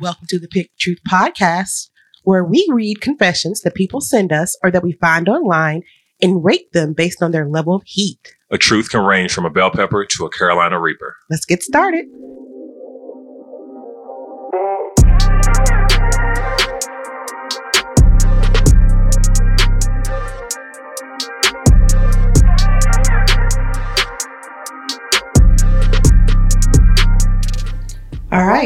Welcome 0.00 0.26
to 0.28 0.38
the 0.38 0.48
Pick 0.48 0.70
Truth 0.78 1.00
Podcast, 1.10 1.88
where 2.22 2.44
we 2.44 2.66
read 2.70 3.00
confessions 3.00 3.62
that 3.62 3.74
people 3.74 4.00
send 4.00 4.32
us 4.32 4.56
or 4.62 4.70
that 4.70 4.82
we 4.82 4.92
find 4.92 5.28
online 5.28 5.82
and 6.20 6.44
rate 6.44 6.72
them 6.72 6.92
based 6.92 7.22
on 7.22 7.32
their 7.32 7.48
level 7.48 7.74
of 7.74 7.82
heat. 7.84 8.36
A 8.50 8.58
truth 8.58 8.90
can 8.90 9.00
range 9.00 9.32
from 9.32 9.46
a 9.46 9.50
bell 9.50 9.70
pepper 9.70 10.04
to 10.04 10.26
a 10.26 10.30
Carolina 10.30 10.78
Reaper. 10.78 11.16
Let's 11.30 11.46
get 11.46 11.62
started. 11.62 12.04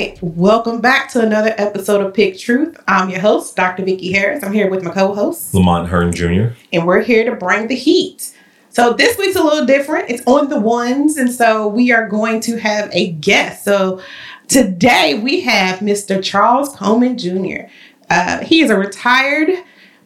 Right, 0.02 0.18
welcome 0.20 0.80
back 0.80 1.08
to 1.08 1.20
another 1.20 1.54
episode 1.58 2.04
of 2.04 2.12
Pick 2.12 2.36
Truth. 2.36 2.82
I'm 2.88 3.08
your 3.08 3.20
host, 3.20 3.54
Dr. 3.54 3.84
Vicki 3.84 4.10
Harris. 4.10 4.42
I'm 4.42 4.52
here 4.52 4.68
with 4.68 4.82
my 4.82 4.90
co-host, 4.90 5.54
Lamont 5.54 5.88
Hearn 5.88 6.12
Jr. 6.12 6.56
and 6.72 6.84
we're 6.84 7.02
here 7.02 7.24
to 7.24 7.36
bring 7.36 7.68
the 7.68 7.76
heat. 7.76 8.36
So 8.70 8.94
this 8.94 9.16
week's 9.16 9.36
a 9.36 9.44
little 9.44 9.64
different. 9.64 10.10
It's 10.10 10.22
on 10.26 10.48
the 10.48 10.58
ones, 10.58 11.18
and 11.18 11.30
so 11.30 11.68
we 11.68 11.92
are 11.92 12.08
going 12.08 12.40
to 12.40 12.56
have 12.58 12.90
a 12.92 13.12
guest. 13.12 13.64
So 13.64 14.02
today 14.48 15.20
we 15.22 15.42
have 15.42 15.78
Mr. 15.78 16.20
Charles 16.20 16.74
Coleman 16.74 17.16
Jr. 17.16 17.68
Uh, 18.10 18.38
he 18.38 18.60
is 18.60 18.70
a 18.70 18.76
retired 18.76 19.50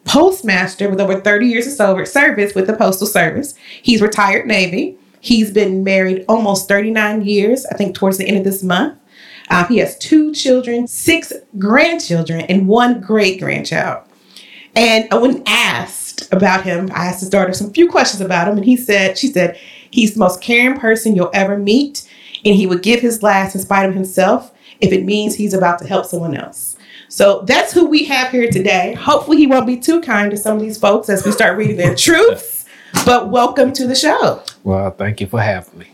postmaster 0.05 0.91
with 0.91 1.01
over 1.01 1.19
30 1.19 1.47
years 1.47 1.65
of 1.79 2.07
service 2.07 2.53
with 2.53 2.67
the 2.67 2.75
Postal 2.75 3.07
Service. 3.07 3.55
He's 3.81 4.01
retired 4.01 4.45
Navy. 4.45 4.99
He's 5.21 5.49
been 5.49 5.83
married 5.83 6.23
almost 6.29 6.67
39 6.67 7.23
years, 7.23 7.65
I 7.65 7.75
think 7.75 7.95
towards 7.95 8.19
the 8.19 8.27
end 8.27 8.37
of 8.37 8.43
this 8.43 8.61
month. 8.61 8.99
Uh, 9.49 9.65
he 9.65 9.77
has 9.77 9.97
two 9.97 10.33
children, 10.33 10.87
six 10.87 11.33
grandchildren, 11.57 12.41
and 12.41 12.67
one 12.67 12.99
great 12.99 13.39
grandchild. 13.39 14.03
And 14.75 15.07
when 15.11 15.41
asked 15.47 16.31
about 16.31 16.63
him, 16.63 16.91
I 16.93 17.05
asked 17.05 17.21
his 17.21 17.29
daughter 17.29 17.53
some 17.53 17.71
few 17.71 17.89
questions 17.89 18.21
about 18.21 18.47
him, 18.47 18.57
and 18.57 18.65
he 18.65 18.77
said, 18.77 19.17
she 19.17 19.27
said, 19.27 19.57
he's 19.89 20.13
the 20.13 20.19
most 20.19 20.41
caring 20.41 20.79
person 20.79 21.15
you'll 21.15 21.31
ever 21.33 21.57
meet, 21.57 22.07
and 22.45 22.55
he 22.55 22.67
would 22.67 22.83
give 22.83 22.99
his 22.99 23.23
last 23.23 23.55
in 23.55 23.61
spite 23.61 23.87
of 23.87 23.95
himself 23.95 24.53
if 24.79 24.91
it 24.91 25.05
means 25.05 25.35
he's 25.35 25.53
about 25.53 25.79
to 25.79 25.87
help 25.87 26.05
someone 26.05 26.35
else. 26.35 26.77
So 27.09 27.41
that's 27.47 27.73
who 27.73 27.87
we 27.87 28.03
have 28.05 28.31
here 28.31 28.51
today. 28.51 28.93
Hopefully, 28.93 29.37
he 29.37 29.47
won't 29.47 29.65
be 29.65 29.77
too 29.77 30.01
kind 30.01 30.29
to 30.29 30.37
some 30.37 30.57
of 30.57 30.61
these 30.61 30.77
folks 30.77 31.09
as 31.09 31.25
we 31.25 31.31
start 31.31 31.57
reading 31.57 31.77
their 31.77 31.95
truths. 31.95 32.65
But 33.05 33.29
welcome 33.29 33.73
to 33.73 33.87
the 33.87 33.95
show. 33.95 34.43
Well, 34.63 34.91
thank 34.91 35.21
you 35.21 35.27
for 35.27 35.41
having 35.41 35.79
me. 35.79 35.87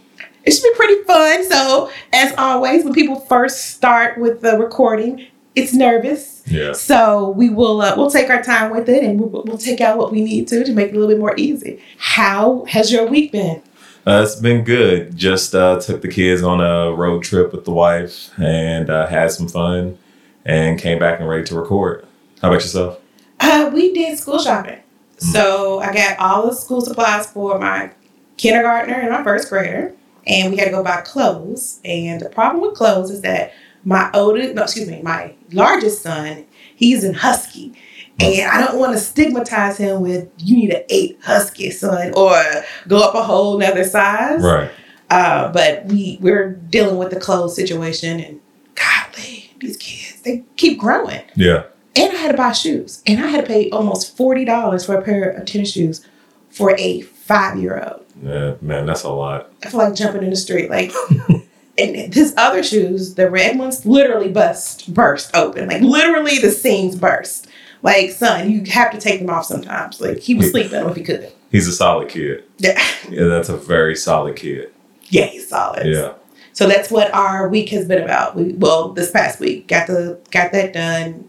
It 0.44 0.52
should 0.52 0.64
be 0.64 0.76
pretty 0.76 1.04
fun. 1.04 1.50
So, 1.50 1.92
as 2.12 2.34
always, 2.38 2.84
when 2.84 2.94
people 2.94 3.20
first 3.22 3.72
start 3.72 4.18
with 4.18 4.42
the 4.42 4.58
recording, 4.58 5.28
it's 5.56 5.74
nervous. 5.74 6.44
Yeah. 6.46 6.74
So 6.74 7.30
we 7.30 7.50
will 7.50 7.82
uh, 7.82 7.96
we'll 7.96 8.12
take 8.12 8.30
our 8.30 8.42
time 8.44 8.72
with 8.72 8.90
it, 8.90 9.04
and 9.04 9.20
we'll, 9.20 9.44
we'll 9.44 9.58
take 9.58 9.82
out 9.82 9.98
what 9.98 10.12
we 10.12 10.22
need 10.22 10.48
to 10.50 10.64
to 10.64 10.74
make 10.74 10.90
it 10.90 10.96
a 10.96 11.00
little 11.00 11.14
bit 11.14 11.20
more 11.20 11.36
easy. 11.38 11.82
How 11.98 12.66
has 12.66 12.92
your 12.92 13.06
week 13.08 13.32
been? 13.32 13.62
Uh, 14.06 14.22
it's 14.26 14.36
been 14.36 14.66
good. 14.66 15.16
Just 15.16 15.56
uh, 15.56 15.80
took 15.80 16.02
the 16.02 16.10
kids 16.10 16.44
on 16.44 16.60
a 16.60 16.94
road 16.94 17.24
trip 17.24 17.54
with 17.54 17.64
the 17.64 17.72
wife 17.72 18.38
and 18.38 18.90
uh, 18.90 19.08
had 19.08 19.32
some 19.32 19.48
fun 19.48 19.98
and 20.44 20.78
came 20.78 21.00
back 21.00 21.22
and 21.22 21.30
ready 21.30 21.46
to 21.46 21.56
record. 21.56 22.06
How 22.42 22.50
about 22.50 22.62
yourself? 22.62 23.00
Uh, 23.40 23.72
we 23.74 23.94
did 23.94 24.20
school 24.20 24.40
shopping. 24.40 24.80
So 25.18 25.80
I 25.80 25.94
got 25.94 26.20
all 26.20 26.48
the 26.48 26.54
school 26.54 26.82
supplies 26.82 27.28
for 27.28 27.58
my 27.58 27.92
kindergartner 28.36 28.96
and 28.96 29.10
my 29.10 29.24
first 29.24 29.48
grader, 29.48 29.94
and 30.26 30.52
we 30.52 30.58
had 30.58 30.66
to 30.66 30.72
go 30.72 30.84
buy 30.84 31.02
clothes. 31.02 31.80
And 31.84 32.22
the 32.22 32.30
problem 32.30 32.62
with 32.62 32.76
clothes 32.76 33.12
is 33.12 33.22
that 33.22 33.54
my 33.84 34.10
oldest, 34.14 34.56
no, 34.56 34.64
excuse 34.64 34.90
me, 34.90 35.02
my 35.02 35.34
largest 35.52 36.02
son, 36.02 36.46
he's 36.76 37.04
in 37.04 37.14
husky. 37.14 37.74
And 38.20 38.50
I 38.50 38.64
don't 38.66 38.80
want 38.80 38.94
to 38.94 39.00
stigmatize 39.00 39.78
him 39.78 40.02
with 40.02 40.30
you 40.38 40.56
need 40.56 40.72
an 40.72 40.84
eight 40.90 41.20
husky 41.24 41.72
son 41.72 42.14
or 42.16 42.42
go 42.88 43.00
up 43.00 43.16
a 43.16 43.24
whole 43.24 43.58
nother 43.58 43.84
size. 43.84 44.42
Right. 44.42 44.70
Uh, 45.10 45.52
but 45.52 45.86
we 45.86 46.18
we're 46.22 46.54
dealing 46.54 46.98
with 46.98 47.10
the 47.10 47.20
clothes 47.20 47.56
situation 47.56 48.20
and 48.20 48.40
golly, 48.76 49.52
these 49.60 49.78
kids, 49.78 50.22
they 50.22 50.44
keep 50.56 50.80
growing. 50.80 51.22
Yeah. 51.36 51.64
And 51.96 52.12
I 52.12 52.16
had 52.16 52.32
to 52.32 52.38
buy 52.38 52.52
shoes. 52.54 53.04
And 53.06 53.24
I 53.24 53.28
had 53.28 53.42
to 53.42 53.48
pay 53.48 53.70
almost 53.70 54.18
$40 54.18 54.86
for 54.86 54.96
a 54.96 55.02
pair 55.02 55.30
of 55.30 55.46
tennis 55.46 55.72
shoes 55.72 56.08
for 56.50 56.76
a 56.78 57.02
five 57.02 57.60
year 57.60 57.84
old. 57.84 58.03
Yeah, 58.24 58.56
man, 58.62 58.86
that's 58.86 59.04
a 59.04 59.12
lot. 59.12 59.52
I 59.64 59.70
feel 59.70 59.80
like 59.80 59.96
jumping 59.96 60.24
in 60.24 60.30
the 60.30 60.36
street. 60.36 60.70
Like, 60.70 60.94
and 61.78 62.14
his 62.14 62.34
other 62.38 62.64
shoes, 62.64 63.16
the 63.16 63.30
red 63.30 63.58
ones, 63.58 63.86
literally 63.86 64.32
bust, 64.32 64.94
burst 64.94 65.36
open. 65.36 65.68
Like, 65.68 65.82
literally 65.82 66.40
the 66.40 66.52
seams 66.52 66.96
burst. 66.96 67.48
Like, 67.82 68.12
son, 68.12 68.50
you 68.50 68.64
have 68.72 68.92
to 68.92 68.98
take 68.98 69.20
them 69.20 69.30
off 69.30 69.46
sometimes. 69.46 70.00
Like, 70.00 70.20
he 70.20 70.36
was 70.36 70.52
sleeping 70.52 70.86
if 70.86 70.96
he 70.96 71.04
could. 71.04 71.32
He's 71.52 71.68
a 71.68 71.74
solid 71.74 72.10
kid. 72.10 72.46
Yeah. 72.58 72.82
Yeah, 73.10 73.26
that's 73.26 73.50
a 73.50 73.58
very 73.58 73.96
solid 73.96 74.38
kid. 74.38 74.72
Yeah, 75.10 75.26
he's 75.26 75.50
solid. 75.50 75.86
Yeah. 75.86 76.14
So 76.54 76.68
that's 76.68 76.90
what 76.90 77.14
our 77.14 77.50
week 77.50 77.70
has 77.70 77.88
been 77.88 78.02
about. 78.02 78.36
We 78.36 78.54
well, 78.54 78.90
this 78.90 79.12
past 79.12 79.40
week 79.40 79.68
got 79.68 79.88
the 79.88 80.20
got 80.32 80.52
that 80.52 80.72
done, 80.72 81.28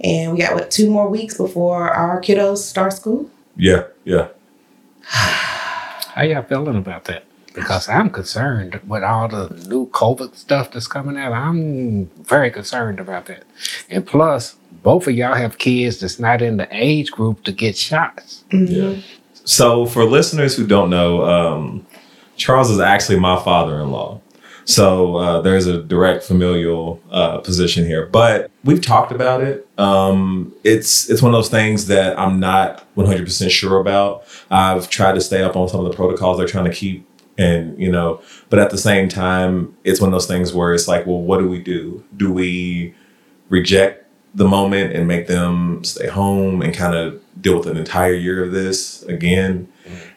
and 0.00 0.32
we 0.32 0.38
got 0.38 0.54
what 0.54 0.70
two 0.70 0.90
more 0.90 1.08
weeks 1.08 1.36
before 1.36 1.88
our 1.90 2.20
kiddos 2.20 2.58
start 2.58 2.92
school. 2.92 3.30
Yeah. 3.56 3.84
Yeah. 4.04 4.28
How 6.16 6.22
y'all 6.22 6.42
feeling 6.42 6.76
about 6.76 7.04
that? 7.04 7.24
Because 7.52 7.90
I'm 7.90 8.08
concerned 8.08 8.80
with 8.86 9.02
all 9.02 9.28
the 9.28 9.50
new 9.68 9.86
COVID 9.88 10.34
stuff 10.34 10.70
that's 10.70 10.86
coming 10.86 11.18
out. 11.18 11.34
I'm 11.34 12.06
very 12.22 12.50
concerned 12.50 12.98
about 12.98 13.26
that. 13.26 13.42
And 13.90 14.06
plus, 14.06 14.56
both 14.82 15.06
of 15.06 15.14
y'all 15.14 15.34
have 15.34 15.58
kids 15.58 16.00
that's 16.00 16.18
not 16.18 16.40
in 16.40 16.56
the 16.56 16.68
age 16.70 17.10
group 17.10 17.44
to 17.44 17.52
get 17.52 17.76
shots. 17.76 18.44
Yeah. 18.50 18.96
So, 19.44 19.84
for 19.84 20.04
listeners 20.04 20.56
who 20.56 20.66
don't 20.66 20.88
know, 20.88 21.22
um, 21.26 21.86
Charles 22.36 22.70
is 22.70 22.80
actually 22.80 23.20
my 23.20 23.38
father-in-law. 23.44 24.18
So 24.66 25.16
uh, 25.16 25.40
there's 25.42 25.66
a 25.66 25.80
direct 25.80 26.24
familial 26.24 27.00
uh, 27.10 27.38
position 27.38 27.86
here, 27.86 28.06
but 28.06 28.50
we've 28.64 28.80
talked 28.80 29.12
about 29.12 29.40
it. 29.40 29.66
Um, 29.78 30.52
it's 30.64 31.08
it's 31.08 31.22
one 31.22 31.32
of 31.32 31.38
those 31.38 31.48
things 31.48 31.86
that 31.86 32.18
I'm 32.18 32.40
not 32.40 32.84
100 32.94 33.24
percent 33.24 33.52
sure 33.52 33.78
about. 33.78 34.24
I've 34.50 34.90
tried 34.90 35.14
to 35.14 35.20
stay 35.20 35.42
up 35.42 35.54
on 35.54 35.68
some 35.68 35.84
of 35.84 35.90
the 35.90 35.96
protocols 35.96 36.38
they're 36.38 36.48
trying 36.48 36.64
to 36.64 36.72
keep, 36.72 37.08
and 37.38 37.80
you 37.80 37.90
know, 37.90 38.20
but 38.50 38.58
at 38.58 38.70
the 38.70 38.78
same 38.78 39.08
time, 39.08 39.76
it's 39.84 40.00
one 40.00 40.08
of 40.08 40.12
those 40.12 40.26
things 40.26 40.52
where 40.52 40.74
it's 40.74 40.88
like, 40.88 41.06
well, 41.06 41.20
what 41.22 41.38
do 41.38 41.48
we 41.48 41.62
do? 41.62 42.02
Do 42.16 42.32
we 42.32 42.92
reject 43.48 44.04
the 44.34 44.48
moment 44.48 44.94
and 44.94 45.06
make 45.06 45.28
them 45.28 45.84
stay 45.84 46.08
home 46.08 46.60
and 46.60 46.74
kind 46.74 46.96
of 46.96 47.22
deal 47.40 47.56
with 47.58 47.68
an 47.68 47.76
entire 47.76 48.14
year 48.14 48.44
of 48.44 48.50
this 48.50 49.04
again? 49.04 49.68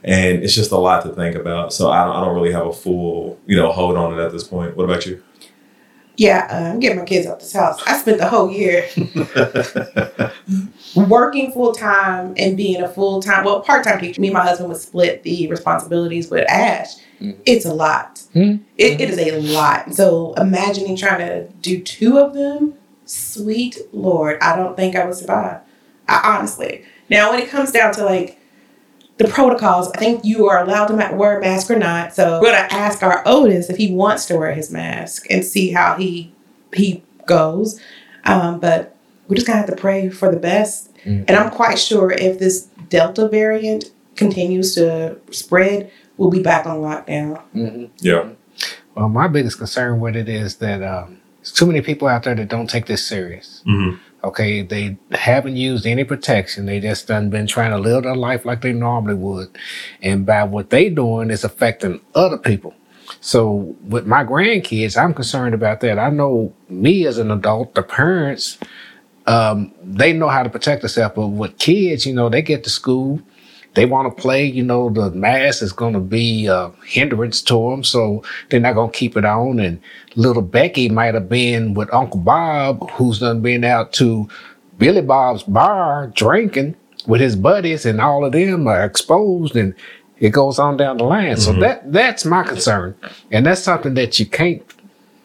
And 0.03 0.43
it's 0.43 0.55
just 0.55 0.71
a 0.71 0.77
lot 0.77 1.03
to 1.03 1.09
think 1.13 1.35
about. 1.35 1.73
So 1.73 1.89
I 1.91 2.03
don't, 2.05 2.15
I 2.15 2.25
don't 2.25 2.35
really 2.35 2.51
have 2.51 2.67
a 2.67 2.73
full, 2.73 3.39
you 3.45 3.55
know, 3.55 3.71
hold 3.71 3.95
on 3.97 4.17
it 4.17 4.21
at 4.23 4.31
this 4.31 4.43
point. 4.43 4.75
What 4.75 4.83
about 4.85 5.05
you? 5.05 5.21
Yeah, 6.17 6.47
uh, 6.51 6.73
I'm 6.73 6.79
getting 6.81 6.97
my 6.99 7.05
kids 7.05 7.25
out 7.27 7.39
this 7.39 7.53
house. 7.53 7.81
I 7.87 7.97
spent 7.97 8.17
the 8.17 8.27
whole 8.27 8.51
year 8.51 8.85
working 10.95 11.51
full 11.51 11.73
time 11.73 12.33
and 12.37 12.57
being 12.57 12.81
a 12.81 12.89
full 12.89 13.21
time, 13.21 13.45
well, 13.45 13.61
part 13.61 13.83
time 13.83 13.99
teacher. 13.99 14.19
Me 14.19 14.27
and 14.27 14.33
my 14.33 14.43
husband 14.43 14.69
would 14.69 14.77
split 14.79 15.23
the 15.23 15.47
responsibilities 15.47 16.29
with 16.29 16.49
Ash. 16.49 16.95
It's 17.45 17.65
a 17.65 17.73
lot. 17.73 18.15
Mhm. 18.33 18.61
It, 18.77 19.01
it 19.01 19.09
is 19.09 19.17
a 19.19 19.39
lot. 19.53 19.93
So 19.93 20.33
imagining 20.35 20.95
trying 20.95 21.19
to 21.19 21.47
do 21.61 21.81
two 21.81 22.17
of 22.17 22.33
them, 22.33 22.75
sweet 23.05 23.77
Lord, 23.91 24.39
I 24.41 24.55
don't 24.55 24.75
think 24.77 24.95
I 24.95 25.05
would 25.05 25.15
survive. 25.15 25.59
I, 26.07 26.37
honestly. 26.37 26.83
Now, 27.09 27.31
when 27.31 27.39
it 27.41 27.49
comes 27.49 27.71
down 27.71 27.93
to 27.95 28.05
like 28.05 28.38
the 29.19 29.27
protocols, 29.27 29.91
I 29.93 29.99
think 29.99 30.23
you 30.23 30.47
are 30.47 30.63
allowed 30.63 30.87
to 30.87 30.95
ma- 30.95 31.13
wear 31.13 31.37
a 31.37 31.41
mask 31.41 31.69
or 31.69 31.77
not. 31.77 32.15
So 32.15 32.39
we're 32.41 32.51
gonna 32.53 32.67
ask 32.71 33.03
our 33.03 33.21
oldest 33.27 33.69
if 33.69 33.75
he 33.77 33.91
wants 33.91 34.25
to 34.27 34.37
wear 34.37 34.53
his 34.53 34.71
mask 34.71 35.27
and 35.29 35.43
see 35.45 35.71
how 35.71 35.95
he 35.95 36.33
he 36.73 37.03
goes. 37.25 37.79
Um, 38.23 38.59
but 38.59 38.95
we're 39.27 39.35
just 39.35 39.45
gonna 39.45 39.59
have 39.59 39.69
to 39.69 39.75
pray 39.75 40.09
for 40.09 40.31
the 40.31 40.39
best. 40.39 40.95
Mm. 41.05 41.25
And 41.27 41.31
I'm 41.31 41.51
quite 41.51 41.77
sure 41.77 42.11
if 42.11 42.39
this 42.39 42.67
Delta 42.87 43.27
variant 43.27 43.91
continues 44.15 44.73
to 44.75 45.17
spread, 45.31 45.91
we'll 46.17 46.31
be 46.31 46.41
back 46.41 46.65
on 46.65 46.77
lockdown. 46.77 47.41
hmm 47.51 47.85
Yeah. 47.99 48.29
Well, 48.95 49.09
my 49.09 49.27
biggest 49.27 49.57
concern 49.57 49.99
with 49.99 50.15
it 50.15 50.27
is 50.29 50.55
that 50.57 50.81
um, 50.81 51.19
there's 51.39 51.51
too 51.51 51.65
many 51.65 51.81
people 51.81 52.07
out 52.07 52.23
there 52.23 52.35
that 52.35 52.47
don't 52.47 52.69
take 52.69 52.85
this 52.85 53.05
serious. 53.05 53.63
hmm 53.65 53.95
Okay, 54.23 54.61
they 54.61 54.97
haven't 55.11 55.55
used 55.55 55.85
any 55.85 56.03
protection. 56.03 56.65
They 56.65 56.79
just 56.79 57.07
done 57.07 57.29
been 57.29 57.47
trying 57.47 57.71
to 57.71 57.77
live 57.77 58.03
their 58.03 58.15
life 58.15 58.45
like 58.45 58.61
they 58.61 58.73
normally 58.73 59.15
would. 59.15 59.57
And 60.01 60.25
by 60.25 60.43
what 60.43 60.69
they're 60.69 60.89
doing 60.89 61.31
it's 61.31 61.45
affecting 61.45 62.01
other 62.15 62.37
people. 62.37 62.73
So 63.21 63.75
with 63.83 64.05
my 64.05 64.23
grandkids, 64.23 65.01
I'm 65.01 65.13
concerned 65.13 65.53
about 65.53 65.79
that. 65.81 65.97
I 65.99 66.09
know 66.09 66.53
me 66.67 67.05
as 67.05 67.17
an 67.17 67.31
adult, 67.31 67.75
the 67.75 67.83
parents, 67.83 68.57
um, 69.25 69.73
they 69.81 70.13
know 70.13 70.27
how 70.27 70.43
to 70.43 70.49
protect 70.49 70.81
themselves. 70.81 71.15
But 71.15 71.27
with 71.27 71.57
kids, 71.57 72.05
you 72.05 72.13
know, 72.13 72.29
they 72.29 72.41
get 72.41 72.63
to 72.65 72.69
school 72.69 73.21
they 73.75 73.85
want 73.85 74.15
to 74.15 74.21
play, 74.21 74.45
you 74.45 74.63
know, 74.63 74.89
the 74.89 75.11
mask 75.11 75.61
is 75.61 75.71
going 75.71 75.93
to 75.93 75.99
be 75.99 76.47
a 76.47 76.71
hindrance 76.85 77.41
to 77.43 77.69
them. 77.69 77.83
So 77.83 78.23
they're 78.49 78.59
not 78.59 78.73
going 78.73 78.91
to 78.91 78.97
keep 78.97 79.15
it 79.15 79.25
on. 79.25 79.59
And 79.59 79.79
little 80.15 80.41
Becky 80.41 80.89
might 80.89 81.13
have 81.13 81.29
been 81.29 81.73
with 81.73 81.93
Uncle 81.93 82.19
Bob, 82.19 82.89
who's 82.91 83.19
done 83.19 83.41
been 83.41 83.63
out 83.63 83.93
to 83.93 84.27
Billy 84.77 85.01
Bob's 85.01 85.43
bar 85.43 86.07
drinking 86.15 86.75
with 87.07 87.21
his 87.21 87.35
buddies 87.35 87.85
and 87.85 88.01
all 88.01 88.25
of 88.25 88.31
them 88.31 88.67
are 88.67 88.83
exposed 88.83 89.55
and 89.55 89.73
it 90.19 90.31
goes 90.31 90.59
on 90.59 90.77
down 90.77 90.97
the 90.97 91.03
line. 91.03 91.35
Mm-hmm. 91.35 91.41
So 91.41 91.53
that 91.53 91.91
that's 91.91 92.25
my 92.25 92.43
concern. 92.43 92.95
And 93.31 93.45
that's 93.45 93.61
something 93.61 93.93
that 93.93 94.19
you 94.19 94.25
can't 94.25 94.63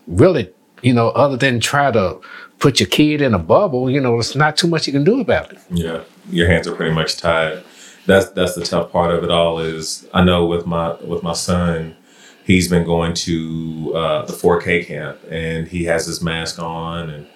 really, 0.07 0.53
you 0.83 0.93
know, 0.93 1.09
other 1.11 1.37
than 1.37 1.61
try 1.61 1.91
to 1.91 2.21
put 2.59 2.79
your 2.81 2.89
kid 2.89 3.21
in 3.21 3.35
a 3.35 3.39
bubble, 3.39 3.91
you 3.91 4.01
know, 4.01 4.13
there's 4.13 4.37
not 4.37 4.57
too 4.57 4.69
much 4.69 4.87
you 4.87 4.93
can 4.93 5.05
do 5.05 5.21
about 5.21 5.53
it. 5.53 5.59
Yeah. 5.71 6.03
Your 6.31 6.49
hands 6.49 6.67
are 6.69 6.75
pretty 6.75 6.95
much 6.95 7.17
tied. 7.17 7.63
That's 8.07 8.31
that's 8.31 8.55
the 8.55 8.65
tough 8.65 8.93
part 8.93 9.15
of 9.15 9.25
it 9.25 9.31
all 9.31 9.59
is 9.59 10.07
I 10.13 10.23
know 10.23 10.47
with 10.47 10.67
my 10.67 10.95
with 11.03 11.23
my 11.23 11.33
son, 11.33 11.97
he's 12.45 12.69
been 12.69 12.85
going 12.85 13.15
to 13.15 13.93
uh, 13.95 14.25
the 14.27 14.33
4K 14.33 14.87
camp 14.87 15.19
and 15.31 15.69
he 15.69 15.85
has 15.85 16.07
his 16.07 16.23
mask 16.23 16.59
on 16.59 17.11
and 17.11 17.27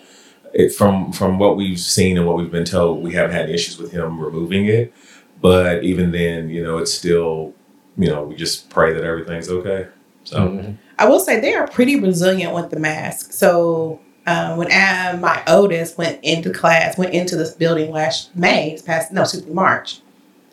it, 0.52 0.74
from 0.74 1.12
from 1.12 1.38
what 1.38 1.56
we've 1.56 1.80
seen 1.80 2.16
and 2.16 2.26
what 2.26 2.36
we've 2.36 2.50
been 2.50 2.64
told, 2.64 3.02
we 3.02 3.12
haven't 3.14 3.34
had 3.34 3.50
issues 3.50 3.78
with 3.78 3.92
him 3.92 4.20
removing 4.20 4.66
it. 4.66 4.92
But 5.40 5.84
even 5.84 6.10
then, 6.10 6.48
you 6.48 6.62
know, 6.64 6.78
it's 6.78 6.92
still, 6.92 7.54
you 7.96 8.08
know, 8.08 8.24
we 8.24 8.34
just 8.34 8.70
pray 8.70 8.92
that 8.92 9.04
everything's 9.04 9.48
okay. 9.48 9.86
So 10.24 10.48
mm-hmm. 10.48 10.72
I 10.98 11.06
will 11.06 11.20
say 11.20 11.40
they 11.40 11.54
are 11.54 11.68
pretty 11.68 11.98
resilient 11.98 12.54
with 12.54 12.70
the 12.70 12.78
mask. 12.78 13.32
So 13.32 14.00
uh, 14.26 14.56
when 14.56 14.68
Am, 14.70 15.20
my 15.20 15.42
oldest 15.46 15.96
went 15.96 16.22
into 16.22 16.52
class, 16.52 16.98
went 16.98 17.14
into 17.14 17.36
this 17.36 17.54
building 17.54 17.92
last 17.92 18.34
May, 18.36 18.78
past 18.84 19.12
no, 19.12 19.22
excuse 19.22 19.46
me, 19.46 19.52
March. 19.52 20.00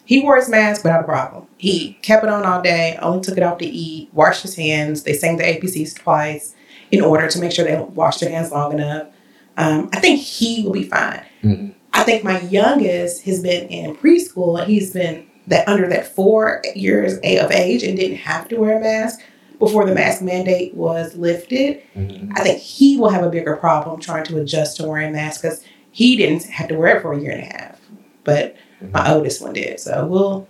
He 0.06 0.22
wore 0.22 0.36
his 0.36 0.50
mask 0.50 0.84
without 0.84 1.02
a 1.02 1.04
problem. 1.04 1.48
He 1.58 1.94
kept 2.02 2.24
it 2.24 2.30
on 2.30 2.46
all 2.46 2.62
day, 2.62 2.98
only 3.02 3.22
took 3.22 3.38
it 3.38 3.44
off 3.44 3.58
to 3.58 3.66
eat, 3.66 4.10
washed 4.14 4.44
his 4.44 4.56
hands. 4.56 5.04
They 5.04 5.14
sang 5.14 5.38
the 5.38 5.44
ABCs 5.44 5.96
twice 5.96 6.56
in 6.92 7.02
order 7.02 7.28
to 7.28 7.40
make 7.40 7.52
sure 7.52 7.66
they 7.66 7.78
washed 7.78 8.20
their 8.20 8.30
hands 8.30 8.52
long 8.52 8.74
enough. 8.74 9.08
Um, 9.58 9.90
I 9.94 10.00
think 10.00 10.20
he 10.22 10.64
will 10.64 10.74
be 10.74 10.84
fine. 10.84 11.26
Mm-hmm. 11.44 11.70
I 11.94 12.04
think 12.04 12.24
my 12.24 12.42
youngest 12.42 13.24
has 13.24 13.42
been 13.42 13.68
in 13.70 13.96
preschool 13.96 14.60
and 14.60 14.70
he's 14.70 14.94
been 14.94 15.26
that 15.48 15.68
under 15.68 15.88
that 15.90 16.08
four 16.08 16.62
years 16.76 17.14
of 17.16 17.22
age 17.24 17.84
and 17.84 17.98
didn't 17.98 18.18
have 18.18 18.48
to 18.50 18.58
wear 18.58 18.78
a 18.78 18.82
mask 18.82 19.22
before 19.60 19.86
the 19.86 19.96
mask 19.96 20.22
mandate 20.22 20.74
was 20.74 21.16
lifted. 21.16 21.82
Mm-hmm. 21.96 22.34
I 22.36 22.42
think 22.42 22.60
he 22.60 22.98
will 22.98 23.10
have 23.10 23.24
a 23.24 23.30
bigger 23.30 23.56
problem 23.56 24.02
trying 24.02 24.26
to 24.26 24.40
adjust 24.40 24.78
to 24.78 24.88
wearing 24.88 25.10
a 25.10 25.14
mask 25.14 25.42
because 25.42 25.64
he 25.92 26.18
didn't 26.18 26.44
have 26.46 26.68
to 26.68 26.76
wear 26.76 26.98
it 26.98 27.02
for 27.02 27.14
a 27.14 27.20
year 27.20 27.32
and 27.32 27.44
a 27.44 27.46
half, 27.46 27.80
but. 28.24 28.56
My 28.82 29.14
oldest 29.14 29.42
one 29.42 29.54
did. 29.54 29.80
So 29.80 30.06
we'll 30.06 30.48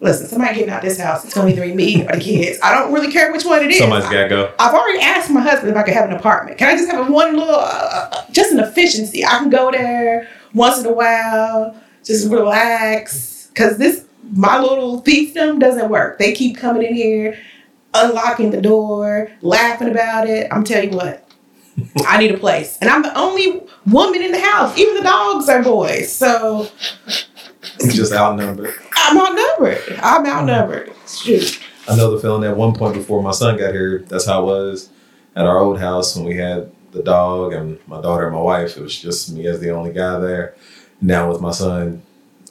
listen, 0.00 0.26
somebody 0.26 0.54
getting 0.54 0.70
out 0.70 0.82
this 0.82 0.98
house, 0.98 1.24
it's 1.24 1.34
going 1.34 1.46
to 1.46 1.52
either 1.52 1.66
be 1.66 1.74
me 1.74 2.06
or 2.06 2.12
the 2.12 2.20
kids. 2.20 2.58
I 2.62 2.74
don't 2.74 2.92
really 2.92 3.10
care 3.10 3.32
which 3.32 3.44
one 3.44 3.62
it 3.62 3.70
is. 3.70 3.78
Somebody's 3.78 4.08
got 4.08 4.24
to 4.24 4.28
go. 4.28 4.52
I've 4.58 4.74
already 4.74 5.00
asked 5.00 5.30
my 5.30 5.40
husband 5.40 5.70
if 5.70 5.76
I 5.76 5.82
could 5.82 5.94
have 5.94 6.10
an 6.10 6.16
apartment. 6.16 6.58
Can 6.58 6.68
I 6.68 6.76
just 6.76 6.90
have 6.90 7.08
a 7.08 7.10
one 7.10 7.36
little, 7.36 7.54
uh, 7.54 8.10
uh, 8.12 8.24
just 8.30 8.52
an 8.52 8.60
efficiency? 8.60 9.24
I 9.24 9.38
can 9.38 9.50
go 9.50 9.70
there 9.70 10.28
once 10.52 10.80
in 10.80 10.86
a 10.86 10.92
while, 10.92 11.76
just 12.04 12.30
relax. 12.30 13.48
Because 13.48 13.78
this, 13.78 14.04
my 14.32 14.58
little 14.58 15.02
fiefdom 15.02 15.58
doesn't 15.58 15.88
work. 15.88 16.18
They 16.18 16.32
keep 16.32 16.56
coming 16.56 16.82
in 16.82 16.94
here, 16.94 17.38
unlocking 17.94 18.50
the 18.50 18.60
door, 18.60 19.30
laughing 19.40 19.88
about 19.88 20.28
it. 20.28 20.48
I'm 20.52 20.64
telling 20.64 20.92
you 20.92 20.96
what. 20.96 21.23
I 22.06 22.18
need 22.18 22.32
a 22.32 22.38
place. 22.38 22.78
And 22.80 22.88
I'm 22.90 23.02
the 23.02 23.16
only 23.18 23.62
woman 23.86 24.22
in 24.22 24.32
the 24.32 24.40
house. 24.40 24.76
Even 24.78 24.94
the 24.94 25.02
dogs 25.02 25.48
are 25.48 25.62
boys. 25.62 26.12
So 26.12 26.68
You 27.80 27.90
just 27.90 28.12
outnumbered. 28.12 28.74
I'm 28.96 29.18
outnumbered. 29.18 29.98
I'm 30.02 30.26
outnumbered. 30.26 30.92
Shoot. 31.08 31.60
I 31.88 31.96
know 31.96 32.10
the 32.12 32.20
feeling 32.20 32.48
at 32.48 32.56
one 32.56 32.74
point 32.74 32.94
before 32.94 33.22
my 33.22 33.32
son 33.32 33.58
got 33.58 33.72
here, 33.72 34.04
that's 34.08 34.26
how 34.26 34.42
it 34.42 34.46
was 34.46 34.90
at 35.36 35.46
our 35.46 35.58
old 35.58 35.78
house 35.78 36.16
when 36.16 36.24
we 36.24 36.36
had 36.36 36.70
the 36.92 37.02
dog 37.02 37.52
and 37.52 37.78
my 37.86 38.00
daughter 38.00 38.26
and 38.26 38.34
my 38.34 38.40
wife. 38.40 38.76
It 38.76 38.82
was 38.82 38.98
just 38.98 39.32
me 39.32 39.46
as 39.46 39.60
the 39.60 39.70
only 39.70 39.92
guy 39.92 40.18
there. 40.18 40.54
Now 41.00 41.30
with 41.30 41.40
my 41.40 41.50
son, 41.50 42.02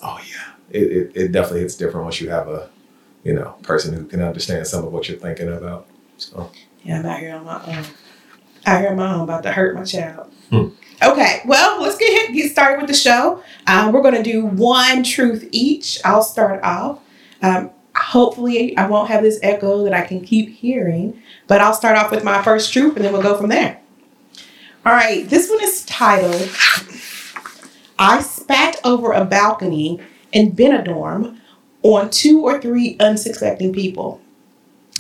oh 0.04 0.20
yeah, 0.30 0.54
it, 0.70 0.92
it, 0.92 1.12
it 1.16 1.32
definitely 1.32 1.62
hits 1.62 1.76
different 1.76 2.04
once 2.04 2.22
you 2.22 2.30
have 2.30 2.48
a, 2.48 2.70
you 3.24 3.34
know, 3.34 3.56
person 3.64 3.94
who 3.94 4.06
can 4.06 4.22
understand 4.22 4.68
some 4.68 4.86
of 4.86 4.92
what 4.92 5.08
you're 5.08 5.18
thinking 5.18 5.52
about. 5.52 5.88
So 6.18 6.52
yeah, 6.84 7.00
I'm 7.00 7.06
out 7.06 7.20
here 7.20 7.36
on 7.36 7.46
my 7.46 7.66
own. 7.66 7.86
On 8.66 8.96
my 8.96 9.14
own, 9.14 9.22
about 9.22 9.44
to 9.44 9.52
hurt 9.52 9.76
my 9.76 9.84
child. 9.84 10.34
Hmm. 10.50 10.70
Okay, 11.02 11.42
well, 11.46 11.82
let's 11.82 11.98
get 11.98 12.34
get 12.34 12.52
started 12.52 12.80
with 12.80 12.88
the 12.88 12.96
show. 12.96 13.44
Um, 13.68 13.92
we're 13.92 14.02
going 14.02 14.16
to 14.16 14.24
do 14.24 14.46
one 14.46 15.04
truth 15.04 15.48
each. 15.52 16.00
I'll 16.06 16.24
start 16.24 16.64
off. 16.64 17.00
Um, 17.42 17.72
hopefully, 17.96 18.78
I 18.78 18.88
won't 18.88 19.10
have 19.10 19.22
this 19.22 19.40
echo 19.44 19.84
that 19.84 19.94
I 19.94 20.06
can 20.06 20.22
keep 20.22 20.50
hearing, 20.50 21.22
but 21.48 21.60
I'll 21.60 21.74
start 21.74 21.98
off 21.98 22.12
with 22.12 22.24
my 22.24 22.42
first 22.42 22.72
truth 22.72 22.96
and 22.96 23.04
then 23.04 23.12
we'll 23.12 23.22
go 23.22 23.38
from 23.38 23.50
there. 23.50 23.82
All 24.86 24.94
right, 24.94 25.28
this 25.30 25.50
one 25.50 25.64
is 25.64 25.86
titled 25.86 26.50
I 28.00 28.22
spat 28.22 28.82
over 28.84 29.12
a 29.12 29.24
balcony 29.24 30.02
in 30.32 30.54
Benidorm 30.54 31.40
on 31.84 32.10
two 32.10 32.42
or 32.42 32.60
three 32.60 32.98
unsuspecting 33.00 33.74
people. 33.74 34.22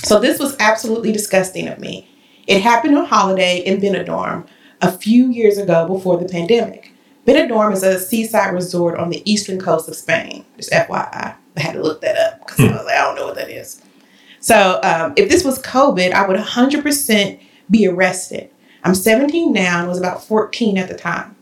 So, 0.04 0.20
this 0.20 0.38
was 0.38 0.56
absolutely 0.60 1.14
disgusting 1.14 1.68
of 1.68 1.80
me. 1.80 2.10
It 2.48 2.62
happened 2.62 2.98
on 2.98 3.06
holiday 3.06 3.60
in 3.60 3.80
Benidorm 3.80 4.48
a 4.82 4.92
few 4.92 5.30
years 5.32 5.58
ago 5.58 5.88
before 5.88 6.18
the 6.18 6.28
pandemic. 6.28 6.94
Benidorm 7.26 7.72
is 7.72 7.84
a 7.84 8.00
seaside 8.00 8.54
resort 8.54 9.00
on 9.00 9.10
the 9.10 9.22
eastern 9.30 9.60
coast 9.60 9.88
of 9.88 9.96
Spain. 9.96 10.46
Just 10.58 10.72
FYI, 10.72 11.36
I 11.56 11.60
had 11.60 11.74
to 11.74 11.82
look 11.82 12.02
that 12.02 12.18
up 12.18 12.40
because 12.40 12.58
hmm. 12.58 12.74
I, 12.74 12.82
like, 12.84 12.96
I 12.96 13.02
don't 13.02 13.16
know 13.16 13.26
what 13.26 13.36
that 13.36 13.50
is. 13.50 13.82
So 14.42 14.82
um, 14.84 15.14
if 15.16 15.30
this 15.30 15.46
was 15.46 15.62
COVID, 15.62 16.12
I 16.12 16.28
would 16.28 16.38
100% 16.38 17.40
be 17.72 17.88
arrested. 17.88 18.50
I'm 18.84 18.94
17 18.94 19.54
now 19.54 19.80
and 19.80 19.88
was 19.88 19.98
about 19.98 20.26
14 20.26 20.78
at 20.78 20.90
the 20.90 20.96
time. 20.96 21.38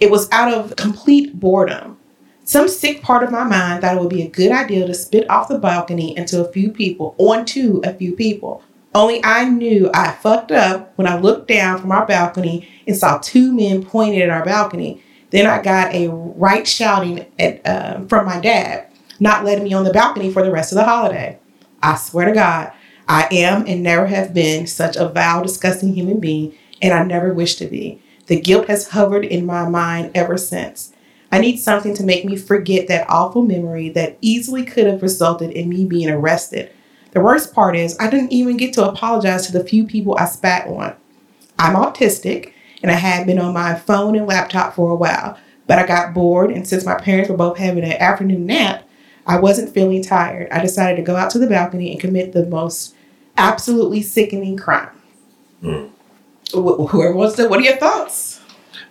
It 0.00 0.10
was 0.10 0.30
out 0.32 0.52
of 0.52 0.74
complete 0.76 1.38
boredom. 1.38 1.98
Some 2.44 2.68
sick 2.68 3.02
part 3.02 3.22
of 3.22 3.30
my 3.30 3.44
mind 3.44 3.82
thought 3.82 3.96
it 3.96 4.00
would 4.00 4.08
be 4.08 4.22
a 4.22 4.30
good 4.30 4.50
idea 4.50 4.86
to 4.86 4.94
spit 4.94 5.28
off 5.28 5.48
the 5.48 5.58
balcony 5.58 6.16
into 6.16 6.40
a 6.42 6.50
few 6.50 6.72
people, 6.72 7.14
onto 7.18 7.82
a 7.84 7.92
few 7.92 8.16
people. 8.16 8.62
Only 8.94 9.24
I 9.24 9.44
knew 9.44 9.88
I 9.94 10.10
fucked 10.10 10.50
up 10.50 10.92
when 10.96 11.06
I 11.06 11.18
looked 11.18 11.46
down 11.46 11.80
from 11.80 11.92
our 11.92 12.06
balcony 12.06 12.68
and 12.86 12.96
saw 12.96 13.18
two 13.18 13.52
men 13.52 13.84
pointing 13.84 14.20
at 14.20 14.30
our 14.30 14.44
balcony. 14.44 15.02
Then 15.30 15.46
I 15.46 15.62
got 15.62 15.94
a 15.94 16.08
right 16.08 16.66
shouting 16.66 17.26
at, 17.38 17.64
uh, 17.64 18.00
from 18.06 18.26
my 18.26 18.40
dad, 18.40 18.88
not 19.20 19.44
letting 19.44 19.62
me 19.62 19.72
on 19.72 19.84
the 19.84 19.92
balcony 19.92 20.32
for 20.32 20.42
the 20.42 20.50
rest 20.50 20.72
of 20.72 20.76
the 20.76 20.84
holiday. 20.84 21.38
I 21.80 21.94
swear 21.94 22.26
to 22.26 22.32
God, 22.32 22.72
I 23.08 23.28
am 23.30 23.64
and 23.66 23.82
never 23.82 24.06
have 24.06 24.34
been 24.34 24.66
such 24.66 24.96
a 24.96 25.08
vile, 25.08 25.42
disgusting 25.42 25.94
human 25.94 26.18
being, 26.18 26.54
and 26.82 26.92
I 26.92 27.04
never 27.04 27.32
wish 27.32 27.54
to 27.56 27.66
be. 27.66 28.02
The 28.26 28.40
guilt 28.40 28.66
has 28.66 28.88
hovered 28.88 29.24
in 29.24 29.46
my 29.46 29.68
mind 29.68 30.10
ever 30.16 30.36
since. 30.36 30.92
I 31.30 31.38
need 31.38 31.58
something 31.58 31.94
to 31.94 32.02
make 32.02 32.24
me 32.24 32.36
forget 32.36 32.88
that 32.88 33.08
awful 33.08 33.42
memory 33.42 33.88
that 33.90 34.18
easily 34.20 34.64
could 34.64 34.86
have 34.86 35.02
resulted 35.02 35.52
in 35.52 35.68
me 35.68 35.84
being 35.84 36.10
arrested 36.10 36.72
the 37.12 37.20
worst 37.20 37.54
part 37.54 37.76
is, 37.76 37.96
I 37.98 38.08
didn't 38.08 38.32
even 38.32 38.56
get 38.56 38.72
to 38.74 38.88
apologize 38.88 39.46
to 39.46 39.52
the 39.52 39.64
few 39.64 39.86
people 39.86 40.16
I 40.18 40.26
spat 40.26 40.66
on. 40.68 40.94
I'm 41.58 41.74
autistic 41.74 42.52
and 42.82 42.90
I 42.90 42.94
had 42.94 43.26
been 43.26 43.38
on 43.38 43.52
my 43.52 43.74
phone 43.74 44.16
and 44.16 44.26
laptop 44.26 44.74
for 44.74 44.90
a 44.90 44.94
while, 44.94 45.36
but 45.66 45.78
I 45.78 45.86
got 45.86 46.14
bored, 46.14 46.50
and 46.50 46.66
since 46.66 46.84
my 46.84 46.94
parents 46.94 47.28
were 47.28 47.36
both 47.36 47.58
having 47.58 47.84
an 47.84 47.92
afternoon 47.92 48.46
nap, 48.46 48.84
I 49.26 49.38
wasn't 49.38 49.74
feeling 49.74 50.02
tired. 50.02 50.48
I 50.50 50.60
decided 50.60 50.96
to 50.96 51.02
go 51.02 51.16
out 51.16 51.30
to 51.32 51.38
the 51.38 51.46
balcony 51.46 51.92
and 51.92 52.00
commit 52.00 52.32
the 52.32 52.46
most 52.46 52.94
absolutely 53.36 54.02
sickening 54.02 54.56
crime. 54.56 54.90
Mm. 55.62 55.90
Whoever 56.52 57.14
wants 57.14 57.36
to, 57.36 57.48
what 57.48 57.60
are 57.60 57.62
your 57.62 57.76
thoughts? 57.76 58.40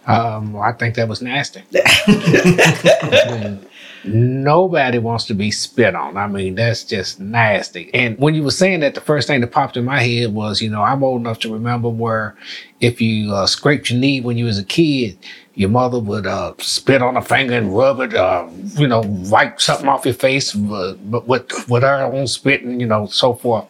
Um, 0.05 0.55
I 0.55 0.71
think 0.71 0.95
that 0.95 1.07
was 1.07 1.21
nasty. 1.21 1.63
Nobody 4.05 4.97
wants 4.97 5.25
to 5.25 5.33
be 5.33 5.51
spit 5.51 5.95
on. 5.95 6.17
I 6.17 6.27
mean, 6.27 6.55
that's 6.55 6.83
just 6.83 7.19
nasty. 7.19 7.89
And 7.93 8.17
when 8.17 8.33
you 8.33 8.43
were 8.43 8.51
saying 8.51 8.79
that, 8.79 8.95
the 8.95 9.01
first 9.01 9.27
thing 9.27 9.41
that 9.41 9.51
popped 9.51 9.77
in 9.77 9.85
my 9.85 10.01
head 10.01 10.33
was, 10.33 10.61
you 10.61 10.69
know, 10.69 10.81
I'm 10.81 11.03
old 11.03 11.21
enough 11.21 11.39
to 11.39 11.53
remember 11.53 11.89
where 11.89 12.35
if 12.79 13.01
you 13.01 13.33
uh, 13.33 13.45
scraped 13.45 13.89
your 13.89 13.99
knee 13.99 14.21
when 14.21 14.37
you 14.37 14.45
was 14.45 14.57
a 14.57 14.63
kid, 14.63 15.17
your 15.55 15.69
mother 15.69 15.99
would 15.99 16.25
uh, 16.25 16.53
spit 16.59 17.01
on 17.01 17.17
a 17.17 17.21
finger 17.21 17.55
and 17.55 17.75
rub 17.75 17.99
it, 17.99 18.13
uh, 18.13 18.47
you 18.77 18.87
know, 18.87 19.01
wipe 19.05 19.59
something 19.59 19.89
off 19.89 20.05
your 20.05 20.13
face, 20.13 20.55
uh, 20.55 20.95
but 21.03 21.27
with 21.27 21.69
with 21.69 21.83
her 21.83 22.03
own 22.05 22.27
spit 22.27 22.63
and 22.63 22.79
you 22.79 22.87
know 22.87 23.07
so 23.07 23.33
forth. 23.33 23.65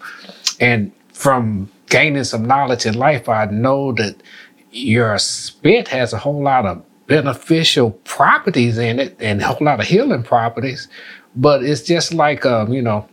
And 0.60 0.92
from 1.14 1.72
gaining 1.88 2.24
some 2.24 2.46
knowledge 2.46 2.86
in 2.86 2.94
life, 2.94 3.28
I 3.28 3.46
know 3.46 3.92
that 3.94 4.22
your 4.72 5.18
spit 5.18 5.88
has 5.88 6.14
a 6.14 6.18
whole 6.20 6.44
lot 6.44 6.68
of 6.68 6.84
beneficial 7.10 7.92
properties 8.06 8.78
in 8.78 9.00
it 9.00 9.18
and 9.20 9.42
a 9.42 9.48
whole 9.48 9.66
lot 9.66 9.82
of 9.82 9.88
healing 9.88 10.24
properties. 10.24 10.88
But 11.36 11.64
it's 11.64 11.82
just 11.82 12.14
like, 12.14 12.46
um, 12.46 12.72
you 12.72 12.82
know, 12.82 13.10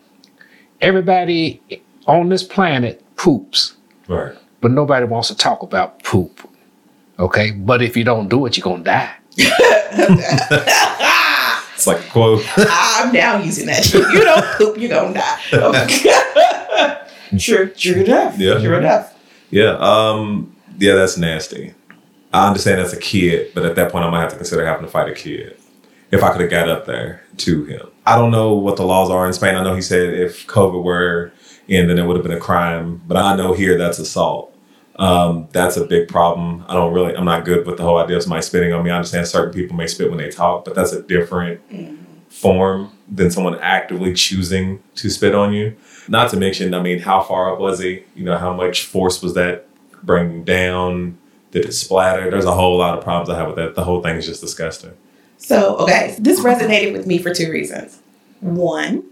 everybody 0.80 1.60
on 2.06 2.28
this 2.28 2.44
planet 2.44 3.02
poops. 3.16 3.74
Right. 4.06 4.36
But 4.60 4.70
nobody 4.70 5.06
wants 5.06 5.28
to 5.28 5.36
talk 5.36 5.62
about 5.62 6.04
poop. 6.04 6.48
Okay. 7.18 7.50
But 7.50 7.82
if 7.82 7.96
you 7.96 8.04
don't 8.04 8.28
do 8.28 8.46
it, 8.46 8.56
you're 8.56 8.64
going 8.64 8.84
to 8.84 8.84
die. 8.84 9.12
It's 11.76 11.86
like 11.86 12.00
a 12.00 12.10
quote. 12.10 12.42
I'm 12.56 13.12
now 13.12 13.36
using 13.36 13.66
that. 13.66 13.84
shit. 13.84 14.00
You 14.10 14.24
don't 14.24 14.46
poop, 14.56 14.78
you're 14.78 14.88
gonna 14.88 15.12
die. 15.12 17.06
true, 17.38 17.68
true 17.68 18.02
enough. 18.02 18.38
Yeah. 18.38 18.58
True 18.60 18.78
enough. 18.78 19.14
Yeah. 19.50 19.76
Um. 19.78 20.56
Yeah, 20.78 20.94
that's 20.94 21.18
nasty. 21.18 21.74
I 22.36 22.48
understand 22.48 22.80
as 22.80 22.92
a 22.92 23.00
kid, 23.00 23.52
but 23.54 23.64
at 23.64 23.76
that 23.76 23.90
point, 23.90 24.04
I 24.04 24.10
might 24.10 24.20
have 24.20 24.30
to 24.30 24.36
consider 24.36 24.66
having 24.66 24.84
to 24.84 24.90
fight 24.90 25.08
a 25.08 25.14
kid 25.14 25.56
if 26.10 26.22
I 26.22 26.30
could 26.32 26.42
have 26.42 26.50
got 26.50 26.68
up 26.68 26.84
there 26.84 27.22
to 27.38 27.64
him. 27.64 27.88
I 28.04 28.16
don't 28.16 28.30
know 28.30 28.54
what 28.54 28.76
the 28.76 28.84
laws 28.84 29.10
are 29.10 29.26
in 29.26 29.32
Spain. 29.32 29.54
I 29.54 29.64
know 29.64 29.74
he 29.74 29.80
said 29.80 30.12
if 30.12 30.46
COVID 30.46 30.84
were 30.84 31.32
in, 31.66 31.88
then 31.88 31.98
it 31.98 32.06
would 32.06 32.16
have 32.16 32.22
been 32.22 32.36
a 32.36 32.40
crime. 32.40 33.00
But 33.06 33.16
I 33.16 33.36
know 33.36 33.54
here 33.54 33.78
that's 33.78 33.98
assault. 33.98 34.54
Um, 34.96 35.48
that's 35.52 35.78
a 35.78 35.86
big 35.86 36.08
problem. 36.08 36.64
I 36.68 36.74
don't 36.74 36.92
really, 36.92 37.16
I'm 37.16 37.24
not 37.24 37.46
good 37.46 37.66
with 37.66 37.78
the 37.78 37.82
whole 37.82 37.98
idea 37.98 38.18
of 38.18 38.22
somebody 38.22 38.42
spitting 38.42 38.72
on 38.72 38.84
me. 38.84 38.90
I 38.90 38.96
understand 38.96 39.26
certain 39.26 39.54
people 39.54 39.74
may 39.74 39.86
spit 39.86 40.10
when 40.10 40.18
they 40.18 40.30
talk, 40.30 40.66
but 40.66 40.74
that's 40.74 40.92
a 40.92 41.02
different 41.02 41.60
form 42.28 42.92
than 43.08 43.30
someone 43.30 43.58
actively 43.60 44.12
choosing 44.12 44.82
to 44.96 45.08
spit 45.08 45.34
on 45.34 45.54
you. 45.54 45.74
Not 46.06 46.30
to 46.30 46.36
mention, 46.36 46.74
I 46.74 46.82
mean, 46.82 46.98
how 46.98 47.22
far 47.22 47.52
up 47.52 47.60
was 47.60 47.80
he? 47.80 48.04
You 48.14 48.24
know, 48.24 48.36
how 48.36 48.52
much 48.52 48.84
force 48.84 49.22
was 49.22 49.32
that 49.34 49.66
bringing 50.02 50.44
down? 50.44 51.18
It 51.56 51.72
splatter? 51.72 52.30
There's 52.30 52.44
a 52.44 52.54
whole 52.54 52.78
lot 52.78 52.98
of 52.98 53.04
problems 53.04 53.30
I 53.30 53.38
have 53.38 53.46
with 53.46 53.56
that. 53.56 53.74
The 53.74 53.84
whole 53.84 54.02
thing 54.02 54.16
is 54.16 54.26
just 54.26 54.40
disgusting. 54.40 54.92
So, 55.38 55.76
okay, 55.76 56.16
this 56.18 56.40
resonated 56.40 56.92
with 56.92 57.06
me 57.06 57.18
for 57.18 57.32
two 57.32 57.50
reasons. 57.50 58.00
One, 58.40 59.04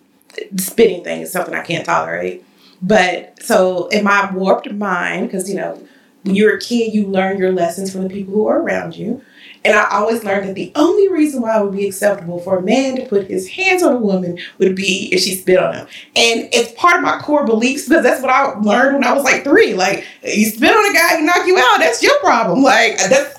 the 0.51 0.63
spitting 0.63 1.05
thing 1.05 1.21
is 1.21 1.31
something 1.31 1.55
I 1.55 1.63
can't 1.63 1.85
tolerate. 1.85 2.45
But 2.81 3.43
so, 3.43 3.89
in 3.89 4.05
my 4.05 4.31
warped 4.33 4.71
mind, 4.73 5.29
because 5.29 5.49
you 5.49 5.57
know, 5.57 5.83
when 6.23 6.35
you're 6.35 6.57
a 6.57 6.61
kid, 6.61 6.95
you 6.95 7.07
learn 7.07 7.39
your 7.39 7.53
lessons 7.53 7.93
from 7.93 8.03
the 8.03 8.09
people 8.11 8.35
who 8.35 8.47
are 8.47 8.61
around 8.61 8.97
you. 8.97 9.23
And 9.64 9.75
I 9.75 9.88
always 9.90 10.23
learned 10.25 10.49
that 10.49 10.54
the 10.54 10.71
only 10.75 11.09
reason 11.09 11.40
why 11.40 11.59
it 11.59 11.64
would 11.64 11.76
be 11.76 11.87
acceptable 11.87 12.38
for 12.40 12.59
a 12.59 12.62
man 12.62 12.97
to 12.97 13.06
put 13.06 13.28
his 13.28 13.49
hands 13.49 13.83
on 13.83 13.94
a 13.94 13.99
woman 13.99 14.38
would 14.59 14.76
be 14.76 15.09
if 15.11 15.21
she 15.21 15.35
spit 15.35 15.59
on 15.59 15.75
him. 15.75 15.87
And 16.14 16.49
it's 16.52 16.73
part 16.73 16.97
of 16.97 17.02
my 17.02 17.18
core 17.18 17.47
beliefs 17.47 17.88
because 17.88 18.02
that's 18.02 18.21
what 18.21 18.30
I 18.30 18.59
learned 18.59 18.97
when 18.97 19.04
I 19.04 19.14
was 19.14 19.25
like 19.25 19.42
three. 19.42 19.73
Like, 19.73 20.04
you 20.23 20.47
spit 20.47 20.71
on 20.71 20.90
a 20.90 20.92
guy, 20.92 21.16
he 21.16 21.23
knock 21.23 21.47
you 21.47 21.56
out, 21.59 21.78
that's 21.78 22.02
your 22.02 22.18
problem. 22.21 22.62
Like, 22.62 22.99
that's, 22.99 23.35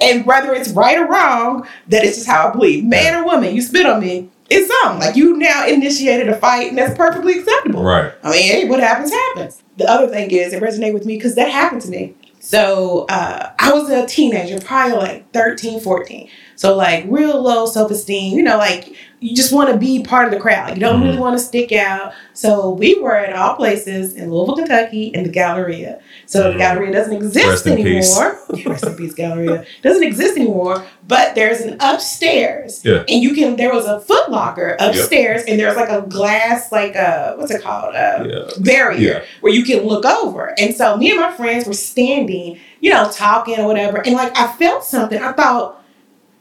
and 0.00 0.26
whether 0.26 0.52
it's 0.52 0.70
right 0.70 0.98
or 0.98 1.06
wrong, 1.06 1.66
that 1.88 2.04
is 2.04 2.16
just 2.16 2.26
how 2.26 2.48
I 2.48 2.52
believe. 2.52 2.84
Man 2.84 3.14
or 3.14 3.24
woman, 3.24 3.54
you 3.54 3.62
spit 3.62 3.86
on 3.86 4.00
me, 4.00 4.30
it's 4.50 4.68
something. 4.82 5.00
Like, 5.00 5.14
you 5.14 5.36
now 5.36 5.66
initiated 5.66 6.28
a 6.28 6.36
fight, 6.36 6.68
and 6.68 6.78
that's 6.78 6.96
perfectly 6.96 7.38
acceptable. 7.38 7.84
Right. 7.84 8.12
I 8.22 8.30
mean, 8.30 8.42
hey, 8.42 8.68
what 8.68 8.80
happens, 8.80 9.12
happens. 9.12 9.62
The 9.76 9.88
other 9.88 10.08
thing 10.08 10.30
is, 10.30 10.52
it 10.52 10.62
resonated 10.62 10.94
with 10.94 11.06
me 11.06 11.16
because 11.16 11.34
that 11.36 11.50
happened 11.50 11.82
to 11.82 11.88
me. 11.88 12.14
So 12.48 13.04
uh, 13.10 13.52
I 13.58 13.74
was 13.74 13.90
a 13.90 14.06
teenager, 14.06 14.58
probably 14.58 14.96
like 14.96 15.32
13, 15.34 15.80
14. 15.80 16.30
So 16.56 16.74
like 16.74 17.04
real 17.06 17.42
low 17.42 17.66
self-esteem, 17.66 18.38
you 18.38 18.42
know, 18.42 18.56
like 18.56 18.96
you 19.20 19.34
just 19.34 19.52
want 19.52 19.68
to 19.70 19.76
be 19.76 20.02
part 20.04 20.26
of 20.26 20.30
the 20.32 20.38
crowd. 20.38 20.74
You 20.76 20.80
don't 20.80 21.02
really 21.02 21.18
want 21.18 21.36
to 21.36 21.44
stick 21.44 21.72
out. 21.72 22.12
So 22.34 22.70
we 22.70 22.94
were 23.00 23.16
at 23.16 23.34
all 23.34 23.56
places 23.56 24.14
in 24.14 24.30
Louisville, 24.30 24.54
Kentucky, 24.56 25.06
in 25.08 25.24
the 25.24 25.28
Galleria. 25.28 26.00
So 26.26 26.44
the 26.44 26.50
Mhm. 26.54 26.58
Galleria 26.58 26.92
doesn't 26.92 27.12
exist 27.16 27.46
Rest 27.46 27.66
anymore. 27.66 28.38
Rest 28.72 28.86
in 28.86 28.94
peace, 28.94 29.14
Galleria. 29.14 29.64
Doesn't 29.82 30.04
exist 30.04 30.36
anymore. 30.36 30.84
But 31.06 31.34
there's 31.34 31.60
an 31.62 31.78
upstairs, 31.80 32.82
Yeah. 32.84 33.02
and 33.08 33.22
you 33.22 33.34
can. 33.34 33.56
There 33.56 33.72
was 33.72 33.86
a 33.86 33.98
Foot 34.00 34.30
Locker 34.30 34.76
upstairs, 34.78 35.42
and 35.48 35.58
there's 35.58 35.76
like 35.76 35.88
a 35.88 36.02
glass, 36.02 36.70
like 36.70 36.94
a 36.94 37.34
what's 37.38 37.50
it 37.50 37.62
called, 37.62 37.94
a 37.94 38.26
Yeah. 38.28 38.52
barrier 38.62 39.22
where 39.40 39.52
you 39.52 39.64
can 39.64 39.86
look 39.86 40.04
over. 40.04 40.54
And 40.58 40.74
so 40.76 40.96
me 40.96 41.10
and 41.10 41.20
my 41.20 41.32
friends 41.32 41.66
were 41.66 41.72
standing, 41.72 42.58
you 42.80 42.90
know, 42.92 43.10
talking 43.12 43.58
or 43.58 43.66
whatever. 43.66 43.98
And 43.98 44.14
like 44.14 44.38
I 44.38 44.46
felt 44.52 44.84
something. 44.84 45.20
I 45.20 45.32
thought 45.32 45.74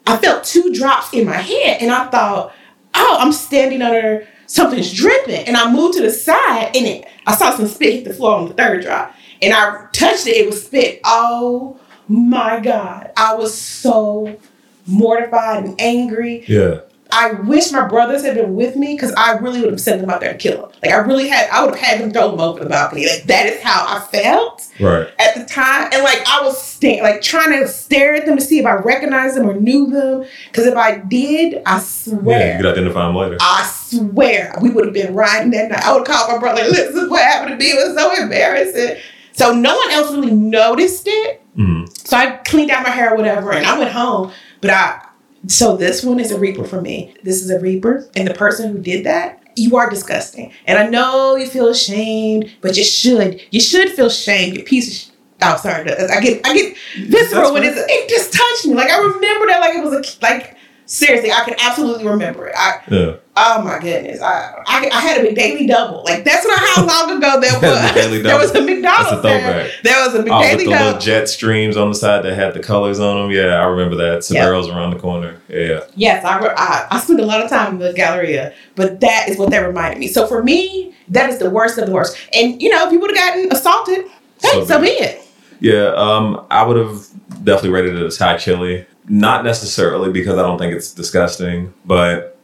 I 0.06 0.16
felt 0.18 0.46
two 0.46 0.72
drops 0.74 1.12
in 1.14 1.26
my 1.26 1.34
head, 1.36 1.80
and 1.82 1.92
I 1.92 2.06
thought, 2.06 2.54
oh, 2.98 3.18
I'm 3.20 3.32
standing 3.32 3.82
under 3.82 4.28
something's 4.48 4.94
dripping. 4.94 5.48
And 5.48 5.56
I 5.56 5.72
moved 5.72 5.98
to 5.98 6.04
the 6.04 6.12
side, 6.12 6.72
and 6.76 6.86
it 6.86 7.06
I 7.26 7.36
saw 7.36 7.56
some 7.56 7.68
spit 7.68 7.94
hit 7.94 8.04
the 8.06 8.14
floor 8.14 8.36
on 8.36 8.48
the 8.48 8.54
third 8.54 8.84
drop, 8.84 9.16
and 9.42 9.54
I 9.54 9.88
touched 9.94 10.28
it. 10.28 10.38
It 10.38 10.48
was 10.48 10.66
spit. 10.66 11.02
Oh 11.04 11.80
my 12.08 12.60
god! 12.60 13.12
I 13.16 13.36
was 13.36 13.54
so 13.54 14.38
mortified 14.86 15.66
and 15.66 15.80
angry. 15.80 16.46
Yeah. 16.48 16.82
I 17.12 17.32
wish 17.34 17.72
my 17.72 17.88
brothers 17.88 18.24
had 18.24 18.36
been 18.36 18.56
with 18.56 18.76
me 18.76 18.94
because 18.96 19.14
I 19.18 19.34
really 19.38 19.62
would 19.62 19.72
have 19.72 19.82
sent 19.82 20.02
them 20.02 20.10
out 20.10 20.20
there 20.22 20.34
to 20.34 20.38
kill 20.38 20.62
them. 20.62 20.72
Like 20.84 20.92
I 20.92 20.98
really 20.98 21.28
had, 21.28 21.50
I 21.50 21.64
would 21.66 21.76
have 21.76 21.84
had 21.84 22.00
them 22.02 22.12
throw 22.12 22.32
them 22.32 22.40
over 22.40 22.60
the 22.64 22.70
balcony. 22.70 23.06
Like 23.08 23.24
that 23.24 23.46
is 23.46 23.62
how 23.62 23.86
I 23.88 24.00
felt 24.12 24.68
Right. 24.80 25.08
at 25.20 25.36
the 25.36 25.46
time, 25.46 25.90
and 25.94 26.04
like 26.04 26.22
I 26.28 26.42
was 26.44 26.62
sta- 26.62 27.02
like 27.02 27.22
trying 27.22 27.60
to 27.60 27.68
stare 27.68 28.16
at 28.16 28.26
them 28.26 28.36
to 28.38 28.42
see 28.42 28.60
if 28.60 28.66
I 28.66 28.74
recognized 28.76 29.36
them 29.38 29.50
or 29.50 29.54
knew 29.56 29.88
them. 29.90 30.26
Because 30.52 30.66
if 30.68 30.76
I 30.76 30.98
did, 30.98 31.62
I 31.66 31.80
swear, 31.80 32.40
Yeah. 32.40 32.58
You 32.58 32.64
could 32.64 32.72
identify 32.74 33.06
them 33.08 33.16
later. 33.16 33.38
I 33.42 33.70
swear, 33.74 34.54
we 34.62 34.70
would 34.70 34.86
have 34.86 34.94
been 34.94 35.14
riding 35.16 35.52
that 35.52 35.70
night. 35.72 35.84
I 35.84 35.96
would 35.96 36.06
call 36.06 36.28
my 36.32 36.38
brother. 36.38 36.64
This 36.70 36.94
is 36.96 37.10
what 37.10 37.22
happened 37.24 37.52
to 37.52 37.66
me. 37.66 37.72
It 37.72 37.88
was 37.88 37.98
so 37.98 38.22
embarrassing. 38.22 38.98
So 39.34 39.54
no 39.54 39.76
one 39.76 39.92
else 39.92 40.12
really 40.12 40.32
noticed 40.32 41.04
it. 41.08 41.42
Mhm. 41.58 41.88
So 42.08 42.18
I 42.18 42.32
cleaned 42.46 42.72
out 42.72 42.84
my 42.84 42.90
hair 42.90 43.14
or 43.14 43.18
whatever, 43.18 43.52
and 43.52 43.66
I 43.66 43.78
went 43.78 43.92
home. 43.92 44.32
But 44.62 44.72
I, 44.72 45.00
so 45.48 45.78
this 45.78 46.04
one 46.04 46.20
is 46.20 46.32
a 46.32 46.40
reaper 46.40 46.64
for 46.64 46.82
me. 46.82 47.16
This 47.24 47.42
is 47.42 47.50
a 47.50 47.60
reaper, 47.60 48.10
and 48.16 48.28
the 48.28 48.34
person 48.34 48.72
who 48.72 48.80
did 48.80 49.06
that, 49.06 49.42
you 49.56 49.78
are 49.78 49.90
disgusting. 49.90 50.52
And 50.66 50.78
I 50.78 50.88
know 50.88 51.36
you 51.36 51.48
feel 51.48 51.68
ashamed, 51.70 52.52
but 52.62 52.78
you 52.78 52.84
should. 52.84 53.42
You 53.52 53.60
should 53.60 53.90
feel 53.92 54.10
shame. 54.10 54.54
You 54.56 54.64
piece 54.64 54.88
of. 54.88 54.94
Sh- 54.94 55.18
oh, 55.42 55.58
sorry. 55.58 55.92
I 55.92 56.20
get 56.22 56.46
I 56.46 56.54
get 56.54 56.78
visceral 57.08 57.54
when 57.54 57.64
it's. 57.64 57.78
It 57.78 58.10
just 58.10 58.34
touched 58.34 58.68
me. 58.68 58.74
Like 58.76 58.90
I 58.90 58.98
remember 59.00 59.48
that 59.48 59.60
like 59.62 59.76
it 59.76 59.84
was 59.84 59.94
a 59.94 60.24
like. 60.24 60.57
Seriously, 60.90 61.32
I 61.34 61.44
can 61.44 61.56
absolutely 61.60 62.08
remember 62.08 62.48
it. 62.48 62.56
I, 62.58 62.80
Yeah. 62.90 63.16
oh 63.36 63.62
my 63.62 63.78
goodness, 63.80 64.22
I, 64.22 64.54
I 64.66 64.90
I 64.92 65.02
had 65.02 65.24
a 65.24 65.30
McDaily 65.30 65.68
double. 65.68 66.02
Like 66.06 66.24
that's 66.24 66.48
not 66.48 66.58
how 66.60 66.86
long 66.88 67.18
ago 67.18 67.42
that 67.42 67.62
was. 67.62 67.92
McDaily 67.92 68.24
There 68.24 68.38
was 68.38 68.52
a. 68.56 68.62
McDonald's. 68.62 68.84
That's 68.84 69.12
a 69.12 69.22
throwback. 69.22 69.72
There 69.84 70.06
was 70.06 70.16
a 70.16 70.24
McDaily 70.24 70.32
Oh, 70.32 70.40
with 70.56 70.58
the 70.60 70.72
double. 70.72 70.86
little 70.86 71.00
jet 71.02 71.28
streams 71.28 71.76
on 71.76 71.90
the 71.90 71.96
side 71.96 72.24
that 72.24 72.34
had 72.36 72.54
the 72.54 72.62
colors 72.64 73.02
on 73.02 73.18
them. 73.22 73.32
Yeah, 73.32 73.56
I 73.62 73.66
remember 73.66 73.98
that. 73.98 74.20
Sbarro's 74.24 74.70
around 74.70 74.92
the 74.92 75.00
corner. 75.00 75.42
Yeah. 75.50 75.82
Yes, 75.96 76.24
I, 76.24 76.40
I 76.56 76.88
I 76.90 77.00
spent 77.02 77.20
a 77.20 77.26
lot 77.26 77.42
of 77.44 77.50
time 77.50 77.74
in 77.74 77.80
the 77.80 77.92
Galleria, 77.94 78.54
but 78.76 79.02
that 79.02 79.28
is 79.28 79.38
what 79.38 79.50
that 79.52 79.60
reminded 79.60 80.00
me. 80.00 80.08
So 80.08 80.26
for 80.26 80.42
me, 80.42 80.96
that 81.10 81.30
is 81.30 81.38
the 81.38 81.50
worst 81.50 81.78
of 81.78 81.86
the 81.86 81.92
worst. 81.92 82.18
And 82.34 82.62
you 82.62 82.70
know, 82.70 82.86
if 82.88 82.94
you 82.94 83.00
would 83.02 83.10
have 83.16 83.18
gotten 83.18 83.52
assaulted, 83.52 84.06
hey, 84.42 84.50
So 84.52 84.64
so, 84.66 84.80
be 84.80 84.86
be 84.88 84.92
it. 84.94 85.22
Yeah, 85.60 85.92
um, 85.96 86.46
I 86.50 86.64
would 86.64 86.78
have 86.78 87.06
definitely 87.44 87.72
rated 87.72 87.96
it 87.98 88.06
as 88.06 88.18
high 88.18 88.38
chili. 88.38 88.86
Not 89.08 89.44
necessarily 89.46 90.12
because 90.12 90.38
I 90.38 90.42
don't 90.42 90.58
think 90.58 90.74
it's 90.74 90.94
disgusting, 90.94 91.74
but 91.86 92.38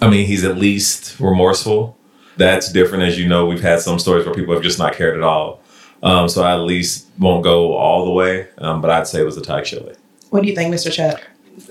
I 0.00 0.10
mean, 0.10 0.26
he's 0.26 0.44
at 0.44 0.56
least 0.56 1.18
remorseful. 1.20 1.96
That's 2.36 2.70
different, 2.70 3.04
as 3.04 3.18
you 3.18 3.28
know. 3.28 3.46
We've 3.46 3.62
had 3.62 3.80
some 3.80 3.98
stories 3.98 4.26
where 4.26 4.34
people 4.34 4.52
have 4.54 4.62
just 4.62 4.78
not 4.78 4.94
cared 4.94 5.16
at 5.16 5.22
all. 5.22 5.62
Um, 6.02 6.28
so 6.28 6.42
I 6.42 6.52
at 6.52 6.60
least 6.60 7.06
won't 7.18 7.42
go 7.42 7.74
all 7.74 8.04
the 8.04 8.10
way, 8.10 8.48
um, 8.58 8.80
but 8.82 8.90
I'd 8.90 9.06
say 9.06 9.20
it 9.20 9.24
was 9.24 9.36
a 9.36 9.42
Thai 9.42 9.62
chili. 9.62 9.94
What 10.30 10.42
do 10.42 10.48
you 10.48 10.54
think, 10.54 10.72
Mr. 10.74 10.92
Chuck? 10.92 11.22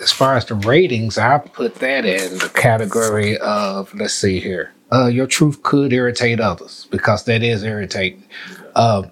As 0.01 0.11
far 0.11 0.35
as 0.35 0.45
the 0.45 0.55
ratings, 0.55 1.17
I 1.17 1.37
put 1.37 1.75
that 1.75 2.05
in 2.05 2.39
the 2.39 2.49
category 2.49 3.37
of 3.37 3.93
let's 3.93 4.15
see 4.15 4.39
here. 4.39 4.71
Uh, 4.91 5.07
your 5.07 5.27
truth 5.27 5.61
could 5.61 5.93
irritate 5.93 6.39
others 6.39 6.87
because 6.89 7.25
that 7.25 7.43
is 7.43 7.63
irritating. 7.63 8.23
Uh, 8.75 9.03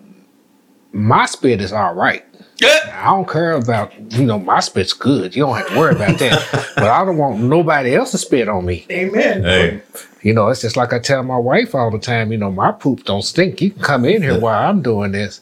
my 0.92 1.26
spit 1.26 1.62
is 1.62 1.72
all 1.72 1.94
right. 1.94 2.26
I 2.62 3.06
don't 3.06 3.28
care 3.28 3.54
about 3.54 3.94
you 4.14 4.26
know 4.26 4.40
my 4.40 4.60
spit's 4.60 4.94
good. 4.94 5.36
You 5.36 5.44
don't 5.44 5.58
have 5.58 5.68
to 5.70 5.78
worry 5.78 5.96
about 5.96 6.20
that. 6.20 6.72
but 6.76 6.86
I 6.86 7.04
don't 7.04 7.18
want 7.18 7.40
nobody 7.40 7.96
else 7.96 8.12
to 8.12 8.18
spit 8.18 8.48
on 8.48 8.66
me. 8.66 8.86
Amen. 8.92 9.44
Hey, 9.44 9.82
You 10.22 10.34
know, 10.34 10.50
it's 10.50 10.62
just 10.62 10.78
like 10.78 10.94
I 10.94 11.00
tell 11.00 11.24
my 11.24 11.38
wife 11.38 11.76
all 11.76 11.92
the 11.92 12.00
time. 12.00 12.32
You 12.32 12.38
know, 12.38 12.52
my 12.52 12.72
poop 12.72 13.04
don't 13.06 13.24
stink. 13.24 13.62
You 13.62 13.72
can 13.72 13.82
come 13.82 14.06
in 14.06 14.22
here 14.22 14.40
while 14.40 14.70
I'm 14.70 14.82
doing 14.82 15.12
this, 15.12 15.42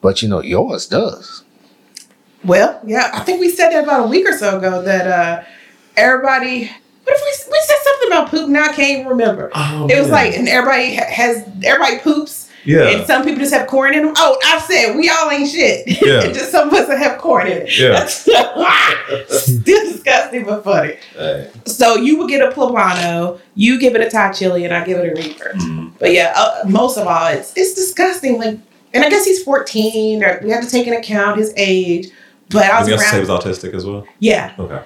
but 0.00 0.22
you 0.22 0.28
know 0.28 0.42
yours 0.42 0.86
does. 0.86 1.44
Well, 2.44 2.80
yeah, 2.86 3.10
I 3.12 3.20
think 3.20 3.40
we 3.40 3.50
said 3.50 3.70
that 3.70 3.84
about 3.84 4.06
a 4.06 4.08
week 4.08 4.26
or 4.26 4.36
so 4.36 4.58
ago 4.58 4.82
that 4.82 5.06
uh 5.06 5.44
everybody. 5.96 6.70
What 7.04 7.16
if 7.16 7.22
we, 7.22 7.52
we 7.52 7.60
said 7.62 7.76
something 7.82 8.08
about 8.08 8.30
poop? 8.30 8.50
Now 8.50 8.64
I 8.64 8.72
can't 8.72 9.00
even 9.00 9.06
remember. 9.06 9.50
Oh, 9.54 9.88
it 9.90 9.98
was 9.98 10.10
man. 10.10 10.10
like, 10.10 10.34
and 10.36 10.48
everybody 10.48 10.94
has 10.94 11.48
everybody 11.64 11.98
poops. 11.98 12.49
Yeah, 12.64 12.88
And 12.90 13.06
some 13.06 13.24
people 13.24 13.38
just 13.40 13.54
have 13.54 13.66
corn 13.66 13.94
in 13.94 14.04
them. 14.04 14.14
Oh, 14.16 14.38
I 14.44 14.58
said 14.60 14.94
we 14.96 15.08
all 15.08 15.30
ain't 15.30 15.48
shit. 15.50 15.86
Yeah. 16.02 16.20
just 16.32 16.50
some 16.50 16.68
of 16.68 16.74
us 16.74 16.88
that 16.88 16.98
have 16.98 17.18
corn 17.18 17.46
in 17.46 17.58
it. 17.66 17.78
Yeah. 17.78 17.90
That's 17.90 18.14
still 19.28 19.90
disgusting 19.92 20.44
but 20.44 20.64
funny. 20.64 20.96
Hey. 21.16 21.50
So 21.66 21.96
you 21.96 22.18
would 22.18 22.28
get 22.28 22.42
a 22.46 22.52
poblano, 22.54 23.40
you 23.54 23.78
give 23.78 23.94
it 23.94 24.00
a 24.00 24.10
Thai 24.10 24.32
chili, 24.32 24.64
and 24.64 24.74
I 24.74 24.84
give 24.84 24.98
it 24.98 25.12
a 25.18 25.22
reaper. 25.22 25.52
Mhm. 25.56 25.92
But 25.98 26.12
yeah, 26.12 26.32
uh, 26.36 26.62
most 26.68 26.96
of 26.96 27.06
all, 27.06 27.28
it's 27.28 27.52
it's 27.56 27.74
disgusting. 27.74 28.38
Like, 28.38 28.58
and 28.94 29.04
I 29.04 29.10
guess 29.10 29.24
he's 29.24 29.42
14. 29.42 30.22
Or 30.24 30.40
we 30.42 30.50
have 30.50 30.64
to 30.64 30.70
take 30.70 30.86
into 30.86 30.98
account 30.98 31.38
his 31.38 31.52
age. 31.56 32.08
But 32.50 32.64
I 32.64 32.80
was 32.80 32.88
guess 32.88 33.00
around. 33.02 33.14
he 33.14 33.20
was 33.20 33.28
autistic 33.28 33.74
as 33.74 33.86
well. 33.86 34.04
yeah, 34.18 34.52
Okay. 34.58 34.80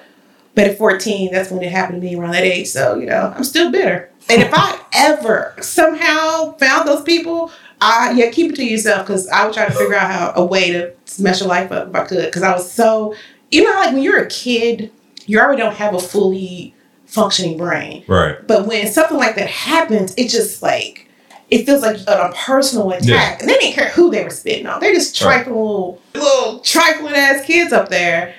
but 0.53 0.65
at 0.67 0.77
14, 0.77 1.31
that's 1.31 1.49
when 1.49 1.63
it 1.63 1.71
happened 1.71 1.99
to 2.01 2.07
me 2.07 2.15
around 2.15 2.33
that 2.33 2.43
age. 2.43 2.67
So, 2.67 2.95
you 2.95 3.07
know, 3.07 3.33
I'm 3.35 3.43
still 3.43 3.71
bitter. 3.71 4.11
And 4.29 4.43
if 4.43 4.51
I 4.53 4.79
ever 4.93 5.55
somehow 5.61 6.55
found 6.57 6.87
those 6.87 7.01
people, 7.01 7.49
I 7.81 8.11
yeah, 8.11 8.29
keep 8.31 8.51
it 8.53 8.55
to 8.55 8.63
yourself 8.63 9.05
because 9.05 9.27
I 9.29 9.45
would 9.45 9.53
try 9.53 9.65
to 9.65 9.71
figure 9.71 9.95
out 9.95 10.11
how 10.11 10.33
a 10.35 10.45
way 10.45 10.71
to 10.71 10.93
mess 11.19 11.39
your 11.39 11.49
life 11.49 11.71
up 11.71 11.89
if 11.89 11.95
I 11.95 12.05
could. 12.05 12.25
Because 12.25 12.43
I 12.43 12.53
was 12.53 12.71
so, 12.71 13.15
you 13.51 13.63
know, 13.63 13.71
like 13.79 13.93
when 13.93 14.01
you're 14.03 14.21
a 14.23 14.27
kid, 14.29 14.91
you 15.25 15.39
already 15.39 15.61
don't 15.61 15.75
have 15.75 15.93
a 15.93 15.99
fully 15.99 16.73
functioning 17.05 17.57
brain. 17.57 18.03
Right. 18.07 18.35
But 18.47 18.65
when 18.67 18.87
something 18.87 19.17
like 19.17 19.35
that 19.35 19.49
happens, 19.49 20.13
it 20.17 20.29
just 20.29 20.61
like 20.61 21.07
it 21.51 21.65
feels 21.65 21.81
like 21.83 21.97
a, 22.07 22.29
a 22.29 22.33
personal 22.35 22.89
attack. 22.91 23.03
Yeah. 23.05 23.37
And 23.39 23.49
they 23.49 23.53
didn't 23.55 23.73
care 23.75 23.89
who 23.89 24.09
they 24.09 24.23
were 24.23 24.29
spitting 24.31 24.65
on. 24.65 24.79
They're 24.79 24.93
just 24.93 25.21
Right. 25.21 25.43
trifling 25.43 25.55
little, 25.55 26.01
little 26.15 26.59
trifling 26.59 27.13
ass 27.13 27.45
kids 27.45 27.71
up 27.71 27.89
there, 27.89 28.33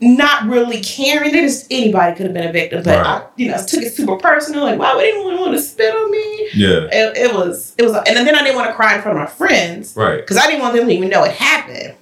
not 0.00 0.44
really 0.48 0.80
caring. 0.82 1.32
They 1.32 1.42
just 1.42 1.66
anybody 1.70 2.16
could 2.16 2.26
have 2.26 2.34
been 2.34 2.48
a 2.48 2.52
victim. 2.52 2.82
But 2.82 3.06
I, 3.06 3.26
you 3.36 3.48
know, 3.50 3.56
took 3.66 3.82
it 3.82 3.92
super 3.92 4.16
personal. 4.16 4.64
Like, 4.64 4.78
why 4.78 4.94
would 4.94 5.04
anyone 5.04 5.38
want 5.38 5.52
to 5.52 5.60
spit 5.60 5.94
on 5.94 6.10
me? 6.10 6.48
Yeah. 6.54 6.88
It, 6.90 7.16
it 7.16 7.34
was 7.34 7.74
it 7.78 7.82
was, 7.84 7.92
and 7.94 8.16
then 8.26 8.34
I 8.34 8.42
didn't 8.42 8.56
want 8.56 8.68
to 8.68 8.74
cry 8.74 8.96
in 8.96 9.02
front 9.02 9.18
of 9.18 9.24
my 9.24 9.30
friends 9.30 9.94
Right. 9.96 10.16
because 10.20 10.36
I 10.36 10.46
didn't 10.46 10.62
want 10.62 10.74
them 10.76 10.86
to 10.86 10.92
even 10.92 11.08
know 11.10 11.24
it 11.24 11.32
happened. 11.32 11.94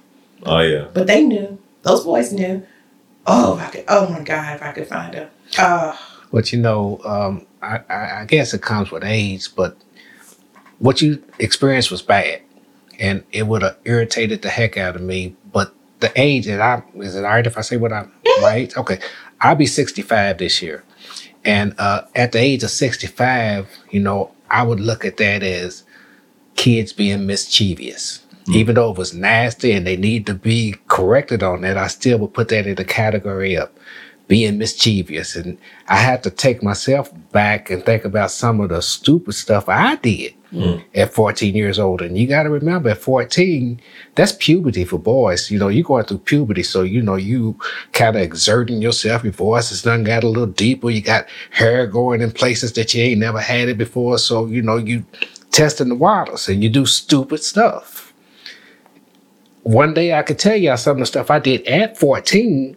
Oh 0.45 0.59
yeah. 0.59 0.87
But 0.93 1.07
they 1.07 1.23
knew. 1.23 1.59
Those 1.83 2.03
boys 2.03 2.31
knew. 2.33 2.65
Oh, 3.27 3.57
if 3.57 3.63
I 3.67 3.69
could. 3.69 3.85
Oh 3.87 4.09
my 4.09 4.21
God, 4.21 4.55
if 4.55 4.61
I 4.63 4.71
could 4.71 4.87
find 4.87 5.13
them. 5.13 5.29
Uh, 5.57 5.95
But 6.31 6.51
you 6.53 6.59
know, 6.59 6.99
um, 7.03 7.45
I, 7.61 7.79
I, 7.89 8.21
I 8.21 8.25
guess 8.25 8.53
it 8.53 8.61
comes 8.61 8.91
with 8.91 9.03
age, 9.03 9.53
but 9.55 9.75
what 10.79 11.01
you 11.01 11.21
experienced 11.39 11.91
was 11.91 12.01
bad. 12.01 12.41
And 12.99 13.23
it 13.31 13.47
would 13.47 13.61
have 13.61 13.77
irritated 13.85 14.41
the 14.41 14.49
heck 14.49 14.77
out 14.77 14.95
of 14.95 15.01
me. 15.01 15.35
But 15.53 15.73
the 15.99 16.11
age 16.19 16.45
that 16.45 16.61
I 16.61 16.83
is 16.99 17.15
it 17.15 17.25
all 17.25 17.31
right 17.31 17.45
if 17.45 17.57
I 17.57 17.61
say 17.61 17.77
what 17.77 17.93
I'm 17.93 18.11
my 18.41 18.55
age? 18.55 18.77
Okay. 18.77 18.99
I'll 19.41 19.55
be 19.55 19.65
65 19.65 20.37
this 20.37 20.61
year. 20.61 20.83
And 21.45 21.73
uh, 21.77 22.03
at 22.15 22.33
the 22.33 22.39
age 22.39 22.63
of 22.63 22.71
65, 22.71 23.69
you 23.91 24.01
know, 24.01 24.31
I 24.49 24.63
would 24.63 24.79
look 24.79 25.05
at 25.05 25.17
that 25.17 25.43
as 25.43 25.83
kids 26.55 26.91
being 26.91 27.25
mischievous. 27.25 28.25
Even 28.51 28.75
though 28.75 28.91
it 28.91 28.97
was 28.97 29.13
nasty 29.13 29.71
and 29.71 29.85
they 29.85 29.95
need 29.95 30.25
to 30.25 30.33
be 30.33 30.75
corrected 30.87 31.43
on 31.43 31.61
that, 31.61 31.77
I 31.77 31.87
still 31.87 32.17
would 32.19 32.33
put 32.33 32.49
that 32.49 32.65
in 32.65 32.75
the 32.75 32.83
category 32.83 33.55
of 33.55 33.69
being 34.27 34.57
mischievous. 34.57 35.35
And 35.35 35.59
I 35.87 35.97
had 35.97 36.23
to 36.23 36.31
take 36.31 36.63
myself 36.63 37.11
back 37.31 37.69
and 37.69 37.85
think 37.85 38.05
about 38.05 38.31
some 38.31 38.59
of 38.59 38.69
the 38.69 38.81
stupid 38.81 39.33
stuff 39.33 39.69
I 39.69 39.95
did 39.97 40.33
Mm. 40.51 40.83
at 40.95 41.13
14 41.13 41.53
years 41.53 41.77
old. 41.77 42.01
And 42.01 42.17
you 42.17 42.25
got 42.25 42.43
to 42.43 42.49
remember, 42.49 42.89
at 42.89 42.97
14, 42.97 43.79
that's 44.15 44.31
puberty 44.31 44.83
for 44.83 44.97
boys. 44.97 45.51
You 45.51 45.59
know, 45.59 45.67
you're 45.67 45.83
going 45.83 46.05
through 46.05 46.19
puberty. 46.19 46.63
So, 46.63 46.81
you 46.81 47.03
know, 47.03 47.17
you 47.17 47.55
kind 47.91 48.15
of 48.15 48.23
exerting 48.23 48.81
yourself. 48.81 49.23
Your 49.23 49.33
voice 49.33 49.69
has 49.69 49.83
done 49.83 50.03
got 50.03 50.23
a 50.23 50.27
little 50.27 50.47
deeper. 50.47 50.89
You 50.89 51.01
got 51.01 51.27
hair 51.51 51.85
going 51.85 52.21
in 52.21 52.31
places 52.31 52.73
that 52.73 52.95
you 52.95 53.03
ain't 53.03 53.19
never 53.19 53.39
had 53.39 53.69
it 53.69 53.77
before. 53.77 54.17
So, 54.17 54.47
you 54.47 54.63
know, 54.63 54.77
you 54.77 55.05
testing 55.51 55.89
the 55.89 55.95
waters 55.95 56.47
and 56.47 56.63
you 56.63 56.69
do 56.69 56.85
stupid 56.87 57.43
stuff. 57.43 58.11
One 59.63 59.93
day 59.93 60.13
I 60.13 60.23
could 60.23 60.39
tell 60.39 60.55
y'all 60.55 60.77
some 60.77 60.93
of 60.93 60.99
the 60.99 61.05
stuff 61.05 61.29
I 61.29 61.37
did 61.37 61.61
at 61.67 61.97
14 61.97 62.75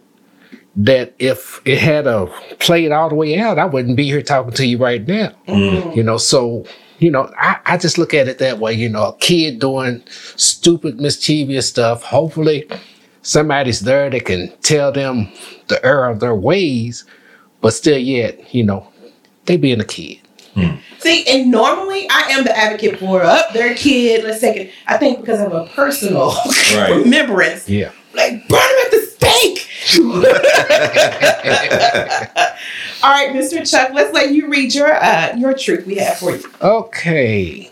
that 0.75 1.13
if 1.19 1.61
it 1.65 1.79
had 1.79 2.07
a 2.07 2.25
played 2.59 2.91
all 2.91 3.09
the 3.09 3.15
way 3.15 3.37
out, 3.37 3.59
I 3.59 3.65
wouldn't 3.65 3.95
be 3.95 4.05
here 4.05 4.21
talking 4.21 4.53
to 4.53 4.65
you 4.65 4.77
right 4.77 5.07
now. 5.07 5.33
Mm. 5.47 5.95
You 5.95 6.03
know, 6.03 6.17
so 6.17 6.65
you 7.03 7.11
know, 7.11 7.29
I, 7.37 7.59
I 7.65 7.77
just 7.77 7.97
look 7.97 8.13
at 8.13 8.27
it 8.29 8.37
that 8.39 8.59
way. 8.59 8.73
You 8.73 8.87
know, 8.89 9.09
a 9.09 9.17
kid 9.17 9.59
doing 9.59 10.01
stupid, 10.37 10.99
mischievous 11.01 11.67
stuff. 11.67 12.01
Hopefully, 12.03 12.65
somebody's 13.21 13.81
there 13.81 14.09
that 14.09 14.25
can 14.25 14.51
tell 14.61 14.91
them 14.91 15.29
the 15.67 15.83
error 15.85 16.07
of 16.09 16.19
their 16.21 16.33
ways, 16.35 17.03
but 17.61 17.73
still, 17.73 17.97
yet, 17.97 18.53
you 18.55 18.63
know, 18.63 18.87
they 19.45 19.57
being 19.57 19.81
a 19.81 19.85
kid. 19.85 20.19
Hmm. 20.53 20.75
See, 20.99 21.25
and 21.27 21.51
normally 21.51 22.07
I 22.09 22.29
am 22.31 22.43
the 22.45 22.55
advocate 22.57 22.99
for 22.99 23.21
up 23.23 23.51
their 23.53 23.75
kid. 23.75 24.23
Let's 24.23 24.39
take 24.39 24.55
it. 24.55 24.71
I 24.87 24.95
think 24.97 25.19
because 25.19 25.41
of 25.41 25.51
a 25.51 25.65
personal 25.75 26.29
Right. 26.75 26.91
remembrance, 27.03 27.67
Yeah. 27.67 27.91
like 28.13 28.47
burn 28.47 28.61
him 28.61 28.85
at 28.85 28.91
the 28.91 29.01
stake. 29.01 29.67
All 33.03 33.09
right, 33.09 33.35
Mr. 33.35 33.69
Chuck, 33.69 33.91
let's 33.93 34.13
let 34.13 34.31
you 34.31 34.47
read 34.47 34.73
your 34.73 34.93
uh, 34.93 35.35
your 35.35 35.53
truth 35.53 35.85
we 35.85 35.95
have 35.95 36.19
for 36.19 36.37
you. 36.37 36.49
Okay. 36.61 37.69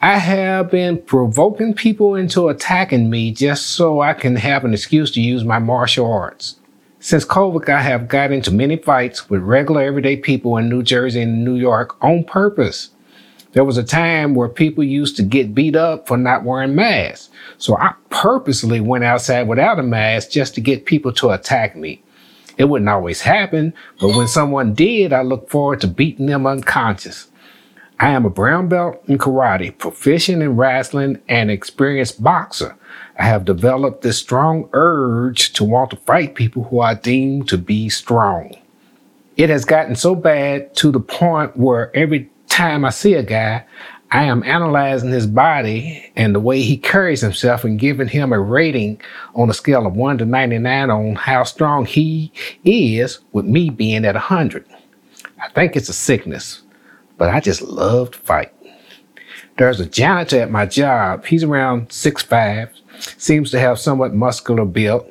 I 0.00 0.18
have 0.18 0.72
been 0.72 1.00
provoking 1.00 1.72
people 1.72 2.16
into 2.16 2.48
attacking 2.48 3.08
me 3.08 3.30
just 3.30 3.66
so 3.66 4.00
I 4.00 4.12
can 4.12 4.34
have 4.34 4.64
an 4.64 4.74
excuse 4.74 5.12
to 5.12 5.20
use 5.20 5.44
my 5.44 5.60
martial 5.60 6.12
arts. 6.12 6.56
Since 6.98 7.24
COVID, 7.26 7.68
I 7.68 7.80
have 7.80 8.08
got 8.08 8.32
into 8.32 8.50
many 8.50 8.76
fights 8.76 9.30
with 9.30 9.42
regular 9.42 9.82
everyday 9.82 10.16
people 10.16 10.56
in 10.56 10.68
New 10.68 10.82
Jersey 10.82 11.22
and 11.22 11.44
New 11.44 11.54
York 11.54 11.96
on 12.02 12.24
purpose. 12.24 12.90
There 13.52 13.64
was 13.64 13.78
a 13.78 13.84
time 13.84 14.34
where 14.34 14.48
people 14.48 14.82
used 14.82 15.14
to 15.18 15.22
get 15.22 15.54
beat 15.54 15.76
up 15.76 16.08
for 16.08 16.16
not 16.16 16.42
wearing 16.42 16.74
masks. 16.74 17.30
So 17.58 17.76
I 17.78 17.94
purposely 18.10 18.80
went 18.80 19.04
outside 19.04 19.46
without 19.46 19.78
a 19.78 19.84
mask 19.84 20.32
just 20.32 20.56
to 20.56 20.60
get 20.60 20.86
people 20.86 21.12
to 21.12 21.30
attack 21.30 21.76
me. 21.76 22.02
It 22.62 22.68
wouldn't 22.68 22.88
always 22.88 23.22
happen, 23.22 23.74
but 23.98 24.14
when 24.14 24.28
someone 24.28 24.72
did, 24.72 25.12
I 25.12 25.22
looked 25.22 25.50
forward 25.50 25.80
to 25.80 25.88
beating 25.88 26.26
them 26.26 26.46
unconscious. 26.46 27.26
I 27.98 28.10
am 28.10 28.24
a 28.24 28.30
brown 28.30 28.68
belt 28.68 29.02
in 29.08 29.18
karate, 29.18 29.76
proficient 29.76 30.44
in 30.44 30.54
wrestling, 30.54 31.20
and 31.28 31.50
experienced 31.50 32.22
boxer. 32.22 32.76
I 33.18 33.24
have 33.24 33.44
developed 33.44 34.02
this 34.02 34.18
strong 34.18 34.68
urge 34.74 35.52
to 35.54 35.64
want 35.64 35.90
to 35.90 35.96
fight 35.96 36.36
people 36.36 36.62
who 36.62 36.78
I 36.78 36.94
deem 36.94 37.42
to 37.46 37.58
be 37.58 37.88
strong. 37.88 38.54
It 39.36 39.50
has 39.50 39.64
gotten 39.64 39.96
so 39.96 40.14
bad 40.14 40.72
to 40.76 40.92
the 40.92 41.00
point 41.00 41.56
where 41.56 41.90
every 41.96 42.30
time 42.46 42.84
I 42.84 42.90
see 42.90 43.14
a 43.14 43.24
guy, 43.24 43.64
I 44.14 44.24
am 44.24 44.42
analyzing 44.42 45.08
his 45.08 45.26
body 45.26 46.12
and 46.16 46.34
the 46.34 46.40
way 46.40 46.60
he 46.60 46.76
carries 46.76 47.22
himself 47.22 47.64
and 47.64 47.78
giving 47.78 48.08
him 48.08 48.30
a 48.30 48.38
rating 48.38 49.00
on 49.34 49.48
a 49.48 49.54
scale 49.54 49.86
of 49.86 49.96
1 49.96 50.18
to 50.18 50.26
99 50.26 50.90
on 50.90 51.14
how 51.14 51.44
strong 51.44 51.86
he 51.86 52.30
is, 52.62 53.20
with 53.32 53.46
me 53.46 53.70
being 53.70 54.04
at 54.04 54.14
100. 54.14 54.66
I 55.42 55.48
think 55.48 55.76
it's 55.76 55.88
a 55.88 55.94
sickness, 55.94 56.60
but 57.16 57.30
I 57.30 57.40
just 57.40 57.62
love 57.62 58.10
to 58.10 58.18
fight. 58.18 58.52
There's 59.56 59.80
a 59.80 59.86
janitor 59.86 60.40
at 60.40 60.50
my 60.50 60.66
job. 60.66 61.24
He's 61.24 61.42
around 61.42 61.88
6'5, 61.88 62.68
seems 63.16 63.50
to 63.52 63.60
have 63.60 63.78
somewhat 63.78 64.12
muscular 64.12 64.66
build. 64.66 65.10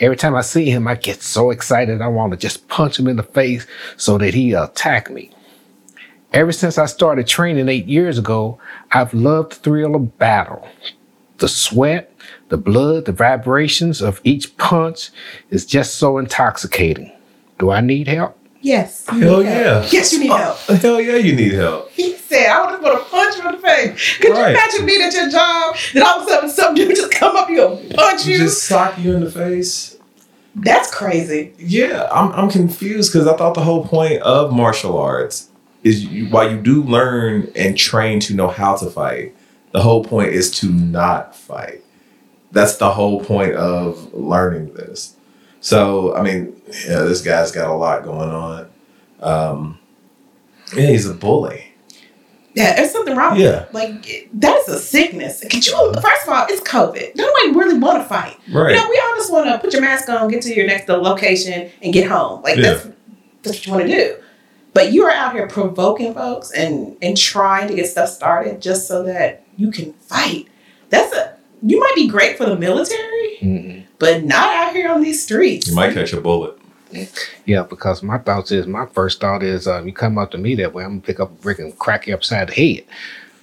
Every 0.00 0.16
time 0.16 0.34
I 0.34 0.42
see 0.42 0.68
him, 0.68 0.86
I 0.86 0.96
get 0.96 1.22
so 1.22 1.50
excited 1.50 2.02
I 2.02 2.08
want 2.08 2.32
to 2.32 2.36
just 2.36 2.68
punch 2.68 2.98
him 2.98 3.08
in 3.08 3.16
the 3.16 3.22
face 3.22 3.66
so 3.96 4.18
that 4.18 4.34
he 4.34 4.52
attack 4.52 5.10
me. 5.10 5.30
Ever 6.34 6.50
since 6.50 6.78
I 6.78 6.86
started 6.86 7.28
training 7.28 7.68
eight 7.68 7.86
years 7.86 8.18
ago, 8.18 8.58
I've 8.90 9.14
loved 9.14 9.52
the 9.52 9.56
thrill 9.56 9.94
of 9.94 10.18
battle. 10.18 10.66
The 11.38 11.46
sweat, 11.46 12.12
the 12.48 12.56
blood, 12.56 13.04
the 13.04 13.12
vibrations 13.12 14.02
of 14.02 14.20
each 14.24 14.56
punch 14.56 15.10
is 15.50 15.64
just 15.64 15.94
so 15.94 16.18
intoxicating. 16.18 17.12
Do 17.60 17.70
I 17.70 17.80
need 17.80 18.08
help? 18.08 18.36
Yes. 18.62 19.06
you 19.12 19.20
Hell 19.20 19.38
need 19.42 19.46
help. 19.46 19.84
yeah. 19.84 19.90
Yes, 19.92 20.12
you 20.12 20.18
need 20.18 20.30
oh, 20.30 20.36
help. 20.36 20.58
Hell 20.80 21.00
yeah, 21.00 21.16
you 21.16 21.36
need 21.36 21.52
help. 21.52 21.90
He 21.94 22.16
said, 22.16 22.48
I 22.48 22.62
would 22.64 22.70
just 22.72 22.82
want 22.82 22.98
to 22.98 23.10
punch 23.10 23.36
you 23.36 23.48
in 23.48 23.54
the 23.54 23.60
face. 23.62 24.16
Could 24.18 24.30
Right. 24.32 24.48
you 24.50 24.56
imagine 24.56 24.86
being 24.86 25.02
at 25.02 25.14
your 25.14 25.28
job 25.30 25.76
and 25.94 26.02
all 26.02 26.20
of 26.20 26.26
a 26.26 26.30
sudden 26.30 26.50
some 26.50 26.74
dude 26.74 26.96
just 26.96 27.12
come 27.12 27.36
up 27.36 27.46
here 27.46 27.64
and 27.68 27.94
punch 27.94 28.26
you? 28.26 28.38
Just 28.38 28.64
sock 28.64 28.98
you 28.98 29.14
in 29.14 29.22
the 29.22 29.30
face. 29.30 29.96
That's 30.56 30.92
crazy. 30.92 31.52
Yeah, 31.58 32.08
I'm 32.12 32.32
I'm 32.32 32.50
confused 32.50 33.12
because 33.12 33.28
I 33.28 33.36
thought 33.36 33.54
the 33.54 33.60
whole 33.62 33.86
point 33.86 34.22
of 34.22 34.52
martial 34.52 34.96
arts 34.98 35.50
is 35.84 36.04
you, 36.04 36.26
while 36.28 36.50
you 36.50 36.60
do 36.60 36.82
learn 36.82 37.52
and 37.54 37.76
train 37.78 38.18
to 38.20 38.34
know 38.34 38.48
how 38.48 38.74
to 38.76 38.90
fight, 38.90 39.34
the 39.72 39.80
whole 39.82 40.04
point 40.04 40.30
is 40.30 40.50
to 40.60 40.66
not 40.70 41.36
fight. 41.36 41.82
That's 42.52 42.76
the 42.76 42.90
whole 42.90 43.22
point 43.24 43.54
of 43.54 44.12
learning 44.14 44.74
this. 44.74 45.14
So 45.60 46.14
I 46.16 46.22
mean, 46.22 46.60
yeah, 46.86 47.02
this 47.02 47.20
guy's 47.22 47.52
got 47.52 47.68
a 47.70 47.74
lot 47.74 48.02
going 48.04 48.30
on. 48.30 48.70
Um, 49.20 49.78
yeah, 50.74 50.86
he's 50.86 51.08
a 51.08 51.14
bully. 51.14 51.74
Yeah, 52.54 52.76
there's 52.76 52.92
something 52.92 53.16
wrong. 53.16 53.36
Yeah. 53.38 53.66
Like 53.72 54.30
that's 54.32 54.68
a 54.68 54.78
sickness. 54.78 55.40
Could 55.40 55.66
you 55.66 55.92
first 56.00 56.22
of 56.26 56.28
all, 56.32 56.46
it's 56.48 56.62
COVID. 56.62 57.16
Nobody 57.16 57.50
really 57.50 57.78
want 57.78 58.00
to 58.00 58.08
fight. 58.08 58.38
Right. 58.52 58.74
You 58.74 58.80
know, 58.80 58.88
we 58.88 59.02
all 59.04 59.16
just 59.16 59.32
want 59.32 59.46
to 59.46 59.58
put 59.58 59.72
your 59.72 59.82
mask 59.82 60.08
on, 60.08 60.28
get 60.28 60.42
to 60.42 60.54
your 60.54 60.66
next 60.66 60.88
location, 60.88 61.70
and 61.82 61.92
get 61.92 62.08
home. 62.08 62.42
Like 62.42 62.56
Yeah. 62.56 62.74
that's 62.74 62.88
that's 63.42 63.56
what 63.58 63.66
you 63.66 63.72
want 63.72 63.86
to 63.86 63.96
do. 63.96 64.16
But 64.74 64.92
you 64.92 65.04
are 65.04 65.10
out 65.10 65.32
here 65.32 65.46
provoking 65.46 66.14
folks 66.14 66.50
and 66.50 66.96
and 67.00 67.16
trying 67.16 67.68
to 67.68 67.74
get 67.74 67.86
stuff 67.86 68.10
started 68.10 68.60
just 68.60 68.86
so 68.88 69.04
that 69.04 69.44
you 69.56 69.70
can 69.70 69.92
fight. 69.94 70.48
That's 70.90 71.14
a 71.14 71.36
you 71.62 71.80
might 71.80 71.94
be 71.94 72.08
great 72.08 72.36
for 72.36 72.44
the 72.44 72.56
military, 72.56 73.38
Mm-mm. 73.40 73.84
but 73.98 74.24
not 74.24 74.54
out 74.54 74.74
here 74.74 74.90
on 74.90 75.00
these 75.00 75.22
streets. 75.22 75.68
You 75.68 75.74
might 75.74 75.94
catch 75.94 76.12
a 76.12 76.20
bullet. 76.20 76.58
Yeah, 77.44 77.62
because 77.62 78.02
my 78.02 78.18
thoughts 78.18 78.52
is 78.52 78.66
my 78.66 78.86
first 78.86 79.20
thought 79.20 79.42
is 79.42 79.66
uh, 79.66 79.82
you 79.82 79.92
come 79.92 80.18
up 80.18 80.30
to 80.32 80.38
me 80.38 80.54
that 80.56 80.74
way, 80.74 80.84
I'm 80.84 80.90
gonna 80.90 81.00
pick 81.02 81.20
up 81.20 81.30
a 81.30 81.34
brick 81.34 81.58
and 81.58 81.76
crack 81.78 82.06
you 82.06 82.14
upside 82.14 82.48
the 82.48 82.52
head. 82.54 82.84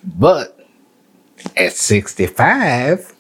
But 0.04 0.58
at 1.58 1.74
65 1.74 3.11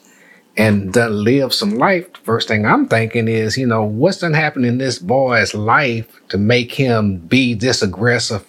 and 0.62 0.93
done 0.93 1.24
live 1.24 1.54
some 1.54 1.71
life, 1.71 2.13
the 2.13 2.19
first 2.19 2.47
thing 2.47 2.67
I'm 2.67 2.88
thinking 2.88 3.28
is, 3.28 3.58
you 3.58 3.65
know, 3.65 3.84
what's 3.84 4.19
done 4.19 4.34
happened 4.34 4.65
in 4.65 4.78
this 4.78 5.00
boy's 5.00 5.56
life 5.56 6.21
to 6.30 6.38
make 6.38 6.71
him 6.71 7.17
be 7.17 7.56
this 7.56 7.82
aggressive 7.82 8.45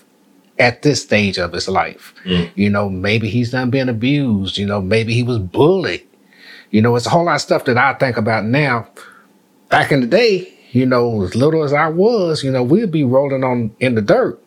at 0.58 0.82
this 0.82 1.02
stage 1.02 1.38
of 1.38 1.52
his 1.52 1.68
life? 1.68 2.14
Mm. 2.24 2.50
You 2.54 2.68
know, 2.68 2.90
maybe 2.90 3.30
he's 3.30 3.50
done 3.50 3.70
been 3.70 3.88
abused, 3.88 4.58
you 4.58 4.66
know, 4.66 4.82
maybe 4.82 5.14
he 5.14 5.22
was 5.22 5.38
bullied. 5.38 6.06
You 6.70 6.82
know, 6.82 6.96
it's 6.96 7.06
a 7.06 7.10
whole 7.10 7.24
lot 7.24 7.36
of 7.36 7.40
stuff 7.40 7.64
that 7.64 7.78
I 7.78 7.94
think 7.94 8.18
about 8.18 8.44
now. 8.44 8.88
Back 9.70 9.90
in 9.90 10.02
the 10.02 10.06
day, 10.06 10.52
you 10.72 10.84
know, 10.84 11.22
as 11.22 11.34
little 11.34 11.62
as 11.62 11.72
I 11.72 11.88
was, 11.88 12.44
you 12.44 12.50
know, 12.50 12.62
we'd 12.62 12.90
be 12.90 13.04
rolling 13.04 13.42
on 13.42 13.74
in 13.80 13.94
the 13.94 14.02
dirt. 14.02 14.38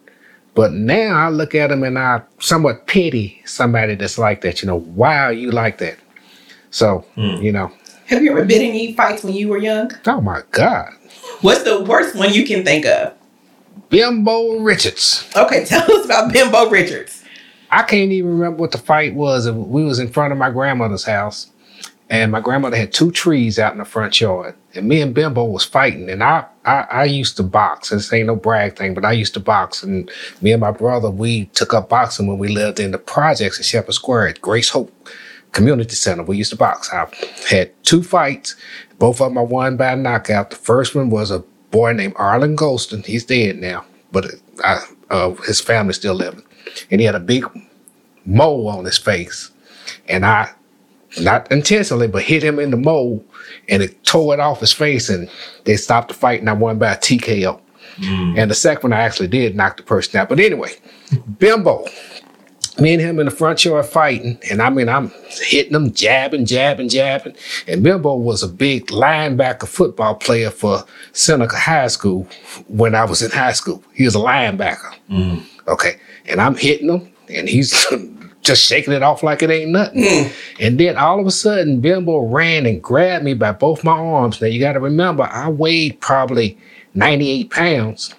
But 0.54 0.72
now 0.72 1.16
I 1.16 1.30
look 1.30 1.56
at 1.56 1.72
him 1.72 1.84
and 1.84 1.98
I 1.98 2.22
somewhat 2.40 2.86
pity 2.86 3.42
somebody 3.46 3.96
that's 3.96 4.20
like 4.20 4.42
that. 4.42 4.62
You 4.62 4.68
know, 4.68 4.80
why 4.80 5.18
are 5.18 5.34
you 5.34 5.52
like 5.52 5.80
that? 5.80 5.98
So, 6.76 7.06
hmm. 7.16 7.42
you 7.42 7.54
know, 7.54 7.72
Have 8.08 8.22
you 8.22 8.32
ever 8.32 8.44
been 8.44 8.62
in 8.62 8.72
any 8.72 8.94
fights 8.96 9.24
when 9.24 9.34
you 9.34 9.48
were 9.48 9.58
young? 9.58 9.92
oh 10.08 10.20
my 10.20 10.42
God. 10.52 10.92
What's 11.40 11.64
the 11.64 11.82
worst 11.82 12.18
one 12.18 12.34
you 12.34 12.46
can 12.46 12.66
think 12.66 12.86
of? 12.86 13.14
Bimbo 13.88 14.60
Richards. 14.60 15.26
Okay, 15.38 15.64
tell 15.70 15.90
us 15.90 16.04
about 16.04 16.34
Bimbo 16.34 16.70
Richards. 16.70 17.24
I 17.72 17.84
can't 17.84 18.12
even 18.12 18.30
remember 18.30 18.58
what 18.58 18.74
the 18.74 18.78
fight 18.78 19.16
was. 19.16 19.50
We 19.50 19.86
was 19.86 20.00
in 20.00 20.10
front 20.10 20.34
of 20.34 20.38
my 20.38 20.50
grandmother's 20.50 21.06
house, 21.06 21.50
and 22.10 22.30
my 22.30 22.42
grandmother 22.42 22.76
had 22.76 22.92
two 22.92 23.10
trees 23.10 23.58
out 23.58 23.72
in 23.72 23.78
the 23.78 23.86
front 23.86 24.20
yard, 24.20 24.54
and 24.74 24.86
me 24.86 25.00
and 25.00 25.16
Bimbo 25.16 25.46
was 25.46 25.64
fighting. 25.64 26.10
And 26.10 26.22
I, 26.22 26.44
I, 26.66 26.88
I 26.92 27.04
used 27.06 27.38
to 27.38 27.44
box. 27.44 27.88
This 27.88 28.12
ain't 28.12 28.28
no 28.28 28.36
brag 28.36 28.76
thing, 28.76 28.94
but 28.94 29.06
I 29.06 29.14
used 29.14 29.34
to 29.36 29.40
box. 29.40 29.82
And 29.82 30.12
me 30.42 30.52
and 30.52 30.60
my 30.60 30.72
brother, 30.72 31.10
we 31.10 31.46
took 31.54 31.74
up 31.74 31.88
boxing 31.88 32.28
when 32.28 32.38
we 32.38 32.50
lived 32.50 32.82
in 32.82 32.92
the 32.92 32.98
projects 32.98 33.60
at 33.60 33.66
Sheppard 33.66 33.96
Square 33.96 34.28
at 34.28 34.42
Grace 34.42 34.72
Hope 34.72 34.92
Community 35.56 35.96
Center. 35.96 36.24
We 36.24 36.38
used 36.38 36.52
to 36.52 36.58
box. 36.58 36.92
I 36.94 37.08
had 37.50 37.72
two 37.84 38.04
fights. 38.04 38.56
Both 39.00 39.22
of 39.22 39.30
them 39.30 39.38
I 39.38 39.42
won 39.42 39.78
by 39.78 39.96
knockout. 39.96 40.52
The 40.52 40.56
first 40.56 40.94
one 40.94 41.10
was 41.10 41.32
a 41.32 41.40
boy 41.72 41.94
named 41.94 42.14
Arlen 42.18 42.56
Golston. 42.56 43.06
He's 43.06 43.26
dead 43.26 43.58
now, 43.58 43.86
but 44.12 44.28
I, 44.64 44.86
uh, 45.10 45.32
his 45.48 45.60
family's 45.62 45.96
still 45.96 46.14
living. 46.14 46.44
And 46.92 47.02
he 47.02 47.06
had 47.06 47.16
a 47.16 47.20
big 47.20 47.46
mole 48.26 48.68
on 48.68 48.86
his 48.86 48.98
face. 48.98 49.52
And 50.08 50.26
I, 50.26 50.52
not 51.20 51.52
intentionally, 51.52 52.08
but 52.08 52.24
hit 52.24 52.44
him 52.44 52.60
in 52.60 52.72
the 52.72 52.78
mole 52.78 53.24
and 53.70 53.82
it 53.82 54.04
tore 54.04 54.34
it 54.34 54.40
off 54.40 54.60
his 54.60 54.74
face 54.74 55.10
and 55.10 55.30
they 55.64 55.78
stopped 55.78 56.10
the 56.10 56.14
fight 56.14 56.42
and 56.42 56.50
I 56.50 56.54
won 56.54 56.78
by 56.78 56.94
a 56.94 56.98
TKO. 56.98 57.60
And 58.38 58.52
the 58.52 58.56
second 58.56 58.92
one 58.92 59.00
I 59.00 59.04
actually 59.04 59.30
did 59.30 59.56
knock 59.56 59.78
the 59.78 59.84
person 59.84 60.20
out. 60.20 60.28
But 60.28 60.40
anyway, 60.42 60.72
Bimbo, 61.40 61.86
me 62.80 62.94
and 62.94 63.02
him 63.02 63.20
in 63.20 63.26
the 63.26 63.32
front 63.32 63.64
yard 63.64 63.86
fighting, 63.86 64.38
and 64.50 64.62
I 64.62 64.70
mean 64.70 64.90
I'm 64.90 65.12
hitting 65.30 65.74
him, 65.74 65.94
jabbing, 65.94 66.46
jabbing, 66.46 66.90
jabbing. 66.90 67.36
And 67.68 67.84
Bimbo 67.84 68.16
was 68.16 68.44
a 68.44 68.48
big 68.48 68.88
linebacker 68.88 69.68
football 69.68 70.16
player 70.16 70.52
for 70.52 70.84
Seneca 71.14 71.58
High 71.58 71.88
School 71.88 72.28
when 72.68 72.96
I 72.96 73.06
was 73.06 73.22
in 73.22 73.32
high 73.32 73.54
school. 73.54 73.84
He 73.94 74.06
was 74.06 74.16
a 74.16 74.20
linebacker. 74.20 74.94
Mm. 75.10 75.44
Okay. 75.68 76.00
And 76.28 76.42
I'm 76.42 76.56
hitting 76.56 76.90
him, 76.90 77.12
and 77.30 77.48
he's 77.48 77.86
just 78.42 78.64
shaking 78.64 78.94
it 78.94 79.04
off 79.04 79.24
like 79.24 79.42
it 79.42 79.50
ain't 79.50 79.72
nothing. 79.72 80.04
Mm. 80.04 80.34
And 80.60 80.80
then 80.80 80.98
all 80.98 81.20
of 81.20 81.28
a 81.28 81.32
sudden, 81.32 81.80
Bimbo 81.82 82.28
ran 82.28 82.66
and 82.66 82.82
grabbed 82.82 83.26
me 83.26 83.34
by 83.34 83.52
both 83.52 83.84
my 83.84 83.98
arms. 83.98 84.42
Now 84.42 84.48
you 84.48 84.60
got 84.60 84.74
to 84.74 84.80
remember, 84.80 85.24
I 85.24 85.50
weighed 85.50 86.00
probably 86.02 86.58
98 86.94 87.52
pounds, 87.52 88.14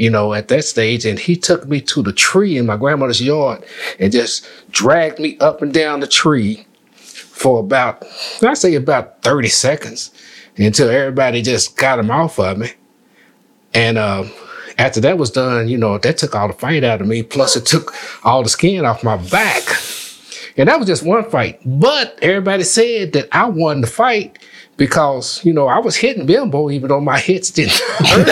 you 0.00 0.08
know, 0.08 0.32
at 0.32 0.48
that 0.48 0.64
stage. 0.64 1.04
And 1.04 1.18
he 1.18 1.36
took 1.36 1.68
me 1.68 1.82
to 1.82 2.02
the 2.02 2.12
tree 2.12 2.56
in 2.56 2.64
my 2.64 2.78
grandmother's 2.78 3.20
yard 3.20 3.62
and 3.98 4.10
just 4.10 4.48
dragged 4.70 5.18
me 5.18 5.36
up 5.40 5.60
and 5.60 5.74
down 5.74 6.00
the 6.00 6.06
tree 6.06 6.66
for 6.94 7.60
about, 7.60 8.06
I 8.42 8.54
say 8.54 8.74
about 8.76 9.20
30 9.20 9.48
seconds 9.48 10.10
until 10.56 10.88
everybody 10.88 11.42
just 11.42 11.76
got 11.76 11.98
him 11.98 12.10
off 12.10 12.38
of 12.38 12.56
me. 12.56 12.70
And 13.74 13.98
um, 13.98 14.32
after 14.78 15.02
that 15.02 15.18
was 15.18 15.30
done, 15.30 15.68
you 15.68 15.76
know, 15.76 15.98
that 15.98 16.16
took 16.16 16.34
all 16.34 16.48
the 16.48 16.54
fight 16.54 16.82
out 16.82 17.02
of 17.02 17.06
me. 17.06 17.22
Plus, 17.22 17.54
it 17.54 17.66
took 17.66 17.92
all 18.24 18.42
the 18.42 18.48
skin 18.48 18.86
off 18.86 19.04
my 19.04 19.18
back. 19.28 19.62
And 20.56 20.70
that 20.70 20.78
was 20.78 20.88
just 20.88 21.04
one 21.04 21.28
fight. 21.28 21.60
But 21.66 22.18
everybody 22.22 22.62
said 22.62 23.12
that 23.12 23.28
I 23.32 23.50
won 23.50 23.82
the 23.82 23.86
fight 23.86 24.38
because, 24.80 25.44
you 25.44 25.52
know, 25.52 25.68
I 25.68 25.78
was 25.78 25.94
hitting 25.94 26.24
Bimbo 26.24 26.70
even 26.70 26.88
though 26.88 27.02
my 27.02 27.18
hits 27.18 27.50
didn't 27.50 27.78
hurt. 27.98 28.26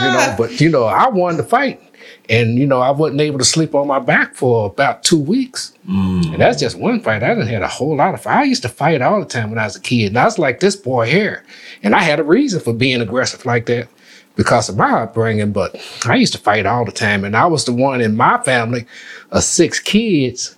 you 0.00 0.06
know, 0.12 0.34
but, 0.38 0.60
you 0.60 0.70
know, 0.70 0.84
I 0.84 1.08
won 1.08 1.36
the 1.36 1.42
fight. 1.42 1.82
And, 2.28 2.56
you 2.56 2.68
know, 2.68 2.80
I 2.80 2.92
wasn't 2.92 3.20
able 3.20 3.40
to 3.40 3.44
sleep 3.44 3.74
on 3.74 3.88
my 3.88 3.98
back 3.98 4.36
for 4.36 4.66
about 4.66 5.02
two 5.02 5.18
weeks. 5.18 5.72
Mm. 5.88 6.34
And 6.34 6.40
that's 6.40 6.60
just 6.60 6.78
one 6.78 7.00
fight. 7.00 7.24
I 7.24 7.34
done 7.34 7.48
had 7.48 7.62
a 7.62 7.68
whole 7.68 7.96
lot 7.96 8.14
of 8.14 8.22
fight. 8.22 8.36
I 8.36 8.42
used 8.44 8.62
to 8.62 8.68
fight 8.68 9.02
all 9.02 9.18
the 9.18 9.26
time 9.26 9.50
when 9.50 9.58
I 9.58 9.64
was 9.64 9.74
a 9.74 9.80
kid. 9.80 10.06
And 10.06 10.18
I 10.18 10.24
was 10.24 10.38
like 10.38 10.60
this 10.60 10.76
boy 10.76 11.10
here. 11.10 11.44
And 11.82 11.96
I 11.96 12.04
had 12.04 12.20
a 12.20 12.24
reason 12.24 12.60
for 12.60 12.72
being 12.72 13.00
aggressive 13.00 13.44
like 13.44 13.66
that 13.66 13.88
because 14.36 14.68
of 14.68 14.76
my 14.76 15.00
upbringing, 15.02 15.50
but 15.50 15.74
I 16.06 16.14
used 16.14 16.34
to 16.34 16.38
fight 16.38 16.64
all 16.64 16.84
the 16.84 16.92
time. 16.92 17.24
And 17.24 17.36
I 17.36 17.46
was 17.46 17.64
the 17.64 17.72
one 17.72 18.00
in 18.00 18.16
my 18.16 18.40
family 18.44 18.86
of 19.32 19.42
six 19.42 19.80
kids 19.80 20.56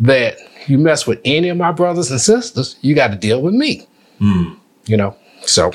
that 0.00 0.38
you 0.66 0.76
mess 0.76 1.06
with 1.06 1.20
any 1.24 1.50
of 1.50 1.56
my 1.56 1.70
brothers 1.70 2.10
and 2.10 2.20
sisters, 2.20 2.74
you 2.80 2.96
got 2.96 3.12
to 3.12 3.16
deal 3.16 3.40
with 3.40 3.54
me. 3.54 3.86
You 4.86 4.96
know? 4.96 5.16
So, 5.44 5.72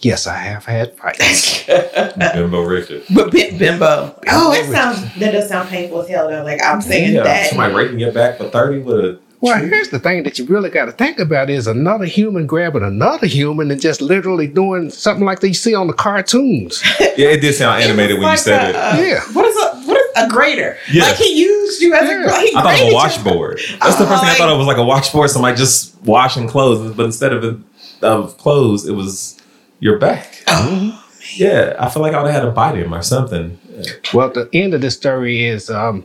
yes, 0.00 0.26
I 0.26 0.36
have 0.36 0.64
had 0.64 0.96
fights. 0.96 1.64
Bimbo 2.34 2.62
Richard. 2.62 3.02
But 3.14 3.30
Bim- 3.32 3.58
Bimbo. 3.58 4.18
Oh, 4.28 4.52
it 4.52 4.70
sounds 4.70 5.00
that 5.18 5.32
does 5.32 5.48
sound 5.48 5.68
painful 5.68 6.02
as 6.02 6.08
hell 6.08 6.28
though. 6.28 6.44
Like 6.44 6.60
I'm 6.64 6.80
saying 6.80 7.14
Yeah, 7.14 7.22
that. 7.24 7.48
somebody 7.50 7.74
raking 7.74 7.98
your 7.98 8.12
back 8.12 8.38
for 8.38 8.48
30 8.48 8.78
with 8.82 8.96
a. 9.04 9.18
well, 9.40 9.58
here's 9.64 9.88
the 9.90 9.98
thing 9.98 10.22
that 10.24 10.38
you 10.38 10.44
really 10.46 10.70
got 10.70 10.84
to 10.86 10.92
think 10.92 11.18
about 11.18 11.50
is 11.50 11.66
another 11.66 12.04
human 12.04 12.46
grabbing 12.46 12.82
another 12.82 13.26
human 13.26 13.70
and 13.70 13.80
just 13.80 14.00
literally 14.00 14.46
doing 14.46 14.90
something 14.90 15.24
like 15.24 15.40
they 15.40 15.52
see 15.52 15.74
on 15.74 15.86
the 15.88 15.92
cartoons. 15.92 16.82
Yeah, 17.00 17.28
it 17.28 17.40
did 17.40 17.54
sound 17.54 17.82
animated 17.82 18.18
when 18.20 18.30
you 18.30 18.36
said 18.36 18.66
a, 18.66 18.68
it. 18.70 18.76
uh, 18.76 18.96
Yeah. 19.02 19.20
What 19.32 19.44
is 19.46 19.56
a 19.56 19.76
what 19.88 19.96
is 19.98 20.10
a 20.16 20.28
grater? 20.28 20.76
Yeah. 20.92 21.02
Like 21.04 21.16
he 21.16 21.40
used 21.40 21.53
you 21.80 21.94
as 21.94 22.08
a 22.08 22.40
he 22.40 22.54
I 22.56 22.62
thought 22.62 22.80
of 22.80 22.88
a 22.88 22.94
washboard. 22.94 23.60
That's 23.80 23.96
the 23.96 24.06
first 24.06 24.22
thing 24.22 24.30
I 24.30 24.34
thought 24.34 24.48
of 24.50 24.58
was 24.58 24.66
like 24.66 24.76
a 24.76 24.84
washboard, 24.84 25.30
somebody 25.30 25.56
just 25.56 26.00
washing 26.02 26.48
clothes, 26.48 26.94
but 26.94 27.04
instead 27.06 27.32
of 27.32 27.64
of 28.02 28.36
clothes, 28.38 28.86
it 28.86 28.92
was 28.92 29.40
your 29.80 29.98
back. 29.98 30.42
Oh, 30.48 31.00
Yeah, 31.36 31.74
I 31.78 31.88
feel 31.88 32.02
like 32.02 32.14
I 32.14 32.22
would 32.22 32.30
have 32.30 32.42
had 32.42 32.48
a 32.48 32.52
bite 32.52 32.76
him 32.76 32.94
or 32.94 33.02
something. 33.02 33.58
Well, 34.12 34.30
the 34.30 34.48
end 34.52 34.74
of 34.74 34.80
the 34.82 34.90
story 34.90 35.44
is 35.44 35.70
um, 35.70 36.04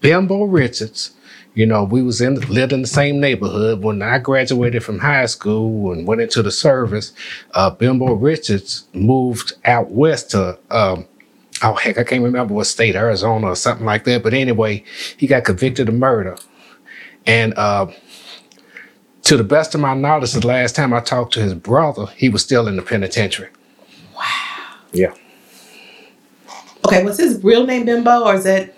Bimbo 0.00 0.44
Richards. 0.44 1.10
You 1.54 1.66
know, 1.66 1.84
we 1.84 2.02
was 2.02 2.20
in 2.20 2.34
lived 2.48 2.72
in 2.72 2.82
the 2.82 2.88
same 2.88 3.20
neighborhood 3.20 3.82
when 3.82 4.02
I 4.02 4.18
graduated 4.18 4.82
from 4.82 4.98
high 4.98 5.26
school 5.26 5.92
and 5.92 6.06
went 6.06 6.20
into 6.20 6.42
the 6.42 6.50
service. 6.50 7.12
Uh, 7.52 7.70
Bimbo 7.70 8.14
Richards 8.14 8.84
moved 8.92 9.52
out 9.64 9.90
west 9.90 10.32
to 10.32 10.58
um, 10.70 11.06
oh 11.64 11.74
heck, 11.74 11.98
I 11.98 12.04
can't 12.04 12.22
remember 12.22 12.54
what 12.54 12.66
state, 12.66 12.94
Arizona 12.94 13.48
or 13.48 13.56
something 13.56 13.86
like 13.86 14.04
that. 14.04 14.22
But 14.22 14.34
anyway, 14.34 14.84
he 15.16 15.26
got 15.26 15.44
convicted 15.44 15.88
of 15.88 15.94
murder, 15.94 16.36
and 17.26 17.54
uh, 17.56 17.86
to 19.24 19.36
the 19.36 19.44
best 19.44 19.74
of 19.74 19.80
my 19.80 19.94
knowledge, 19.94 20.32
the 20.32 20.46
last 20.46 20.76
time 20.76 20.92
I 20.92 21.00
talked 21.00 21.32
to 21.34 21.40
his 21.40 21.54
brother, 21.54 22.06
he 22.16 22.28
was 22.28 22.42
still 22.42 22.68
in 22.68 22.76
the 22.76 22.82
penitentiary. 22.82 23.48
Wow. 24.14 24.76
Yeah. 24.92 25.14
okay. 26.84 27.02
Was 27.02 27.18
his 27.18 27.42
real 27.42 27.66
name 27.66 27.86
Bimbo 27.86 28.24
or 28.24 28.34
is 28.34 28.44
that? 28.44 28.74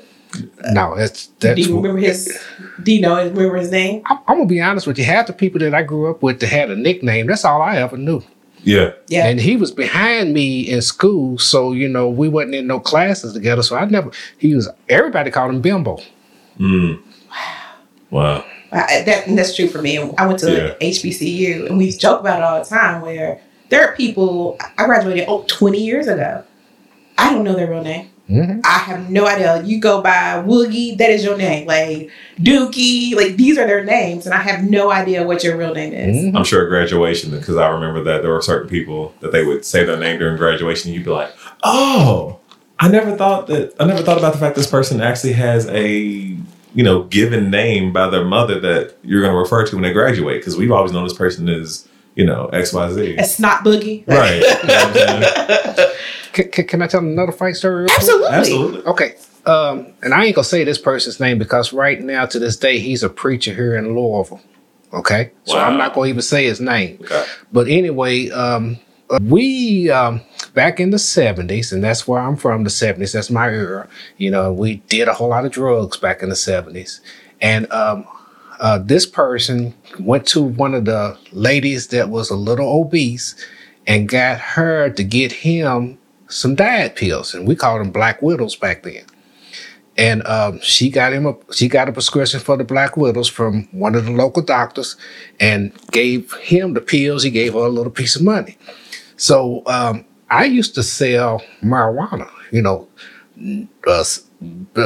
No, 0.71 0.97
that's 0.97 1.27
that's. 1.41 1.57
do 1.57 1.63
you 1.63 1.77
remember 1.77 1.99
his? 1.99 2.39
Do 2.83 2.93
you 2.93 3.01
know? 3.01 3.17
Remember 3.17 3.57
his 3.57 3.71
name? 3.71 4.03
I'm, 4.07 4.19
I'm 4.29 4.37
gonna 4.39 4.47
be 4.47 4.61
honest 4.61 4.87
with 4.87 4.99
you. 4.99 5.05
Half 5.05 5.29
the 5.29 5.33
people 5.33 5.61
that 5.61 5.75
I 5.75 5.83
grew 5.83 6.11
up 6.11 6.23
with 6.23 6.41
that 6.41 6.49
had 6.49 6.71
a 6.71 6.77
nickname, 6.77 7.27
that's 7.27 7.45
all 7.45 7.63
I 7.63 7.77
ever 7.77 7.97
knew. 7.97 8.23
Yeah. 8.67 8.93
Yeah. 9.09 9.27
And 9.29 9.41
he 9.41 9.57
was 9.57 9.71
behind 9.71 10.35
me 10.35 10.61
in 10.61 10.83
school, 10.83 11.39
so 11.39 11.73
you 11.73 11.89
know 11.89 12.09
we 12.09 12.29
wasn't 12.29 12.57
in 12.57 12.67
no 12.67 12.81
classes 12.81 13.33
together. 13.33 13.63
So 13.63 13.77
I 13.77 13.85
never. 13.87 14.11
He 14.39 14.55
was. 14.55 14.69
Everybody 14.89 15.31
called 15.31 15.55
him 15.55 15.61
Bimbo. 15.61 15.99
Mm. 16.59 17.01
Wow. 18.11 18.45
I- 18.73 19.03
that, 19.07 19.27
and 19.29 19.39
that's 19.39 19.55
true 19.55 19.69
for 19.69 19.81
me. 19.81 19.99
I 20.19 20.27
went 20.27 20.41
to 20.41 20.51
Yeah. 20.81 20.89
HBCU 20.89 21.67
and 21.67 21.79
we 21.79 21.93
joke 21.93 22.21
about 22.21 22.41
it 22.41 22.45
all 22.45 22.59
the 22.59 22.69
time 22.69 23.01
where 23.03 23.41
there 23.69 23.87
are 23.89 23.95
people, 23.95 24.57
I 24.79 24.85
graduated 24.85 25.27
oh, 25.29 25.45
20 25.49 25.79
years 25.83 26.09
ago. 26.09 26.43
I 27.19 27.33
don't 27.33 27.45
know 27.45 27.55
their 27.55 27.71
real 27.71 27.83
name. 27.83 28.11
Mhm. 28.31 28.61
I 28.65 28.79
have 28.79 29.09
no 29.09 29.27
idea. 29.27 29.63
You 29.65 29.81
go 29.81 30.03
by 30.03 30.43
Woogie, 30.45 30.99
that 30.99 31.11
is 31.11 31.25
your 31.25 31.37
name. 31.37 31.67
Like 31.67 32.11
Dookie, 32.41 33.15
like 33.15 33.37
these 33.37 33.57
are 33.57 33.67
their 33.67 33.85
names, 33.85 34.27
and 34.27 34.35
I 34.35 34.39
have 34.39 34.69
no 34.69 34.91
idea 34.91 35.25
what 35.25 35.45
your 35.45 35.57
real 35.57 35.73
name 35.75 35.93
is. 35.93 36.17
Mhm. 36.17 36.37
I'm 36.37 36.45
sure 36.45 36.65
at 36.65 36.69
graduation, 36.69 37.31
because 37.31 37.57
I 37.57 37.69
remember 37.69 38.03
that 38.05 38.23
there 38.23 38.33
were 38.33 38.43
certain 38.43 38.69
people 38.69 39.15
that 39.21 39.31
they 39.33 39.45
would 39.45 39.65
say 39.65 39.85
their 39.85 39.97
name 39.97 40.19
during 40.19 40.37
graduation, 40.37 40.89
and 40.89 40.97
you'd 40.97 41.05
be 41.05 41.11
like, 41.11 41.31
"Oh, 41.63 42.39
I 42.81 42.89
never 42.89 43.13
thought 43.17 43.47
that. 43.47 43.75
I 43.79 43.85
never 43.85 44.03
thought 44.03 44.19
about 44.19 44.33
the 44.33 44.39
fact 44.41 44.57
this 44.57 44.67
person 44.67 45.01
actually 45.01 45.35
has 45.35 45.69
a 45.69 45.89
you 46.75 46.83
know 46.83 47.05
given 47.05 47.49
name 47.51 47.93
by 47.93 48.09
their 48.11 48.25
mother 48.25 48.59
that 48.61 48.95
you're 49.05 49.21
going 49.23 49.33
to 49.33 49.39
refer 49.39 49.65
to 49.67 49.77
when 49.77 49.83
they 49.85 49.93
graduate." 49.93 50.41
Because 50.41 50.57
we've 50.57 50.73
always 50.73 50.91
known 50.93 51.05
this 51.05 51.13
person 51.13 51.49
is 51.49 51.87
you 52.17 52.25
know 52.27 52.51
X 52.53 52.73
Y 52.73 52.91
Z. 52.93 53.01
X 53.01 53.09
Y 53.09 53.15
Z. 53.15 53.17
A 53.19 53.25
snot 53.25 53.65
boogie. 53.65 54.03
Right. 54.09 54.43
You 54.63 54.69
know 54.69 54.75
what 54.75 54.87
I'm 54.87 55.75
saying? 55.75 55.89
Can, 56.37 56.51
can, 56.51 56.67
can 56.67 56.83
I 56.83 56.87
tell 56.87 57.01
another 57.01 57.33
fight 57.33 57.57
story? 57.57 57.85
real 57.85 57.87
quick? 57.87 57.99
Absolutely. 57.99 58.29
Absolutely. 58.29 58.83
Okay. 58.83 59.15
Um, 59.47 59.87
and 60.03 60.13
I 60.13 60.27
ain't 60.27 60.35
gonna 60.35 60.45
say 60.45 60.65
this 60.65 60.77
person's 60.77 61.19
name 61.19 61.39
because 61.39 61.73
right 61.73 61.99
now 61.99 62.27
to 62.27 62.39
this 62.39 62.59
day 62.59 62.79
he's 62.79 63.03
a 63.03 63.09
preacher 63.09 63.55
here 63.55 63.75
in 63.75 63.95
Louisville. 63.95 64.43
Okay, 64.93 65.31
wow. 65.47 65.53
so 65.53 65.59
I'm 65.59 65.79
not 65.79 65.95
gonna 65.95 66.09
even 66.09 66.21
say 66.21 66.45
his 66.45 66.61
name. 66.61 66.99
Okay. 67.01 67.25
But 67.53 67.69
anyway, 67.69 68.29
um, 68.31 68.77
uh, 69.09 69.19
we 69.23 69.89
um, 69.89 70.21
back 70.53 70.79
in 70.79 70.91
the 70.91 70.99
'70s, 70.99 71.73
and 71.73 71.83
that's 71.83 72.07
where 72.07 72.21
I'm 72.21 72.37
from. 72.37 72.65
The 72.65 72.71
'70s, 72.71 73.15
that's 73.15 73.31
my 73.31 73.49
era. 73.49 73.89
You 74.19 74.31
know, 74.31 74.53
we 74.53 74.77
did 74.89 75.09
a 75.09 75.15
whole 75.15 75.29
lot 75.29 75.47
of 75.47 75.53
drugs 75.53 75.97
back 75.97 76.23
in 76.23 76.29
the 76.29 76.35
'70s, 76.35 77.01
and 77.41 77.71
um, 77.73 78.07
uh, 78.61 78.79
this 78.79 79.07
person 79.07 79.75
went 80.01 80.27
to 80.29 80.43
one 80.43 80.75
of 80.75 80.85
the 80.85 81.17
ladies 81.33 81.87
that 81.89 82.11
was 82.11 82.29
a 82.29 82.37
little 82.37 82.69
obese, 82.81 83.37
and 83.87 84.09
got 84.09 84.39
her 84.39 84.91
to 84.91 85.03
get 85.03 85.33
him 85.33 85.99
some 86.29 86.55
diet 86.55 86.97
pills, 86.97 87.35
and 87.35 87.47
we 87.47 87.57
called 87.57 87.81
them 87.81 87.91
Black 87.91 88.23
Widows 88.23 88.57
back 88.57 88.83
then. 88.83 89.05
And 89.99 90.27
um, 90.27 90.61
she 90.61 90.91
got 90.91 91.13
him 91.13 91.27
a 91.27 91.35
she 91.53 91.69
got 91.69 91.89
a 91.89 91.93
prescription 91.93 92.41
for 92.41 92.57
the 92.57 92.65
Black 92.65 92.97
Widows 92.97 93.29
from 93.29 93.69
one 93.73 93.95
of 93.95 94.05
the 94.05 94.13
local 94.13 94.43
doctors, 94.43 94.97
and 95.41 95.73
gave 95.91 96.33
him 96.35 96.75
the 96.75 96.81
pills. 96.81 97.23
He 97.23 97.31
gave 97.31 97.55
her 97.55 97.61
a 97.61 97.69
little 97.69 97.93
piece 97.93 98.17
of 98.17 98.23
money. 98.23 98.59
So 99.17 99.63
um, 99.67 100.05
I 100.29 100.45
used 100.45 100.75
to 100.75 100.83
sell 100.83 101.43
marijuana. 101.63 102.31
You 102.53 102.63
know, 102.63 102.89
uh, 103.87 104.05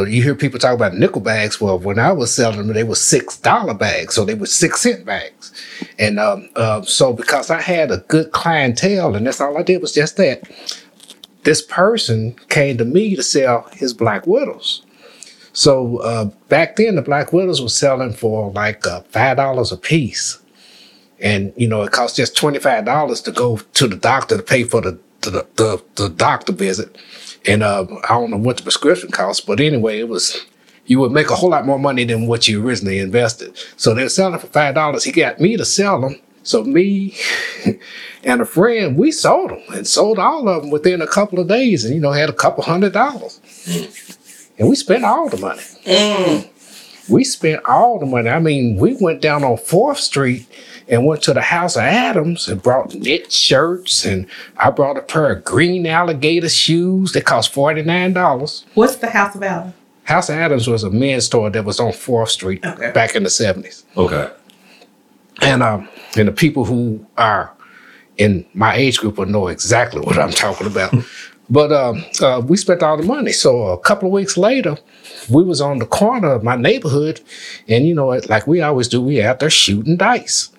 you 0.04 0.22
hear 0.22 0.34
people 0.34 0.58
talk 0.58 0.74
about 0.74 0.94
nickel 0.94 1.20
bags. 1.20 1.60
Well, 1.60 1.78
when 1.78 1.98
I 1.98 2.12
was 2.12 2.32
selling 2.34 2.58
them, 2.58 2.72
they 2.72 2.84
were 2.84 2.94
six 2.94 3.36
dollar 3.36 3.74
bags, 3.74 4.14
so 4.14 4.24
they 4.24 4.34
were 4.34 4.46
six 4.46 4.80
cent 4.82 5.04
bags. 5.04 5.52
And 5.98 6.20
um, 6.20 6.48
uh, 6.56 6.82
so 6.82 7.12
because 7.12 7.50
I 7.50 7.60
had 7.60 7.90
a 7.90 7.98
good 8.08 8.30
clientele, 8.32 9.16
and 9.16 9.26
that's 9.26 9.40
all 9.40 9.58
I 9.58 9.62
did 9.62 9.82
was 9.82 9.92
just 9.92 10.16
that. 10.18 10.42
This 11.44 11.62
person 11.62 12.34
came 12.48 12.76
to 12.78 12.84
me 12.84 13.16
to 13.16 13.22
sell 13.22 13.68
his 13.72 13.94
Black 13.94 14.26
Widows. 14.26 14.82
So 15.52 15.98
uh, 15.98 16.26
back 16.48 16.76
then, 16.76 16.94
the 16.94 17.02
Black 17.02 17.32
Widows 17.32 17.60
were 17.60 17.68
selling 17.68 18.12
for 18.12 18.50
like 18.52 18.86
uh, 18.86 19.00
five 19.08 19.36
dollars 19.36 19.72
a 19.72 19.76
piece, 19.76 20.38
and 21.18 21.52
you 21.56 21.66
know 21.66 21.82
it 21.82 21.92
cost 21.92 22.16
just 22.16 22.36
twenty 22.36 22.58
five 22.58 22.84
dollars 22.84 23.20
to 23.22 23.32
go 23.32 23.56
to 23.56 23.88
the 23.88 23.96
doctor 23.96 24.36
to 24.36 24.42
pay 24.42 24.64
for 24.64 24.80
the 24.80 24.98
the, 25.22 25.46
the, 25.56 25.82
the 25.96 26.08
doctor 26.08 26.52
visit. 26.52 26.96
And 27.46 27.62
uh, 27.62 27.86
I 28.04 28.08
don't 28.08 28.30
know 28.30 28.36
what 28.36 28.58
the 28.58 28.62
prescription 28.62 29.10
cost, 29.10 29.46
but 29.46 29.60
anyway, 29.60 29.98
it 29.98 30.08
was 30.08 30.46
you 30.86 30.98
would 31.00 31.12
make 31.12 31.30
a 31.30 31.36
whole 31.36 31.50
lot 31.50 31.66
more 31.66 31.78
money 31.78 32.04
than 32.04 32.26
what 32.26 32.48
you 32.48 32.64
originally 32.64 32.98
invested. 32.98 33.56
So 33.76 33.94
they're 33.94 34.08
selling 34.08 34.38
for 34.38 34.46
five 34.48 34.74
dollars. 34.74 35.04
He 35.04 35.12
got 35.12 35.40
me 35.40 35.56
to 35.56 35.64
sell 35.64 36.00
them. 36.00 36.20
So 36.42 36.64
me 36.64 37.16
and 38.24 38.40
a 38.40 38.44
friend, 38.44 38.96
we 38.96 39.12
sold 39.12 39.50
them 39.50 39.62
and 39.72 39.86
sold 39.86 40.18
all 40.18 40.48
of 40.48 40.62
them 40.62 40.70
within 40.70 41.02
a 41.02 41.06
couple 41.06 41.38
of 41.38 41.48
days, 41.48 41.84
and 41.84 41.94
you 41.94 42.00
know 42.00 42.12
had 42.12 42.30
a 42.30 42.34
couple 42.34 42.64
hundred 42.64 42.92
dollars. 42.92 43.40
And 44.58 44.68
we 44.68 44.76
spent 44.76 45.04
all 45.04 45.28
the 45.28 45.38
money. 45.38 45.62
Mm. 45.84 46.48
We 47.08 47.24
spent 47.24 47.64
all 47.64 47.98
the 47.98 48.06
money. 48.06 48.28
I 48.28 48.38
mean, 48.38 48.76
we 48.76 48.96
went 49.00 49.20
down 49.20 49.42
on 49.42 49.56
Fourth 49.56 49.98
Street 49.98 50.46
and 50.90 51.06
went 51.06 51.22
to 51.22 51.32
the 51.32 51.40
House 51.40 51.76
of 51.76 51.82
Adams 51.82 52.48
and 52.48 52.62
brought 52.62 52.94
knit 52.94 53.32
shirts 53.32 54.04
and 54.04 54.26
I 54.56 54.70
brought 54.70 54.98
a 54.98 55.02
pair 55.02 55.32
of 55.32 55.44
green 55.44 55.86
alligator 55.86 56.48
shoes 56.48 57.12
that 57.12 57.24
cost 57.24 57.54
$49. 57.54 58.64
What's 58.74 58.96
the 58.96 59.08
House 59.08 59.34
of 59.34 59.42
Adams? 59.42 59.74
House 60.04 60.28
of 60.28 60.34
Adams 60.36 60.66
was 60.66 60.82
a 60.82 60.90
men's 60.90 61.26
store 61.26 61.50
that 61.50 61.64
was 61.64 61.78
on 61.78 61.92
4th 61.92 62.28
Street 62.28 62.64
okay. 62.66 62.90
back 62.90 63.14
in 63.14 63.22
the 63.22 63.28
70s. 63.28 63.84
Okay. 63.96 64.30
And 65.42 65.62
um 65.62 65.88
and 66.16 66.28
the 66.28 66.32
people 66.32 66.64
who 66.64 67.04
are 67.16 67.54
in 68.20 68.44
my 68.52 68.74
age 68.74 68.98
group 68.98 69.18
will 69.18 69.26
know 69.26 69.48
exactly 69.48 70.00
what 70.00 70.18
I'm 70.18 70.30
talking 70.30 70.66
about. 70.66 70.94
but 71.50 71.72
um, 71.72 72.04
uh, 72.20 72.42
we 72.46 72.56
spent 72.56 72.82
all 72.82 72.96
the 72.96 73.02
money. 73.02 73.32
So 73.32 73.68
a 73.68 73.78
couple 73.78 74.08
of 74.08 74.12
weeks 74.12 74.36
later, 74.36 74.76
we 75.30 75.42
was 75.42 75.60
on 75.60 75.78
the 75.78 75.86
corner 75.86 76.30
of 76.32 76.44
my 76.44 76.54
neighborhood, 76.54 77.20
and 77.66 77.86
you 77.86 77.94
know, 77.94 78.08
like 78.28 78.46
we 78.46 78.60
always 78.60 78.88
do, 78.88 79.00
we 79.00 79.22
out 79.22 79.40
there 79.40 79.50
shooting 79.50 79.96
dice. 79.96 80.50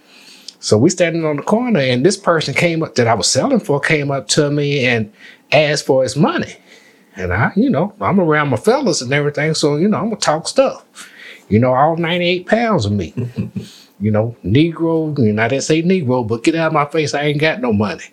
So 0.60 0.78
we 0.78 0.90
standing 0.90 1.26
on 1.26 1.38
the 1.38 1.44
corner, 1.44 1.80
and 1.80 2.06
this 2.06 2.18
person 2.18 2.54
came 2.54 2.84
up 2.84 2.96
that 2.96 3.08
I 3.08 3.14
was 3.14 3.28
selling 3.28 3.60
for 3.60 3.80
came 3.80 4.12
up 4.12 4.28
to 4.30 4.52
me 4.52 4.86
and 4.86 5.12
asked 5.52 5.86
for 5.86 6.04
his 6.04 6.16
money. 6.16 6.58
And 7.16 7.34
I, 7.34 7.52
you 7.56 7.70
know, 7.70 7.94
I'm 8.02 8.20
around 8.20 8.50
my 8.50 8.58
fellas 8.58 9.02
and 9.02 9.14
everything, 9.14 9.54
so 9.54 9.76
you 9.76 9.88
know, 9.88 9.98
I'm 9.98 10.06
gonna 10.06 10.18
talk 10.18 10.48
stuff. 10.48 11.10
You 11.48 11.60
know, 11.60 11.74
all 11.74 11.98
98 11.98 12.48
pounds 12.48 12.86
of 12.86 12.92
me. 12.94 13.14
you 14.02 14.12
know, 14.12 14.36
Negro, 14.44 15.16
and 15.18 15.40
I 15.40 15.48
didn't 15.48 15.64
say 15.64 15.84
Negro, 15.84 16.28
but 16.28 16.44
get 16.44 16.56
out 16.56 16.68
of 16.68 16.74
my 16.74 16.86
face, 16.86 17.14
I 17.14 17.24
ain't 17.24 17.40
got 17.40 17.62
no 17.62 17.72
money. 17.72 18.04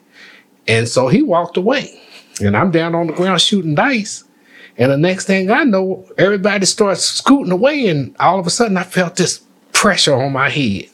And 0.67 0.87
so 0.87 1.09
he 1.09 1.23
walked 1.23 1.57
away. 1.57 2.01
And 2.41 2.57
I'm 2.57 2.71
down 2.71 2.95
on 2.95 3.09
the 3.09 3.13
ground 3.15 3.41
shooting 3.41 3.75
dice. 3.75 4.25
And 4.77 4.93
the 4.93 4.97
next 4.99 5.25
thing 5.25 5.51
I 5.51 5.65
know, 5.65 6.07
everybody 6.19 6.67
starts 6.67 7.03
scooting 7.03 7.53
away, 7.53 7.89
and 7.89 8.15
all 8.21 8.39
of 8.39 8.47
a 8.47 8.51
sudden 8.51 8.77
I 8.77 8.85
felt 8.85 9.17
this 9.17 9.43
pressure 9.73 10.15
on 10.15 10.33
my 10.33 10.49
head. 10.49 10.87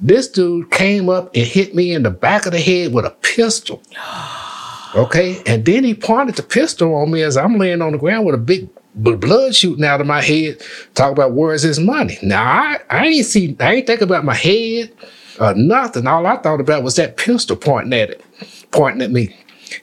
This 0.00 0.28
dude 0.28 0.70
came 0.70 1.08
up 1.08 1.30
and 1.34 1.46
hit 1.46 1.74
me 1.74 1.92
in 1.92 2.02
the 2.02 2.10
back 2.10 2.46
of 2.46 2.52
the 2.52 2.60
head 2.60 2.92
with 2.92 3.04
a 3.04 3.10
pistol. 3.10 3.82
Okay. 4.92 5.40
And 5.46 5.64
then 5.64 5.84
he 5.84 5.94
pointed 5.94 6.34
the 6.34 6.42
pistol 6.42 6.96
on 6.96 7.12
me 7.12 7.22
as 7.22 7.36
I'm 7.36 7.58
laying 7.58 7.80
on 7.80 7.92
the 7.92 7.98
ground 7.98 8.26
with 8.26 8.34
a 8.34 8.38
big 8.38 8.68
blood 8.94 9.54
shooting 9.54 9.84
out 9.84 10.00
of 10.00 10.06
my 10.06 10.20
head. 10.20 10.60
Talk 10.94 11.12
about 11.12 11.32
where's 11.32 11.62
his 11.62 11.78
money. 11.78 12.18
Now 12.22 12.42
I, 12.42 12.78
I 12.90 13.06
ain't 13.06 13.26
see 13.26 13.56
I 13.60 13.74
ain't 13.74 13.86
think 13.86 14.00
about 14.00 14.24
my 14.24 14.34
head 14.34 14.92
or 15.40 15.54
nothing. 15.54 16.06
All 16.06 16.26
I 16.26 16.36
thought 16.36 16.60
about 16.60 16.82
was 16.82 16.96
that 16.96 17.16
pistol 17.16 17.56
pointing 17.56 17.92
at 17.92 18.10
it, 18.10 18.24
pointing 18.70 19.02
at 19.02 19.10
me. 19.10 19.34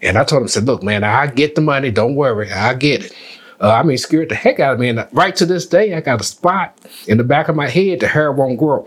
And 0.02 0.18
I 0.18 0.24
told 0.24 0.42
him, 0.42 0.48
said, 0.50 0.66
look, 0.66 0.84
man, 0.84 1.04
I 1.04 1.28
get 1.28 1.56
the 1.56 1.62
money. 1.62 1.92
Don't 1.92 2.16
worry. 2.16 2.52
I 2.52 2.74
get 2.74 3.06
it. 3.06 3.16
Uh, 3.60 3.72
I 3.72 3.84
mean, 3.84 3.98
scared 3.98 4.30
the 4.30 4.36
heck 4.36 4.60
out 4.60 4.74
of 4.74 4.80
me. 4.80 4.90
And 4.90 5.08
right 5.12 5.36
to 5.38 5.46
this 5.46 5.66
day, 5.66 5.96
I 5.96 6.02
got 6.02 6.22
a 6.22 6.24
spot 6.24 6.78
in 7.08 7.18
the 7.18 7.24
back 7.24 7.48
of 7.48 7.56
my 7.56 7.68
head. 7.68 8.02
The 8.02 8.08
hair 8.08 8.32
won't 8.32 8.60
grow. 8.60 8.86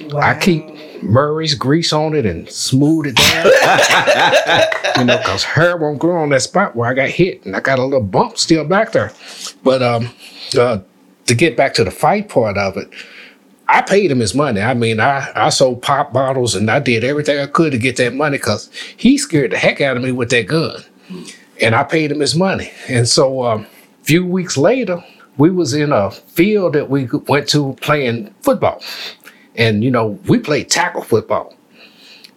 Wow. 0.00 0.20
I 0.20 0.38
keep 0.38 0.64
Murray's 1.02 1.54
grease 1.54 1.92
on 1.92 2.14
it 2.14 2.24
and 2.24 2.48
smooth 2.48 3.06
it 3.06 3.16
down. 3.16 3.46
you 4.98 5.04
know, 5.04 5.18
because 5.18 5.44
hair 5.44 5.76
won't 5.76 5.98
grow 5.98 6.22
on 6.22 6.28
that 6.30 6.42
spot 6.42 6.76
where 6.76 6.88
I 6.88 6.94
got 6.94 7.08
hit, 7.08 7.44
and 7.44 7.56
I 7.56 7.60
got 7.60 7.78
a 7.78 7.84
little 7.84 8.00
bump 8.00 8.38
still 8.38 8.64
back 8.64 8.92
there. 8.92 9.12
But 9.62 9.82
um, 9.82 10.10
uh, 10.58 10.80
to 11.26 11.34
get 11.34 11.56
back 11.56 11.74
to 11.74 11.84
the 11.84 11.90
fight 11.90 12.28
part 12.28 12.56
of 12.56 12.76
it, 12.76 12.88
I 13.68 13.82
paid 13.82 14.10
him 14.10 14.20
his 14.20 14.34
money. 14.34 14.62
I 14.62 14.74
mean, 14.74 14.98
I, 14.98 15.30
I 15.34 15.50
sold 15.50 15.82
pop 15.82 16.12
bottles 16.12 16.54
and 16.54 16.70
I 16.70 16.78
did 16.78 17.04
everything 17.04 17.38
I 17.38 17.46
could 17.46 17.72
to 17.72 17.78
get 17.78 17.96
that 17.96 18.14
money 18.14 18.38
because 18.38 18.70
he 18.96 19.18
scared 19.18 19.52
the 19.52 19.58
heck 19.58 19.80
out 19.80 19.96
of 19.96 20.02
me 20.02 20.10
with 20.10 20.30
that 20.30 20.46
gun. 20.46 20.82
And 21.60 21.74
I 21.74 21.82
paid 21.84 22.10
him 22.10 22.20
his 22.20 22.34
money. 22.34 22.72
And 22.88 23.06
so 23.06 23.42
a 23.42 23.56
um, 23.56 23.66
few 24.04 24.24
weeks 24.24 24.56
later, 24.56 25.04
we 25.36 25.50
was 25.50 25.74
in 25.74 25.92
a 25.92 26.10
field 26.10 26.72
that 26.72 26.88
we 26.88 27.08
went 27.26 27.48
to 27.50 27.74
playing 27.74 28.34
football. 28.40 28.82
And, 29.58 29.84
you 29.84 29.90
know, 29.90 30.18
we 30.26 30.38
played 30.38 30.70
tackle 30.70 31.02
football. 31.02 31.54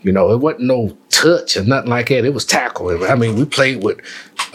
You 0.02 0.12
know, 0.12 0.32
it 0.32 0.38
wasn't 0.38 0.64
no 0.64 0.98
touch 1.10 1.56
or 1.56 1.64
nothing 1.64 1.92
like 1.92 2.10
that. 2.10 2.26
It 2.26 2.34
was 2.34 2.44
tackle. 2.44 3.06
I 3.06 3.14
mean, 3.16 3.36
we 3.36 3.46
played 3.46 3.84
with, 3.84 4.00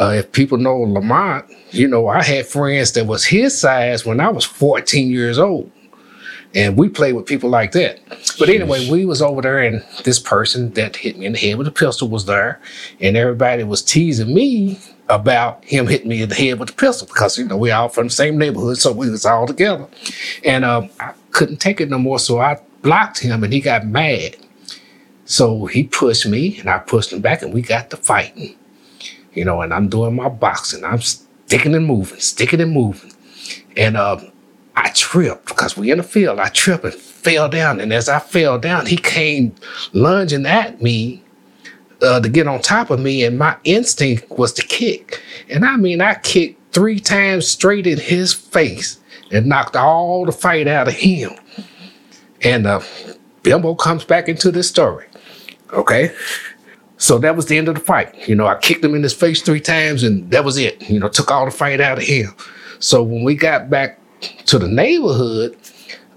uh, 0.00 0.14
if 0.16 0.32
people 0.32 0.58
know 0.58 0.76
Lamont, 0.76 1.46
you 1.70 1.86
know, 1.86 2.08
I 2.08 2.22
had 2.22 2.46
friends 2.46 2.92
that 2.92 3.06
was 3.06 3.24
his 3.24 3.56
size 3.56 4.04
when 4.04 4.20
I 4.20 4.28
was 4.28 4.44
14 4.44 5.08
years 5.08 5.38
old. 5.38 5.70
And 6.54 6.76
we 6.76 6.88
played 6.88 7.12
with 7.12 7.26
people 7.26 7.50
like 7.50 7.72
that. 7.72 8.00
But 8.38 8.48
anyway, 8.48 8.88
we 8.90 9.04
was 9.04 9.20
over 9.20 9.42
there 9.42 9.60
and 9.60 9.84
this 10.04 10.18
person 10.18 10.72
that 10.72 10.96
hit 10.96 11.18
me 11.18 11.26
in 11.26 11.32
the 11.32 11.38
head 11.38 11.58
with 11.58 11.68
a 11.68 11.72
pistol 11.72 12.08
was 12.08 12.24
there. 12.24 12.60
And 12.98 13.16
everybody 13.16 13.62
was 13.62 13.82
teasing 13.82 14.34
me 14.34 14.80
about 15.08 15.64
him 15.64 15.86
hitting 15.86 16.08
me 16.08 16.22
in 16.22 16.28
the 16.28 16.34
head 16.34 16.58
with 16.58 16.70
a 16.70 16.72
pistol 16.72 17.06
because, 17.06 17.38
you 17.38 17.44
know, 17.44 17.56
we 17.56 17.70
all 17.70 17.88
from 17.88 18.06
the 18.06 18.12
same 18.12 18.38
neighborhood. 18.38 18.78
So 18.78 18.90
we 18.90 19.10
was 19.10 19.26
all 19.26 19.46
together. 19.46 19.86
And 20.44 20.64
um, 20.64 20.88
I 20.98 21.12
couldn't 21.36 21.58
take 21.58 21.82
it 21.82 21.90
no 21.90 21.98
more. 21.98 22.18
So 22.18 22.40
I 22.40 22.58
blocked 22.80 23.20
him 23.20 23.44
and 23.44 23.52
he 23.52 23.60
got 23.60 23.86
mad. 23.86 24.36
So 25.26 25.66
he 25.66 25.84
pushed 25.84 26.26
me 26.26 26.58
and 26.58 26.70
I 26.70 26.78
pushed 26.78 27.12
him 27.12 27.20
back 27.20 27.42
and 27.42 27.52
we 27.52 27.60
got 27.60 27.90
to 27.90 27.98
fighting. 27.98 28.56
You 29.34 29.44
know, 29.44 29.60
and 29.60 29.74
I'm 29.74 29.90
doing 29.90 30.16
my 30.16 30.30
boxing. 30.30 30.82
I'm 30.82 31.02
sticking 31.02 31.74
and 31.74 31.86
moving, 31.86 32.20
sticking 32.20 32.62
and 32.62 32.72
moving. 32.72 33.12
And 33.76 33.98
uh, 33.98 34.18
I 34.76 34.88
tripped 34.94 35.48
because 35.48 35.76
we 35.76 35.90
in 35.90 35.98
the 35.98 36.04
field. 36.04 36.40
I 36.40 36.48
tripped 36.48 36.84
and 36.84 36.94
fell 36.94 37.50
down. 37.50 37.80
And 37.80 37.92
as 37.92 38.08
I 38.08 38.18
fell 38.18 38.58
down, 38.58 38.86
he 38.86 38.96
came 38.96 39.54
lunging 39.92 40.46
at 40.46 40.80
me 40.80 41.22
uh, 42.00 42.20
to 42.20 42.30
get 42.30 42.48
on 42.48 42.62
top 42.62 42.88
of 42.88 42.98
me. 42.98 43.24
And 43.24 43.38
my 43.38 43.58
instinct 43.64 44.30
was 44.30 44.54
to 44.54 44.62
kick. 44.62 45.22
And 45.50 45.66
I 45.66 45.76
mean, 45.76 46.00
I 46.00 46.14
kicked 46.14 46.72
three 46.72 46.98
times 46.98 47.46
straight 47.46 47.86
in 47.86 47.98
his 47.98 48.32
face 48.32 49.00
and 49.30 49.46
knocked 49.46 49.76
all 49.76 50.24
the 50.24 50.32
fight 50.32 50.68
out 50.68 50.88
of 50.88 50.94
him. 50.94 51.32
And 52.42 52.66
uh, 52.66 52.80
Bimbo 53.42 53.74
comes 53.74 54.04
back 54.04 54.28
into 54.28 54.50
this 54.50 54.68
story. 54.68 55.06
Okay. 55.72 56.14
So 56.98 57.18
that 57.18 57.36
was 57.36 57.46
the 57.46 57.58
end 57.58 57.68
of 57.68 57.74
the 57.74 57.80
fight. 57.80 58.28
You 58.28 58.34
know, 58.34 58.46
I 58.46 58.56
kicked 58.56 58.84
him 58.84 58.94
in 58.94 59.02
his 59.02 59.12
face 59.12 59.42
three 59.42 59.60
times 59.60 60.02
and 60.02 60.30
that 60.30 60.44
was 60.44 60.56
it. 60.56 60.88
You 60.88 60.98
know, 60.98 61.08
took 61.08 61.30
all 61.30 61.44
the 61.44 61.50
fight 61.50 61.80
out 61.80 61.98
of 61.98 62.04
him. 62.04 62.34
So 62.78 63.02
when 63.02 63.24
we 63.24 63.34
got 63.34 63.68
back 63.68 63.98
to 64.46 64.58
the 64.58 64.68
neighborhood, 64.68 65.56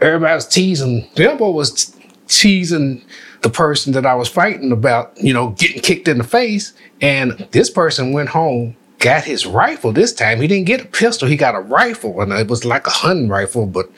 everybody 0.02 0.36
was 0.36 0.48
teasing. 0.48 1.10
Bimbo 1.16 1.52
was 1.52 1.96
teasing 2.28 3.04
the 3.42 3.50
person 3.50 3.94
that 3.94 4.06
I 4.06 4.16
was 4.16 4.30
fighting 4.30 4.72
about, 4.72 5.18
you 5.18 5.34
know, 5.34 5.50
getting 5.52 5.82
kicked 5.82 6.08
in 6.08 6.18
the 6.18 6.24
face. 6.24 6.74
And 7.02 7.48
this 7.52 7.70
person 7.70 8.12
went 8.14 8.30
home, 8.30 8.76
got 9.00 9.24
his 9.24 9.46
rifle 9.46 9.92
this 9.94 10.14
time. 10.14 10.42
He 10.42 10.48
didn't 10.48 10.68
get 10.68 10.82
a 10.82 10.88
pistol, 10.88 11.28
he 11.28 11.38
got 11.38 11.56
a 11.56 11.62
rifle. 11.62 12.22
And 12.22 12.32
it 12.34 12.48
was 12.48 12.66
like 12.66 12.88
a 12.88 12.92
hunting 12.92 13.30
rifle, 13.30 13.66
but 13.66 13.90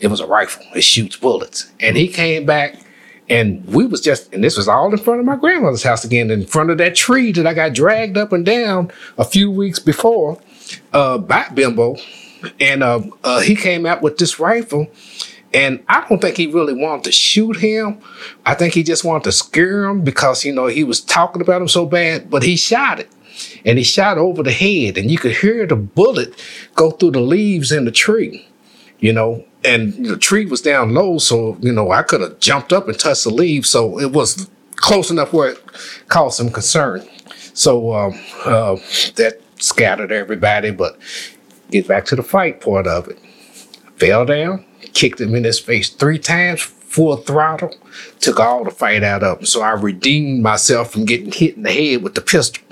it 0.00 0.08
was 0.08 0.20
a 0.20 0.26
rifle. 0.26 0.64
It 0.74 0.82
shoots 0.84 1.16
bullets. 1.16 1.72
And 1.80 1.96
he 1.96 2.08
came 2.08 2.46
back 2.46 2.76
and 3.28 3.64
we 3.66 3.86
was 3.86 4.00
just, 4.00 4.32
and 4.34 4.42
this 4.44 4.56
was 4.56 4.68
all 4.68 4.90
in 4.90 4.98
front 4.98 5.20
of 5.20 5.26
my 5.26 5.36
grandmother's 5.36 5.84
house 5.84 6.04
again, 6.04 6.30
in 6.30 6.46
front 6.46 6.70
of 6.70 6.78
that 6.78 6.96
tree 6.96 7.32
that 7.32 7.46
I 7.46 7.54
got 7.54 7.74
dragged 7.74 8.18
up 8.18 8.32
and 8.32 8.44
down 8.44 8.90
a 9.18 9.24
few 9.24 9.50
weeks 9.50 9.78
before 9.78 10.40
uh, 10.92 11.18
by 11.18 11.48
Bimbo. 11.54 11.96
And 12.60 12.82
uh, 12.82 13.02
uh, 13.24 13.40
he 13.40 13.54
came 13.56 13.86
out 13.86 14.02
with 14.02 14.18
this 14.18 14.38
rifle 14.40 14.88
And 15.52 15.82
I 15.88 16.06
don't 16.08 16.20
think 16.20 16.36
he 16.36 16.46
really 16.46 16.74
wanted 16.74 17.04
to 17.04 17.12
shoot 17.12 17.56
him. 17.56 18.00
I 18.46 18.54
think 18.54 18.74
he 18.74 18.82
just 18.82 19.04
wanted 19.04 19.24
to 19.24 19.32
scare 19.32 19.84
him 19.84 20.02
because, 20.02 20.44
you 20.44 20.52
know, 20.52 20.66
he 20.66 20.84
was 20.84 21.00
talking 21.00 21.42
about 21.42 21.60
him 21.60 21.68
so 21.68 21.86
bad, 21.86 22.30
but 22.30 22.42
he 22.44 22.56
shot 22.56 23.00
it. 23.00 23.10
And 23.64 23.78
he 23.78 23.84
shot 23.84 24.18
over 24.18 24.42
the 24.42 24.52
head, 24.52 24.98
and 24.98 25.10
you 25.10 25.18
could 25.18 25.36
hear 25.36 25.66
the 25.66 25.76
bullet 25.76 26.34
go 26.74 26.90
through 26.90 27.12
the 27.12 27.20
leaves 27.20 27.72
in 27.72 27.84
the 27.84 27.90
tree, 27.90 28.48
you 28.98 29.12
know. 29.12 29.44
And 29.64 30.06
the 30.06 30.16
tree 30.16 30.46
was 30.46 30.62
down 30.62 30.94
low, 30.94 31.18
so, 31.18 31.58
you 31.60 31.72
know, 31.72 31.90
I 31.90 32.02
could 32.02 32.22
have 32.22 32.40
jumped 32.40 32.72
up 32.72 32.88
and 32.88 32.98
touched 32.98 33.24
the 33.24 33.30
leaves. 33.30 33.68
So 33.68 34.00
it 34.00 34.12
was 34.12 34.48
close 34.76 35.10
enough 35.10 35.32
where 35.34 35.50
it 35.50 35.62
caused 36.08 36.38
some 36.38 36.50
concern. 36.50 37.06
So 37.52 37.92
um, 37.92 38.18
uh, 38.46 38.76
that 39.16 39.40
scattered 39.58 40.12
everybody, 40.12 40.70
but 40.70 40.98
get 41.70 41.86
back 41.86 42.06
to 42.06 42.16
the 42.16 42.22
fight 42.22 42.62
part 42.62 42.86
of 42.86 43.08
it. 43.08 43.18
Fell 43.96 44.24
down, 44.24 44.64
kicked 44.94 45.20
him 45.20 45.34
in 45.34 45.44
his 45.44 45.60
face 45.60 45.90
three 45.90 46.18
times, 46.18 46.62
full 46.62 47.18
throttle, 47.18 47.74
took 48.20 48.40
all 48.40 48.64
the 48.64 48.70
fight 48.70 49.02
out 49.02 49.22
of 49.22 49.40
him. 49.40 49.46
So 49.46 49.60
I 49.60 49.72
redeemed 49.72 50.42
myself 50.42 50.92
from 50.92 51.04
getting 51.04 51.32
hit 51.32 51.56
in 51.56 51.64
the 51.64 51.72
head 51.72 52.02
with 52.02 52.14
the 52.14 52.22
pistol. 52.22 52.64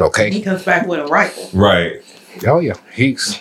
Okay. 0.00 0.30
He 0.30 0.42
comes 0.42 0.64
back 0.64 0.86
with 0.86 1.00
a 1.00 1.06
rifle. 1.06 1.48
Right. 1.58 2.02
Oh 2.46 2.60
yeah, 2.60 2.74
he's 2.92 3.38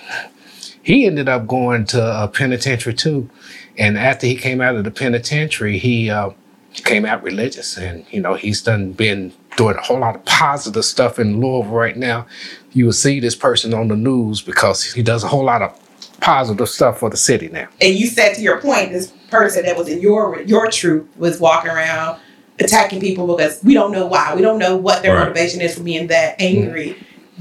he 0.84 1.06
ended 1.06 1.30
up 1.30 1.48
going 1.48 1.86
to 1.88 2.24
a 2.24 2.28
penitentiary 2.28 2.94
too, 2.94 3.30
and 3.78 3.98
after 3.98 4.28
he 4.28 4.36
came 4.36 4.62
out 4.62 4.76
of 4.76 4.84
the 4.84 4.92
penitentiary, 4.92 5.78
he 5.78 6.10
uh, 6.10 6.32
came 6.74 7.06
out 7.06 7.24
religious, 7.24 7.78
and 7.78 8.06
you 8.12 8.22
know 8.22 8.34
he's 8.36 8.62
done 8.62 8.92
been 8.92 9.34
doing 9.58 9.76
a 9.76 9.82
whole 9.82 10.00
lot 10.00 10.16
of 10.16 10.26
positive 10.26 10.86
stuff 10.86 11.20
in 11.20 11.40
Louisville 11.40 11.72
right 11.72 11.98
now. 11.98 12.26
You 12.72 12.86
will 12.86 12.94
see 12.94 13.20
this 13.20 13.36
person 13.36 13.74
on 13.74 13.88
the 13.88 13.96
news 13.96 14.42
because 14.42 14.84
he 14.84 15.02
does 15.04 15.24
a 15.24 15.28
whole 15.28 15.44
lot 15.44 15.62
of 15.62 15.78
positive 16.22 16.70
stuff 16.70 17.00
for 17.00 17.10
the 17.10 17.18
city 17.18 17.50
now. 17.50 17.68
And 17.82 17.96
you 17.96 18.08
said 18.08 18.36
to 18.36 18.42
your 18.42 18.62
point, 18.62 18.92
this 18.92 19.12
person 19.30 19.66
that 19.66 19.78
was 19.78 19.88
in 19.88 20.02
your 20.02 20.42
your 20.42 20.70
troop 20.70 21.10
was 21.18 21.40
walking 21.40 21.72
around 21.72 22.20
attacking 22.62 23.00
people 23.00 23.28
because 23.28 23.62
we 23.64 23.74
don't 23.74 23.92
know 23.92 24.06
why. 24.06 24.34
We 24.36 24.42
don't 24.42 24.60
know 24.60 24.76
what 24.78 25.02
their 25.02 25.14
Right. 25.16 25.22
motivation 25.24 25.62
is 25.62 25.76
for 25.78 25.84
being 25.84 26.08
that 26.08 26.36
angry. 26.40 26.96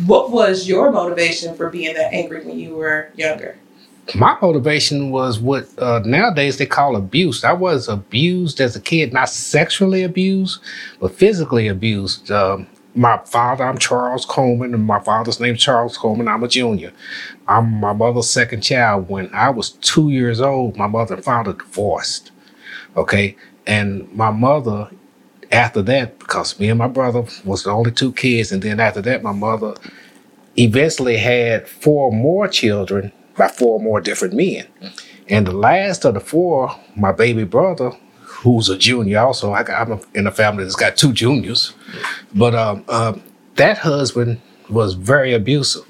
What 0.06 0.30
was 0.30 0.66
your 0.66 0.90
motivation 0.92 1.54
for 1.54 1.70
being 1.70 1.94
that 1.94 2.12
angry 2.12 2.44
when 2.44 2.58
you 2.58 2.74
were 2.74 3.08
younger? 3.16 3.56
my 4.14 4.36
motivation 4.42 5.10
was 5.10 5.38
what 5.38 5.68
uh, 5.78 6.00
nowadays 6.04 6.56
they 6.56 6.66
call 6.66 6.96
abuse. 6.96 7.44
I 7.44 7.52
was 7.52 7.88
abused 7.88 8.60
as 8.60 8.74
a 8.74 8.80
kid, 8.80 9.12
not 9.12 9.28
sexually 9.28 10.02
abused, 10.02 10.60
but 11.00 11.14
physically 11.14 11.68
abused. 11.68 12.30
Um, 12.30 12.66
my 12.94 13.18
father, 13.24 13.64
I'm 13.64 13.78
Charles 13.78 14.24
Coleman, 14.24 14.74
and 14.74 14.84
my 14.84 14.98
father's 14.98 15.38
name 15.38 15.54
is 15.54 15.62
Charles 15.62 15.96
Coleman. 15.96 16.26
I'm 16.26 16.42
a 16.42 16.48
junior. 16.48 16.92
I'm 17.46 17.70
my 17.80 17.92
mother's 17.92 18.28
second 18.28 18.62
child. 18.62 19.08
When 19.08 19.32
I 19.32 19.50
was 19.50 19.70
two 19.70 20.10
years 20.10 20.40
old, 20.40 20.76
my 20.76 20.88
mother 20.88 21.14
and 21.14 21.24
father 21.24 21.52
divorced. 21.52 22.32
Okay, 22.96 23.36
and 23.66 24.12
my 24.12 24.30
mother, 24.30 24.90
after 25.52 25.82
that, 25.82 26.18
because 26.18 26.58
me 26.60 26.68
and 26.70 26.78
my 26.78 26.88
brother 26.88 27.24
was 27.44 27.64
the 27.64 27.70
only 27.70 27.90
two 27.90 28.12
kids, 28.12 28.52
and 28.52 28.62
then 28.62 28.80
after 28.80 29.02
that, 29.02 29.22
my 29.22 29.32
mother 29.32 29.74
eventually 30.56 31.16
had 31.16 31.68
four 31.68 32.12
more 32.12 32.48
children 32.48 33.12
by 33.36 33.48
four 33.48 33.80
more 33.80 34.00
different 34.00 34.34
men. 34.34 34.66
And 35.28 35.46
the 35.46 35.52
last 35.52 36.04
of 36.04 36.14
the 36.14 36.20
four, 36.20 36.74
my 36.96 37.12
baby 37.12 37.44
brother, 37.44 37.92
who's 38.22 38.68
a 38.68 38.76
junior 38.76 39.20
also, 39.20 39.52
I 39.52 39.62
I'm 39.62 40.00
in 40.14 40.26
a 40.26 40.32
family 40.32 40.64
that's 40.64 40.76
got 40.76 40.96
two 40.96 41.12
juniors, 41.12 41.72
but 42.34 42.54
um, 42.54 42.84
um, 42.88 43.22
that 43.56 43.78
husband 43.78 44.40
was 44.68 44.94
very 44.94 45.32
abusive. 45.34 45.86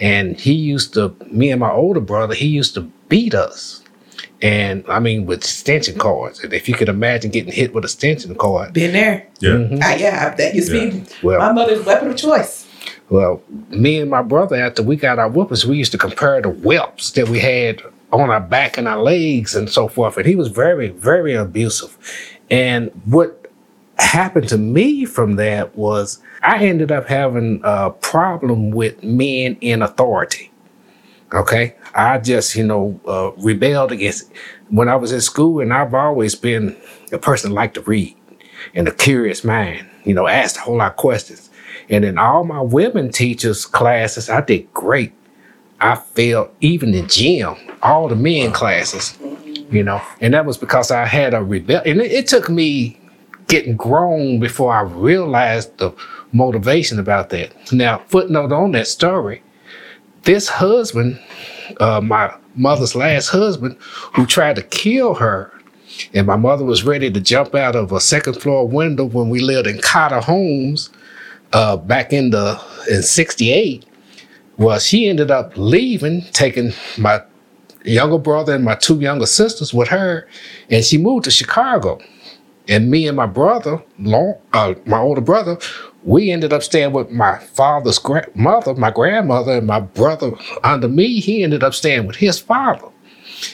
And 0.00 0.38
he 0.38 0.54
used 0.54 0.94
to, 0.94 1.14
me 1.30 1.50
and 1.50 1.60
my 1.60 1.70
older 1.70 2.00
brother, 2.00 2.34
he 2.34 2.48
used 2.48 2.74
to 2.74 2.82
beat 3.08 3.34
us. 3.34 3.83
And 4.44 4.84
I 4.88 5.00
mean, 5.00 5.24
with 5.24 5.38
extension 5.38 5.98
cords. 5.98 6.44
And 6.44 6.52
if 6.52 6.68
you 6.68 6.74
could 6.74 6.90
imagine 6.90 7.30
getting 7.30 7.50
hit 7.52 7.72
with 7.74 7.84
a 7.84 7.86
extension 7.86 8.34
cord. 8.34 8.74
Been 8.74 8.92
there. 8.92 9.26
Yeah. 9.40 9.52
Mhm. 9.52 9.80
Ah, 9.82 9.94
yeah, 9.94 10.34
that 10.34 10.54
used 10.54 10.70
to 10.70 10.76
Yeah. 10.76 10.90
be 10.90 11.02
Well, 11.22 11.38
my 11.38 11.52
mother's 11.52 11.84
weapon 11.86 12.10
of 12.10 12.16
choice. 12.16 12.66
Well, 13.08 13.42
me 13.70 13.98
and 14.00 14.10
my 14.10 14.20
brother, 14.20 14.56
after 14.56 14.82
we 14.82 14.96
got 14.96 15.18
our 15.18 15.30
whoopings, 15.30 15.64
we 15.64 15.78
used 15.78 15.92
to 15.92 15.98
compare 15.98 16.42
the 16.42 16.50
whelps 16.50 17.10
that 17.12 17.30
we 17.30 17.38
had 17.38 17.80
on 18.12 18.28
our 18.28 18.40
back 18.40 18.76
and 18.76 18.86
our 18.86 19.02
legs 19.02 19.54
and 19.56 19.70
so 19.70 19.88
forth. 19.88 20.18
And 20.18 20.26
he 20.26 20.36
was 20.36 20.48
very, 20.48 20.88
very 20.90 21.34
abusive. 21.34 21.96
And 22.50 22.90
what 23.06 23.46
happened 23.98 24.48
to 24.48 24.58
me 24.58 25.06
from 25.06 25.36
that 25.36 25.74
was 25.74 26.18
I 26.42 26.66
ended 26.66 26.92
up 26.92 27.08
having 27.08 27.62
a 27.64 27.90
problem 27.90 28.70
with 28.72 29.02
men 29.02 29.56
in 29.62 29.80
authority. 29.80 30.50
Okay. 31.34 31.74
I 31.94 32.18
just, 32.18 32.54
you 32.54 32.64
know, 32.64 33.00
uh, 33.06 33.32
rebelled 33.42 33.92
against 33.92 34.30
it. 34.30 34.36
When 34.70 34.88
I 34.88 34.96
was 34.96 35.12
in 35.12 35.20
school, 35.20 35.60
and 35.60 35.72
I've 35.72 35.94
always 35.94 36.34
been 36.34 36.76
a 37.12 37.18
person 37.18 37.50
that 37.50 37.56
liked 37.56 37.74
to 37.74 37.82
read 37.82 38.16
and 38.74 38.88
a 38.88 38.92
curious 38.92 39.44
mind, 39.44 39.86
you 40.04 40.14
know, 40.14 40.26
asked 40.26 40.56
a 40.56 40.60
whole 40.60 40.76
lot 40.78 40.92
of 40.92 40.96
questions. 40.96 41.50
And 41.90 42.04
in 42.04 42.18
all 42.18 42.44
my 42.44 42.60
women 42.60 43.10
teachers 43.10 43.66
classes, 43.66 44.30
I 44.30 44.40
did 44.40 44.72
great. 44.72 45.12
I 45.80 45.96
failed 45.96 46.50
even 46.60 46.94
in 46.94 47.08
gym, 47.08 47.56
all 47.82 48.08
the 48.08 48.16
men 48.16 48.52
classes, 48.52 49.18
you 49.70 49.82
know, 49.82 50.00
and 50.20 50.32
that 50.32 50.46
was 50.46 50.56
because 50.56 50.90
I 50.90 51.04
had 51.04 51.34
a 51.34 51.42
rebel. 51.42 51.82
And 51.84 52.00
it, 52.00 52.10
it 52.10 52.26
took 52.26 52.48
me 52.48 52.98
getting 53.48 53.76
grown 53.76 54.40
before 54.40 54.72
I 54.74 54.82
realized 54.82 55.76
the 55.78 55.94
motivation 56.32 56.98
about 56.98 57.28
that. 57.30 57.52
Now, 57.72 57.98
footnote 58.06 58.52
on 58.52 58.72
that 58.72 58.86
story, 58.86 59.42
this 60.24 60.48
husband, 60.48 61.20
uh, 61.80 62.00
my 62.00 62.34
mother's 62.54 62.94
last 62.94 63.28
husband, 63.28 63.76
who 64.14 64.26
tried 64.26 64.56
to 64.56 64.62
kill 64.62 65.14
her, 65.14 65.52
and 66.12 66.26
my 66.26 66.36
mother 66.36 66.64
was 66.64 66.84
ready 66.84 67.10
to 67.10 67.20
jump 67.20 67.54
out 67.54 67.76
of 67.76 67.92
a 67.92 68.00
second 68.00 68.34
floor 68.34 68.66
window 68.66 69.04
when 69.04 69.28
we 69.28 69.40
lived 69.40 69.66
in 69.66 69.78
Cotter 69.80 70.20
Homes 70.20 70.90
uh, 71.52 71.76
back 71.76 72.12
in 72.12 72.30
the 72.30 72.60
in 72.90 73.02
'68. 73.02 73.86
Well, 74.56 74.78
she 74.78 75.08
ended 75.08 75.30
up 75.30 75.52
leaving, 75.56 76.22
taking 76.32 76.72
my 76.96 77.22
younger 77.84 78.18
brother 78.18 78.54
and 78.54 78.64
my 78.64 78.74
two 78.76 79.00
younger 79.00 79.26
sisters 79.26 79.74
with 79.74 79.88
her, 79.88 80.28
and 80.70 80.84
she 80.84 80.98
moved 80.98 81.24
to 81.24 81.30
Chicago. 81.30 82.00
And 82.68 82.90
me 82.90 83.06
and 83.06 83.16
my 83.16 83.26
brother, 83.26 83.82
long, 83.98 84.36
uh, 84.52 84.74
my 84.86 84.98
older 84.98 85.20
brother, 85.20 85.58
we 86.02 86.30
ended 86.30 86.52
up 86.52 86.62
staying 86.62 86.92
with 86.92 87.10
my 87.10 87.38
father's 87.38 87.98
grandmother, 87.98 88.74
my 88.74 88.90
grandmother, 88.90 89.58
and 89.58 89.66
my 89.66 89.80
brother 89.80 90.32
under 90.62 90.88
me. 90.88 91.20
He 91.20 91.42
ended 91.42 91.62
up 91.62 91.74
staying 91.74 92.06
with 92.06 92.16
his 92.16 92.38
father. 92.38 92.88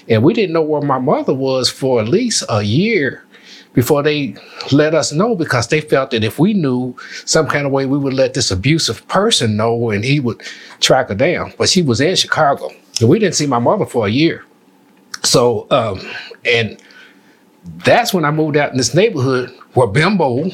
And 0.09 0.23
we 0.23 0.35
didn't 0.35 0.53
know 0.53 0.63
where 0.63 0.83
my 0.83 0.99
mother 0.99 1.35
was 1.35 1.69
for 1.69 2.01
at 2.01 2.09
least 2.09 2.45
a 2.49 2.63
year 2.63 3.25
before 3.73 4.03
they 4.03 4.35
let 4.73 4.95
us 4.95 5.13
know 5.13 5.35
because 5.35 5.69
they 5.69 5.81
felt 5.81 6.11
that 6.11 6.25
if 6.25 6.39
we 6.39 6.55
knew 6.55 6.97
some 7.25 7.47
kind 7.47 7.67
of 7.67 7.73
way, 7.73 7.87
we 7.87 7.99
would 7.99 8.15
let 8.15 8.35
this 8.35 8.51
abusive 8.51 9.07
person 9.09 9.57
know 9.57 9.91
and 9.91 10.05
he 10.05 10.21
would 10.21 10.41
track 10.81 11.09
her 11.09 11.15
down. 11.15 11.53
But 11.57 11.69
she 11.69 11.83
was 11.83 12.01
in 12.01 12.17
Chicago. 12.17 12.71
And 13.01 13.09
we 13.09 13.19
didn't 13.19 13.37
see 13.37 13.47
my 13.47 13.59
mother 13.59 13.87
for 13.87 14.07
a 14.07 14.11
year. 14.11 14.45
So, 15.23 15.67
um, 15.71 16.01
and 16.45 16.81
that's 17.85 18.13
when 18.13 18.25
I 18.25 18.31
moved 18.31 18.57
out 18.57 18.71
in 18.73 18.77
this 18.77 18.95
neighborhood 18.95 19.51
where 19.75 19.87
Bimbo 19.87 20.51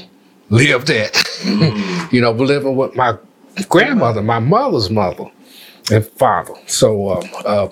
lived 0.51 0.91
at. 0.91 1.17
you 2.13 2.21
know, 2.21 2.33
living 2.33 2.77
with 2.77 2.95
my 2.95 3.17
grandmother, 3.69 4.23
my 4.23 4.39
mother's 4.39 4.91
mother 4.91 5.31
and 5.91 6.07
father. 6.07 6.55
So, 6.67 7.09
uh, 7.09 7.27
uh, 7.45 7.69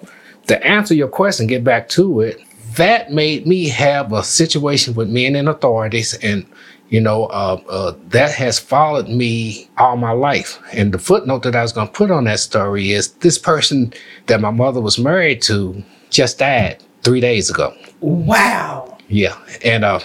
to 0.46 0.66
answer 0.66 0.94
your 0.94 1.08
question, 1.08 1.46
get 1.46 1.64
back 1.64 1.88
to 1.90 2.20
it, 2.20 2.40
that 2.76 3.10
made 3.12 3.46
me 3.46 3.68
have 3.68 4.12
a 4.12 4.22
situation 4.22 4.94
with 4.94 5.08
men 5.08 5.36
in 5.36 5.48
authorities 5.48 6.14
and 6.22 6.44
you 6.88 7.00
know 7.00 7.26
uh, 7.26 7.60
uh, 7.68 7.94
that 8.08 8.32
has 8.32 8.58
followed 8.58 9.08
me 9.08 9.68
all 9.78 9.96
my 9.96 10.10
life 10.10 10.60
and 10.72 10.92
the 10.92 10.98
footnote 10.98 11.42
that 11.44 11.56
i 11.56 11.62
was 11.62 11.72
going 11.72 11.86
to 11.86 11.92
put 11.92 12.10
on 12.10 12.24
that 12.24 12.38
story 12.40 12.90
is 12.90 13.12
this 13.14 13.38
person 13.38 13.92
that 14.26 14.40
my 14.40 14.50
mother 14.50 14.80
was 14.80 14.98
married 14.98 15.40
to 15.40 15.82
just 16.10 16.38
died 16.38 16.82
three 17.02 17.20
days 17.20 17.48
ago 17.48 17.72
Wow. 18.00 18.93
Yeah 19.14 19.36
and 19.64 19.84
uh, 19.84 20.00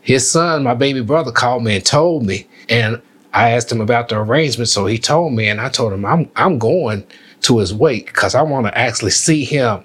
his 0.00 0.30
son 0.30 0.62
my 0.62 0.74
baby 0.74 1.00
brother 1.00 1.32
called 1.32 1.62
me 1.62 1.76
and 1.76 1.84
told 1.84 2.24
me 2.24 2.46
and 2.68 3.00
i 3.32 3.50
asked 3.50 3.70
him 3.70 3.80
about 3.80 4.08
the 4.08 4.18
arrangement 4.18 4.68
so 4.68 4.86
he 4.86 4.98
told 4.98 5.32
me 5.32 5.48
and 5.48 5.60
i 5.60 5.68
told 5.68 5.92
him 5.92 6.04
i'm, 6.04 6.30
I'm 6.36 6.58
going 6.58 7.06
to 7.42 7.58
his 7.58 7.74
wake 7.74 8.06
because 8.06 8.34
i 8.34 8.42
want 8.42 8.66
to 8.66 8.78
actually 8.78 9.10
see 9.10 9.44
him 9.44 9.84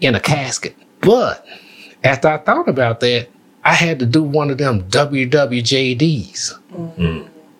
in 0.00 0.14
a 0.14 0.20
casket 0.20 0.76
but 1.00 1.46
after 2.04 2.28
I 2.28 2.38
thought 2.38 2.68
about 2.68 3.00
that, 3.00 3.28
I 3.64 3.74
had 3.74 3.98
to 3.98 4.06
do 4.06 4.22
one 4.22 4.50
of 4.50 4.58
them 4.58 4.82
WWJDs. 4.84 6.58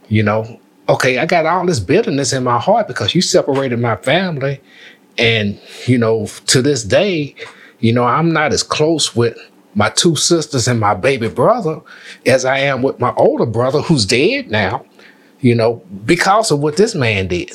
You 0.08 0.22
know, 0.22 0.60
okay, 0.88 1.18
I 1.18 1.26
got 1.26 1.46
all 1.46 1.66
this 1.66 1.80
bitterness 1.80 2.32
in 2.32 2.44
my 2.44 2.58
heart 2.58 2.88
because 2.88 3.14
you 3.14 3.20
separated 3.20 3.78
my 3.78 3.96
family. 3.96 4.60
And, 5.18 5.60
you 5.86 5.98
know, 5.98 6.26
to 6.46 6.62
this 6.62 6.84
day, 6.84 7.34
you 7.80 7.92
know, 7.92 8.04
I'm 8.04 8.32
not 8.32 8.52
as 8.52 8.62
close 8.62 9.14
with 9.16 9.36
my 9.74 9.90
two 9.90 10.16
sisters 10.16 10.66
and 10.66 10.80
my 10.80 10.94
baby 10.94 11.28
brother 11.28 11.80
as 12.26 12.44
I 12.44 12.58
am 12.58 12.82
with 12.82 12.98
my 12.98 13.12
older 13.16 13.46
brother 13.46 13.80
who's 13.80 14.06
dead 14.06 14.50
now, 14.50 14.84
you 15.40 15.54
know, 15.54 15.82
because 16.04 16.50
of 16.50 16.60
what 16.60 16.76
this 16.76 16.94
man 16.94 17.28
did. 17.28 17.52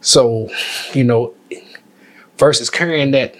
So, 0.00 0.50
you 0.92 1.04
know, 1.04 1.34
versus 2.38 2.68
carrying 2.70 3.12
that 3.12 3.34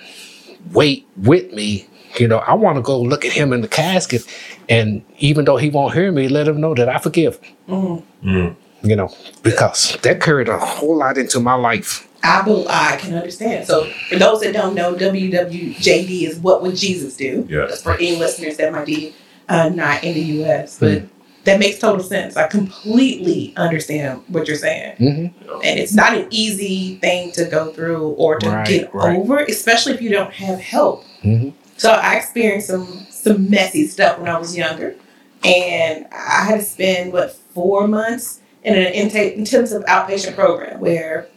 weight 0.73 1.07
with 1.17 1.53
me. 1.53 1.89
You 2.19 2.29
know, 2.29 2.39
I 2.39 2.55
want 2.55 2.77
to 2.77 2.83
go 2.83 3.01
look 3.01 3.25
at 3.25 3.33
him 3.33 3.53
in 3.53 3.61
the 3.61 3.69
casket, 3.69 4.25
and 4.69 5.05
even 5.19 5.45
though 5.45 5.57
he 5.57 5.69
won't 5.69 5.95
hear 5.95 6.13
me, 6.13 6.29
let 6.29 6.47
him 6.47 6.61
know 6.61 6.73
that 6.75 6.89
I 6.89 6.99
forgive 6.99 7.43
him. 7.43 8.03
Mm. 8.23 8.57
You 8.83 8.97
know, 8.97 9.13
because 9.43 9.97
that 10.03 10.21
carried 10.21 10.49
a 10.49 10.59
whole 10.59 10.99
lot 10.99 11.19
into 11.19 11.41
my 11.41 11.55
life. 11.55 12.09
I, 12.25 12.43
bel 12.43 12.67
I 12.69 12.97
can 12.97 13.15
understand. 13.15 13.67
So, 13.67 13.85
for 14.09 14.17
those 14.17 14.41
that 14.41 14.53
don't 14.55 14.75
know, 14.75 14.95
WWJD 14.95 16.23
is 16.29 16.39
What 16.39 16.63
Would 16.63 16.77
Jesus 16.77 17.17
Do? 17.17 17.47
That's 17.69 17.83
for 17.83 17.93
any 17.95 18.17
listeners 18.17 18.57
that 18.57 18.73
might 18.73 18.87
be 18.87 19.15
uh, 19.49 19.69
not 19.69 20.03
in 20.03 20.15
the 20.15 20.21
US. 20.43 20.79
But 20.81 21.03
that 21.45 21.61
makes 21.61 21.79
total 21.79 22.03
sense. 22.03 22.37
I 22.37 22.47
completely 22.49 23.53
understand 23.57 24.23
what 24.29 24.49
you're 24.49 24.57
saying. 24.57 24.97
hmm 24.97 25.27
And 25.63 25.79
it's 25.79 25.95
not 25.95 26.15
an 26.15 26.27
easy 26.31 26.97
thing 26.97 27.31
to 27.33 27.45
go 27.45 27.73
through 27.73 28.09
or 28.13 28.39
to 28.39 28.49
Right, 28.49 28.67
get 28.67 28.95
right. 28.95 29.17
over, 29.19 29.39
especially 29.41 29.93
if 29.93 30.01
you 30.03 30.11
don't 30.11 30.33
have 30.33 30.59
help. 30.61 31.05
hmm 31.23 31.51
So 31.77 31.91
I 31.91 32.17
experienced 32.17 32.69
some 32.69 33.07
some 33.11 33.51
messy 33.51 33.87
stuff 33.87 34.19
when 34.19 34.29
I 34.29 34.39
was 34.39 34.57
younger, 34.57 34.97
and 35.45 36.07
I 36.13 36.45
had 36.45 36.61
to 36.61 36.63
spend 36.65 37.13
what 37.13 37.35
four 37.55 37.87
months 37.87 38.41
in 38.63 38.75
an 38.75 38.93
intake 38.95 39.37
intensive 39.37 39.83
outpatient 39.85 40.35
program 40.35 40.81
where 40.81 41.29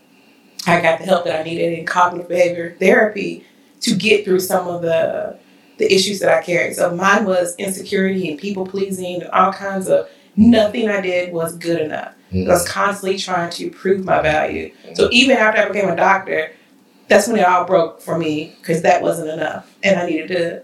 I 0.68 0.82
got 0.82 1.00
the 1.00 1.06
help 1.06 1.26
that 1.26 1.40
I 1.40 1.44
needed 1.44 1.78
in 1.78 1.86
cognitive 1.86 2.28
behavior 2.28 2.76
therapy 2.80 3.46
to 3.82 3.96
get 3.96 4.26
through 4.26 4.40
some 4.40 4.68
of 4.68 4.82
the 4.82 5.40
the 5.78 5.94
issues 5.94 6.20
that 6.20 6.36
I 6.36 6.42
carried. 6.42 6.76
So 6.76 6.96
mine 6.96 7.26
was 7.26 7.56
insecurity 7.58 8.30
and 8.30 8.40
people 8.40 8.66
pleasing 8.66 9.22
and 9.22 9.30
all 9.30 9.54
kinds 9.54 9.88
of 9.88 10.10
nothing 10.36 10.90
I 10.90 11.02
did 11.02 11.32
was 11.32 11.56
good 11.56 11.80
enough. 11.80 12.16
Mm. 12.32 12.48
I 12.48 12.54
was 12.54 12.68
constantly 12.68 13.20
trying 13.20 13.52
to 13.52 13.70
prove 13.70 14.04
my 14.04 14.22
value. 14.22 14.74
So 14.96 15.08
mm. 15.08 15.12
even 15.12 15.38
after 15.38 15.62
I 15.62 15.68
became 15.68 15.90
a 15.90 15.96
doctor, 15.96 16.52
that's 17.08 17.28
when 17.28 17.38
it 17.38 17.46
all 17.46 17.66
broke 17.66 18.02
for 18.02 18.18
me 18.18 18.56
because 18.60 18.82
that 18.82 19.02
wasn't 19.02 19.30
enough, 19.30 19.74
and 19.82 19.98
I 20.00 20.06
needed 20.10 20.28
to 20.30 20.64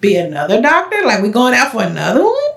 be 0.00 0.16
another 0.16 0.60
doctor. 0.60 1.02
Like 1.04 1.22
we're 1.22 1.32
going 1.32 1.54
out 1.54 1.72
for 1.72 1.82
another 1.82 2.22
one, 2.22 2.50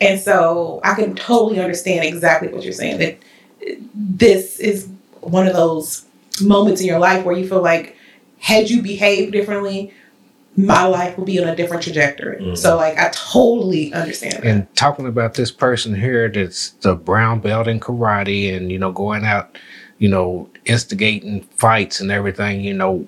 and 0.00 0.20
so 0.20 0.80
I 0.84 0.94
can 0.94 1.16
totally 1.16 1.60
understand 1.60 2.04
exactly 2.04 2.48
what 2.48 2.62
you're 2.62 2.72
saying. 2.72 2.98
That 2.98 3.18
uh, 3.66 3.74
this 3.92 4.60
is 4.60 4.88
one 5.20 5.46
of 5.46 5.54
those 5.54 6.04
moments 6.40 6.80
in 6.80 6.86
your 6.86 6.98
life 6.98 7.24
where 7.24 7.36
you 7.36 7.48
feel 7.48 7.62
like, 7.62 7.96
had 8.38 8.70
you 8.70 8.82
behaved 8.82 9.32
differently, 9.32 9.92
my 10.56 10.84
life 10.84 11.16
would 11.16 11.26
be 11.26 11.40
on 11.40 11.48
a 11.48 11.54
different 11.54 11.82
trajectory. 11.82 12.42
Mhm. 12.42 12.58
So 12.58 12.76
like 12.76 12.98
I 12.98 13.10
totally 13.12 13.92
understand 13.92 14.34
that. 14.34 14.44
And 14.44 14.74
talking 14.74 15.06
about 15.06 15.34
this 15.34 15.50
person 15.52 15.94
here 15.94 16.28
that's 16.28 16.70
the 16.80 16.94
brown 16.94 17.40
belt 17.40 17.68
in 17.68 17.78
karate 17.78 18.56
and, 18.56 18.70
you 18.70 18.78
know, 18.78 18.90
going 18.90 19.24
out, 19.24 19.56
you 19.98 20.08
know, 20.08 20.48
instigating 20.64 21.42
fights 21.56 22.00
and 22.00 22.10
everything, 22.10 22.60
you 22.60 22.74
know, 22.74 23.06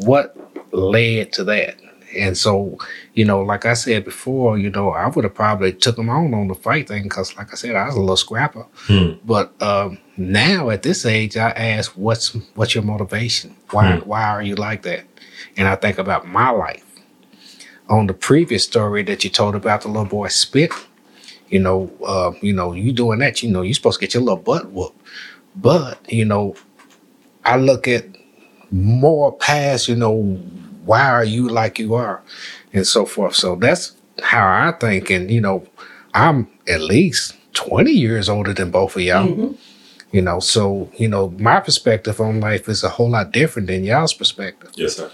what 0.00 0.36
led 0.72 1.32
to 1.34 1.44
that? 1.44 1.76
And 2.16 2.36
so, 2.38 2.78
you 3.14 3.24
know, 3.24 3.40
like 3.40 3.66
I 3.66 3.74
said 3.74 4.04
before, 4.04 4.56
you 4.56 4.70
know, 4.70 4.90
I 4.90 5.08
would 5.08 5.24
have 5.24 5.34
probably 5.34 5.72
took 5.72 5.98
him 5.98 6.08
on 6.08 6.32
on 6.32 6.48
the 6.48 6.54
fight 6.54 6.88
thing 6.88 7.02
because, 7.04 7.36
like 7.36 7.52
I 7.52 7.56
said, 7.56 7.74
I 7.74 7.86
was 7.86 7.96
a 7.96 8.00
little 8.00 8.16
scrapper. 8.16 8.66
Hmm. 8.86 9.12
But 9.24 9.52
um, 9.60 9.98
now 10.16 10.70
at 10.70 10.82
this 10.82 11.04
age, 11.06 11.36
I 11.36 11.50
ask, 11.50 11.92
"What's 11.92 12.36
what's 12.54 12.74
your 12.74 12.84
motivation? 12.84 13.56
Why 13.70 13.96
Hmm. 13.96 14.08
why 14.08 14.24
are 14.24 14.42
you 14.42 14.54
like 14.56 14.82
that?" 14.82 15.04
And 15.56 15.68
I 15.68 15.76
think 15.76 15.98
about 15.98 16.26
my 16.28 16.50
life. 16.50 16.84
On 17.88 18.06
the 18.06 18.14
previous 18.14 18.64
story 18.64 19.02
that 19.04 19.24
you 19.24 19.30
told 19.30 19.54
about 19.54 19.82
the 19.82 19.88
little 19.88 20.06
boy 20.06 20.28
spit, 20.28 20.72
you 21.48 21.58
know, 21.60 21.90
uh, 22.06 22.32
you 22.40 22.52
know, 22.54 22.72
you 22.72 22.92
doing 22.92 23.18
that, 23.20 23.42
you 23.42 23.50
know, 23.50 23.62
you're 23.62 23.74
supposed 23.74 24.00
to 24.00 24.06
get 24.06 24.14
your 24.14 24.22
little 24.22 24.38
butt 24.42 24.72
whooped. 24.72 24.98
But 25.56 25.98
you 26.12 26.24
know, 26.24 26.56
I 27.44 27.56
look 27.56 27.88
at 27.88 28.06
more 28.70 29.32
past, 29.32 29.88
you 29.88 29.96
know, 29.96 30.16
why 30.84 31.08
are 31.10 31.24
you 31.24 31.48
like 31.48 31.78
you 31.78 31.94
are, 31.94 32.22
and 32.72 32.86
so 32.86 33.06
forth. 33.06 33.34
So 33.34 33.56
that's 33.56 33.92
how 34.22 34.46
I 34.46 34.72
think, 34.72 35.10
and 35.10 35.30
you 35.30 35.40
know, 35.40 35.66
I'm 36.14 36.48
at 36.68 36.80
least 36.82 37.34
20 37.54 37.92
years 37.92 38.28
older 38.28 38.54
than 38.54 38.70
both 38.70 38.96
of 38.96 39.02
y'all. 39.02 39.28
Mhm. 39.28 39.56
You 40.14 40.22
know, 40.22 40.38
so 40.38 40.88
you 40.96 41.08
know, 41.08 41.30
my 41.38 41.58
perspective 41.60 42.20
on 42.20 42.40
life 42.40 42.68
is 42.68 42.84
a 42.84 42.88
whole 42.88 43.10
lot 43.10 43.32
different 43.32 43.66
than 43.68 43.82
y'all's 43.84 44.14
perspective. 44.14 44.70
Yes, 44.76 44.96
sir. 44.96 45.10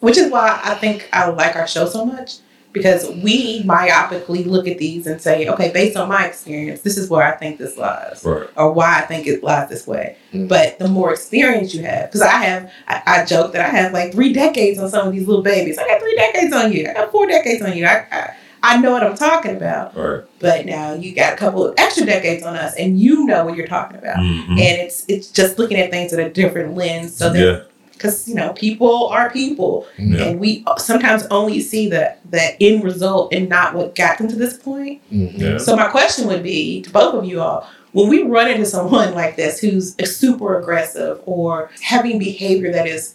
which 0.00 0.16
is 0.16 0.30
why 0.32 0.58
I 0.64 0.74
think 0.82 1.08
I 1.12 1.28
like 1.28 1.54
our 1.54 1.66
show 1.68 1.86
so 1.86 2.04
much 2.06 2.30
because 2.72 3.02
we 3.26 3.62
myopically 3.64 4.46
look 4.46 4.66
at 4.66 4.78
these 4.78 5.06
and 5.06 5.20
say, 5.20 5.46
okay, 5.48 5.70
based 5.70 5.94
on 5.98 6.08
my 6.08 6.26
experience, 6.26 6.80
this 6.80 6.96
is 6.96 7.10
where 7.10 7.22
I 7.22 7.36
think 7.36 7.58
this 7.58 7.76
lies, 7.76 8.22
Right. 8.24 8.48
or 8.56 8.72
why 8.72 8.90
I 9.00 9.02
think 9.02 9.26
it 9.26 9.44
lies 9.44 9.68
this 9.68 9.86
way. 9.86 10.16
Mm. 10.32 10.48
But 10.48 10.78
the 10.78 10.88
more 10.88 11.12
experience 11.12 11.74
you 11.74 11.82
have, 11.82 12.04
because 12.08 12.22
I 12.22 12.38
have, 12.48 12.72
I, 12.88 13.02
I 13.06 13.24
joke 13.26 13.52
that 13.52 13.60
I 13.66 13.68
have 13.68 13.92
like 13.92 14.12
three 14.12 14.32
decades 14.32 14.78
on 14.78 14.88
some 14.88 15.06
of 15.06 15.12
these 15.12 15.28
little 15.28 15.42
babies. 15.42 15.76
I 15.76 15.86
got 15.86 16.00
three 16.00 16.16
decades 16.16 16.54
on 16.54 16.72
you. 16.72 16.88
I 16.88 16.94
got 16.94 17.12
four 17.12 17.26
decades 17.26 17.60
on 17.60 17.76
you. 17.76 17.84
I, 17.84 18.06
I, 18.10 18.34
I 18.62 18.78
know 18.78 18.92
what 18.92 19.02
I'm 19.02 19.16
talking 19.16 19.56
about. 19.56 19.96
Right. 19.96 20.22
But 20.38 20.66
now 20.66 20.94
you 20.94 21.14
got 21.14 21.32
a 21.32 21.36
couple 21.36 21.66
of 21.66 21.74
extra 21.78 22.06
decades 22.06 22.44
on 22.44 22.56
us, 22.56 22.74
and 22.76 22.98
you 22.98 23.26
know 23.26 23.44
what 23.44 23.56
you're 23.56 23.66
talking 23.66 23.98
about. 23.98 24.16
Mhm. 24.18 24.50
And 24.50 24.80
it's 24.80 25.04
it's 25.08 25.28
just 25.30 25.58
looking 25.58 25.78
at 25.78 25.90
things 25.90 26.12
at 26.12 26.20
a 26.20 26.30
different 26.30 26.74
lens, 26.76 27.16
so 27.16 27.30
that 27.32 27.38
yeah. 27.38 27.60
because 27.92 28.28
you 28.28 28.34
know 28.34 28.52
people 28.52 29.08
are 29.08 29.30
people 29.30 29.86
Yeah. 29.98 30.24
and 30.24 30.40
we 30.40 30.64
sometimes 30.78 31.26
only 31.30 31.60
see 31.60 31.88
the 31.88 32.14
the 32.30 32.60
end 32.62 32.84
result 32.84 33.32
and 33.34 33.48
not 33.48 33.74
what 33.74 33.94
got 33.94 34.18
them 34.18 34.28
to 34.28 34.36
this 34.36 34.56
point 34.56 35.00
Mhm. 35.12 35.38
Yeah. 35.38 35.58
so 35.58 35.74
my 35.76 35.86
question 35.88 36.26
would 36.28 36.42
be 36.42 36.82
to 36.82 36.90
both 36.90 37.14
of 37.14 37.24
you 37.24 37.40
all 37.40 37.66
when 37.92 38.08
we 38.08 38.22
run 38.22 38.48
into 38.48 38.64
someone 38.66 39.12
like 39.14 39.36
this 39.36 39.58
who's 39.60 39.94
super 40.16 40.58
aggressive 40.58 41.18
or 41.26 41.70
having 41.80 42.18
behavior 42.18 42.72
that 42.72 42.86
is 42.88 43.14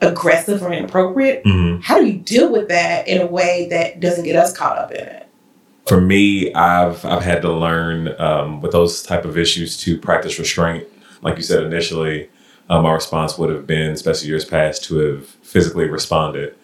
aggressive 0.00 0.62
or 0.62 0.72
inappropriate 0.72 1.44
Mhm. 1.44 1.82
how 1.82 1.98
do 1.98 2.06
you 2.06 2.18
deal 2.18 2.50
with 2.50 2.68
that 2.68 3.06
in 3.08 3.20
a 3.20 3.26
way 3.26 3.66
that 3.70 4.00
doesn't 4.00 4.24
get 4.24 4.36
us 4.36 4.52
caught 4.56 4.78
up 4.78 4.90
in 4.92 5.00
it 5.06 5.26
For 5.86 6.00
me, 6.00 6.52
I've 6.54 7.04
I've 7.04 7.24
had 7.24 7.42
to 7.42 7.52
learn 7.52 8.14
um, 8.18 8.60
with 8.60 8.70
those 8.72 9.02
type 9.02 9.24
of 9.24 9.36
issues 9.36 9.76
to 9.78 9.98
practice 9.98 10.38
restraint. 10.38 10.84
Like 11.22 11.36
you 11.36 11.42
said 11.42 11.64
initially, 11.64 12.28
um, 12.68 12.84
my 12.84 12.92
response 12.92 13.36
would 13.38 13.50
have 13.50 13.66
been, 13.66 13.90
especially 13.90 14.28
years 14.28 14.44
past, 14.44 14.84
to 14.84 14.98
have 14.98 15.26
physically 15.42 15.88
responded. 15.88 16.54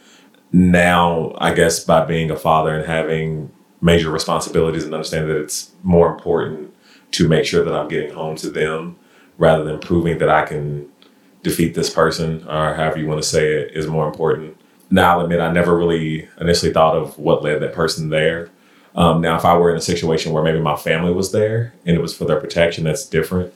Now, 0.53 1.35
I 1.39 1.53
guess 1.55 1.81
by 1.81 2.05
being 2.05 2.31
a 2.31 2.37
father 2.37 2.75
and 2.77 2.87
having 2.87 3.51
major 3.81 4.11
responsibilities 4.11 4.85
and 4.85 4.95
understanding 4.95 5.29
that 5.35 5.43
it's 5.43 5.73
more 5.83 6.09
important 6.15 6.73
to 7.13 7.29
make 7.29 7.45
sure 7.45 7.65
that 7.65 7.75
I'm 7.75 7.89
getting 7.89 8.13
home 8.15 8.37
to 8.37 8.51
them 8.51 8.97
rather 9.39 9.65
than 9.65 9.79
proving 9.81 10.19
that 10.19 10.29
I 10.31 10.45
can 10.45 10.87
defeat 11.47 11.75
this 11.75 11.91
person 11.91 12.43
or 12.49 12.75
however 12.75 12.99
you 12.99 13.07
want 13.07 13.23
to 13.23 13.29
say 13.29 13.55
it 13.55 13.73
is 13.77 13.87
more 13.87 14.07
important. 14.09 14.57
Now, 14.91 15.13
I'll 15.19 15.25
admit 15.25 15.41
I 15.41 15.53
never 15.53 15.77
really 15.77 16.29
initially 16.41 16.73
thought 16.73 16.97
of 16.97 17.19
what 17.19 17.43
led 17.43 17.61
that 17.61 17.73
person 17.73 18.09
there. 18.09 18.51
Um, 18.95 19.21
now, 19.21 19.37
if 19.37 19.45
I 19.45 19.57
were 19.57 19.71
in 19.71 19.77
a 19.77 19.81
situation 19.81 20.33
where 20.33 20.43
maybe 20.43 20.61
my 20.61 20.77
family 20.77 21.13
was 21.13 21.33
there 21.33 21.73
and 21.85 21.97
it 21.97 22.01
was 22.01 22.17
for 22.17 22.25
their 22.25 22.41
protection, 22.41 22.85
that's 22.85 23.07
different. 23.07 23.53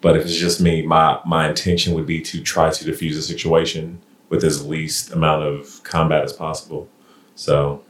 But 0.00 0.16
if 0.16 0.24
it's 0.24 0.36
just 0.36 0.60
me, 0.60 0.82
my 0.82 1.20
my 1.24 1.48
intention 1.48 1.94
would 1.94 2.06
be 2.06 2.20
to 2.20 2.40
try 2.42 2.70
to 2.70 2.84
diffuse 2.84 3.16
the 3.16 3.22
situation 3.22 4.00
with 4.28 4.44
as 4.44 4.66
least 4.66 5.12
amount 5.12 5.42
of 5.42 5.82
combat 5.82 6.22
as 6.22 6.32
possible. 6.32 6.88
So, 7.34 7.82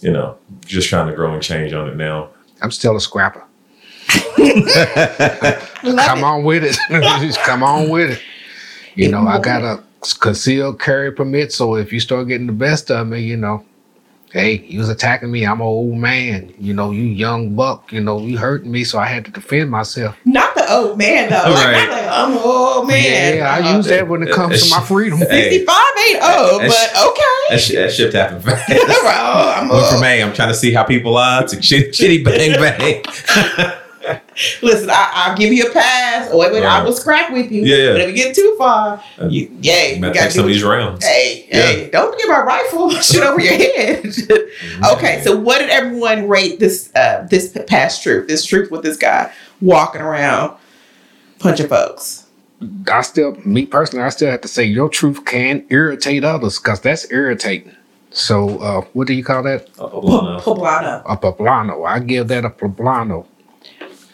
you 0.00 0.10
know, 0.10 0.36
just 0.66 0.88
trying 0.88 1.08
to 1.08 1.14
grow 1.14 1.32
and 1.32 1.42
change 1.42 1.72
on 1.72 1.88
it 1.88 1.96
now. 1.96 2.30
I'm 2.60 2.70
still 2.70 2.96
a 2.96 3.00
scrapper. 3.00 3.44
Come 5.82 6.18
it. 6.18 6.24
on 6.24 6.44
with 6.44 6.64
it. 6.64 6.76
Just 7.20 7.40
come 7.40 7.62
on 7.62 7.88
with 7.88 8.10
it. 8.10 8.22
You 8.98 9.08
know, 9.10 9.26
I 9.28 9.38
got 9.38 9.62
a 9.62 9.82
concealed 10.18 10.80
carry 10.80 11.12
permit, 11.12 11.52
so 11.52 11.76
if 11.76 11.92
you 11.92 12.00
start 12.00 12.26
getting 12.26 12.48
the 12.48 12.52
best 12.52 12.90
of 12.90 13.06
me, 13.06 13.20
you 13.20 13.36
know, 13.36 13.64
hey, 14.32 14.58
you 14.66 14.80
was 14.80 14.88
attacking 14.88 15.30
me. 15.30 15.46
I'm 15.46 15.60
an 15.60 15.66
old 15.68 15.96
man. 15.96 16.52
You 16.58 16.74
know, 16.74 16.90
you 16.90 17.02
young 17.04 17.54
buck. 17.54 17.92
You 17.92 18.00
know, 18.00 18.18
you 18.20 18.38
hurting 18.38 18.70
me, 18.72 18.82
so 18.82 18.98
I 18.98 19.06
had 19.06 19.24
to 19.26 19.30
defend 19.30 19.70
myself. 19.70 20.16
not 20.24 20.52
the 20.56 20.68
old 20.72 20.98
man 20.98 21.30
though 21.30 21.36
like, 21.36 21.64
Right. 21.64 21.72
not 21.86 21.90
like 21.90 22.08
I'm 22.10 22.32
an 22.32 22.38
old 22.44 22.88
man 22.88 23.36
Yeah, 23.38 23.54
I 23.54 23.76
use 23.76 23.86
that 23.86 24.08
when 24.08 24.22
it 24.24 24.32
comes 24.34 24.68
to 24.68 24.70
my 24.76 24.84
freedom. 24.84 25.18
Hey. 25.18 25.50
65 25.64 25.76
ain't 26.08 26.22
old 26.24 26.60
but 26.62 26.90
okay 27.06 27.44
That, 27.50 27.60
sh- 27.60 27.72
that 27.74 27.92
shift 27.92 28.14
happened 28.14 28.42
fast. 28.44 28.64
oh, 28.70 29.54
I'm 29.56 29.68
Went 29.68 29.86
from 29.86 29.94
old. 29.94 30.04
A, 30.04 30.22
I'm 30.22 30.32
trying 30.34 30.48
to 30.48 30.54
see 30.54 30.72
how 30.72 30.82
people 30.84 31.16
are 31.16 31.46
to 31.46 31.56
shitty, 31.56 31.90
shitty 31.90 32.24
bang 32.24 32.60
bang. 32.60 33.74
Listen, 34.62 34.90
I, 34.90 35.10
I'll 35.14 35.36
give 35.36 35.52
you 35.52 35.68
a 35.68 35.72
pass. 35.72 36.30
Or 36.30 36.38
wait, 36.38 36.52
wait, 36.52 36.64
I 36.64 36.82
will 36.82 36.92
scrap 36.92 37.32
with 37.32 37.50
you. 37.50 37.62
Yeah, 37.64 37.76
yeah. 37.76 37.92
But 37.92 38.00
if 38.02 38.08
you 38.10 38.14
get 38.14 38.34
too 38.34 38.54
far, 38.58 39.02
you, 39.28 39.50
yeah, 39.60 39.86
you 39.86 39.94
You 39.96 40.00
might 40.00 40.14
got 40.14 40.20
take 40.20 40.30
to 40.30 40.36
some 40.36 40.44
of 40.44 40.50
these 40.50 40.62
rounds. 40.62 41.04
Hey, 41.04 41.46
hey, 41.50 41.90
don't 41.90 42.16
get 42.18 42.28
my 42.28 42.40
rifle 42.40 42.90
shoot 43.02 43.22
over 43.22 43.40
your 43.40 43.54
head. 43.54 44.06
okay, 44.92 45.22
so 45.22 45.36
what 45.36 45.58
did 45.58 45.70
everyone 45.70 46.28
rate 46.28 46.60
this 46.60 46.94
uh, 46.94 47.26
this 47.30 47.56
past 47.66 48.02
truth? 48.02 48.28
This 48.28 48.44
truth 48.44 48.70
with 48.70 48.82
this 48.82 48.96
guy 48.96 49.32
walking 49.60 50.00
around 50.00 50.56
punching 51.38 51.68
folks. 51.68 52.26
I 52.90 53.02
still, 53.02 53.36
me 53.44 53.66
personally, 53.66 54.04
I 54.04 54.08
still 54.08 54.30
have 54.30 54.40
to 54.40 54.48
say 54.48 54.64
your 54.64 54.88
truth 54.88 55.24
can 55.24 55.64
irritate 55.70 56.24
others 56.24 56.58
because 56.58 56.80
that's 56.80 57.10
irritating. 57.12 57.72
So, 58.10 58.58
uh, 58.58 58.80
what 58.94 59.06
do 59.06 59.14
you 59.14 59.22
call 59.22 59.42
that? 59.44 59.68
A 59.78 59.88
Poblano. 59.88 60.40
Poblano. 60.40 61.02
A 61.04 61.16
poblano. 61.16 61.86
I 61.86 62.00
give 62.00 62.28
that 62.28 62.44
a 62.44 62.50
poblano. 62.50 63.26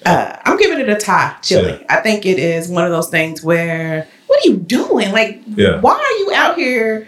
Uh, 0.05 0.37
I'm 0.45 0.57
giving 0.59 0.81
it 0.81 0.89
a 0.89 0.97
Thai, 0.97 1.37
chili. 1.43 1.85
I 1.89 1.97
think 2.01 2.27
it 2.27 2.39
is 2.39 2.69
one 2.69 2.85
of 2.85 2.91
those 2.91 3.09
things 3.09 3.43
where, 3.43 4.07
what 4.27 4.45
are 4.45 4.49
you 4.49 4.57
doing? 4.57 5.13
Like, 5.13 5.41
Yeah. 5.47 5.81
why 5.81 5.93
are 5.95 6.19
you 6.19 6.33
out 6.35 6.57
here 6.57 7.07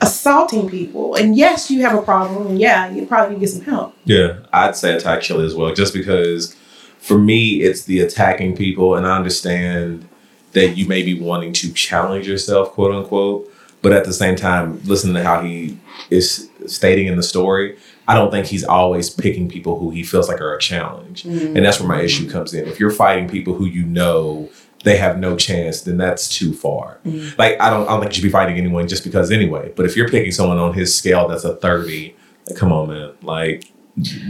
assaulting 0.00 0.68
people. 0.68 1.14
And 1.14 1.36
yes, 1.36 1.70
you 1.70 1.82
have 1.82 1.96
a 1.98 2.02
problem. 2.02 2.56
Yeah, 2.56 2.90
you 2.90 3.06
probably 3.06 3.34
need 3.36 3.40
to 3.46 3.46
get 3.46 3.50
some 3.50 3.62
help. 3.62 3.94
Yeah, 4.04 4.38
I'd 4.52 4.76
say 4.76 4.94
attack 4.94 5.22
chili 5.22 5.44
as 5.44 5.54
well, 5.54 5.72
just 5.74 5.92
because 5.92 6.54
for 6.98 7.18
me, 7.18 7.62
it's 7.62 7.84
the 7.84 8.00
attacking 8.00 8.56
people, 8.56 8.94
and 8.94 9.06
I 9.06 9.16
understand 9.16 10.08
that 10.52 10.76
you 10.76 10.86
may 10.86 11.02
be 11.02 11.18
wanting 11.20 11.52
to 11.54 11.72
challenge 11.72 12.26
yourself, 12.26 12.72
quote 12.72 12.94
unquote. 12.94 13.52
But 13.80 13.92
at 13.92 14.04
the 14.04 14.12
same 14.12 14.34
time, 14.34 14.80
listen 14.84 15.14
to 15.14 15.22
how 15.22 15.40
he 15.42 15.78
is 16.10 16.48
stating 16.66 17.06
in 17.06 17.16
the 17.16 17.22
story. 17.22 17.76
I 18.08 18.14
don't 18.14 18.30
think 18.30 18.46
he's 18.46 18.64
always 18.64 19.10
picking 19.10 19.50
people 19.50 19.78
who 19.78 19.90
he 19.90 20.02
feels 20.02 20.28
like 20.28 20.40
are 20.40 20.54
a 20.54 20.58
challenge. 20.58 21.24
Mm-hmm. 21.24 21.56
And 21.56 21.64
that's 21.64 21.78
where 21.78 21.88
my 21.88 22.00
issue 22.00 22.28
comes 22.28 22.54
in. 22.54 22.66
If 22.66 22.80
you're 22.80 22.90
fighting 22.90 23.28
people 23.28 23.54
who 23.54 23.66
you 23.66 23.84
know 23.84 24.48
they 24.82 24.96
have 24.96 25.18
no 25.18 25.36
chance, 25.36 25.82
then 25.82 25.98
that's 25.98 26.28
too 26.28 26.54
far. 26.54 27.00
Mm-hmm. 27.04 27.38
Like 27.38 27.60
I 27.60 27.68
don't 27.68 27.86
I 27.86 27.90
don't 27.90 28.00
think 28.00 28.12
you 28.12 28.14
should 28.16 28.26
be 28.26 28.30
fighting 28.30 28.56
anyone 28.56 28.88
just 28.88 29.04
because 29.04 29.30
anyway. 29.30 29.74
But 29.76 29.84
if 29.84 29.94
you're 29.94 30.08
picking 30.08 30.32
someone 30.32 30.58
on 30.58 30.72
his 30.72 30.96
scale 30.96 31.28
that's 31.28 31.44
a 31.44 31.56
30, 31.56 32.16
like 32.48 32.58
come 32.58 32.72
on 32.72 32.88
man. 32.88 33.12
Like 33.20 33.70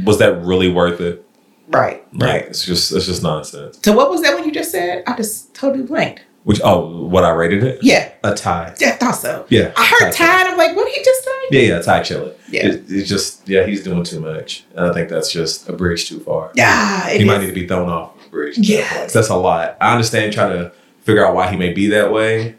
was 0.04 0.18
that 0.18 0.42
really 0.42 0.70
worth 0.70 1.00
it? 1.00 1.24
Right. 1.68 2.02
Like 2.12 2.46
it's 2.46 2.64
just 2.64 2.90
it's 2.92 3.06
just 3.06 3.22
nonsense. 3.22 3.78
So 3.84 3.94
what 3.94 4.10
was 4.10 4.22
that 4.22 4.34
one 4.34 4.44
you 4.44 4.52
just 4.52 4.72
said? 4.72 5.04
I 5.06 5.16
just 5.16 5.54
totally 5.54 5.84
blanked. 5.84 6.22
Which 6.44 6.60
oh 6.64 7.06
what 7.06 7.24
I 7.24 7.30
rated 7.30 7.62
it? 7.62 7.80
Yeah. 7.82 8.10
A 8.24 8.34
tie. 8.34 8.74
Yeah, 8.80 8.88
I 8.88 8.92
thought 8.92 9.12
so. 9.16 9.44
Yeah. 9.50 9.72
I 9.76 9.84
heard 9.84 10.12
tie. 10.12 10.26
tied. 10.26 10.46
I'm 10.46 10.56
like, 10.56 10.74
what 10.74 10.86
did 10.86 10.94
he 10.96 11.04
just 11.04 11.24
say? 11.24 11.30
Yeah, 11.50 11.60
yeah, 11.76 11.82
Thai 11.82 12.02
chili. 12.02 12.32
Yeah. 12.48 12.66
It, 12.68 12.84
it's 12.88 13.08
just 13.08 13.46
yeah, 13.48 13.66
he's 13.66 13.82
doing 13.82 14.02
too 14.04 14.20
much. 14.20 14.64
And 14.74 14.86
I 14.86 14.92
think 14.94 15.08
that's 15.10 15.30
just 15.30 15.68
a 15.68 15.72
bridge 15.74 16.08
too 16.08 16.20
far. 16.20 16.50
Yeah. 16.54 17.08
it 17.10 17.20
he 17.20 17.26
might 17.26 17.40
need 17.40 17.48
to 17.48 17.52
be 17.52 17.66
thrown 17.66 17.88
off 17.90 18.22
the 18.24 18.30
bridge. 18.30 18.56
Yeah. 18.58 19.06
That's 19.08 19.28
a 19.28 19.36
lot. 19.36 19.76
I 19.80 19.92
understand 19.92 20.32
trying 20.32 20.56
to 20.58 20.72
figure 21.02 21.26
out 21.26 21.34
why 21.34 21.50
he 21.50 21.56
may 21.56 21.72
be 21.72 21.88
that 21.88 22.12
way, 22.12 22.56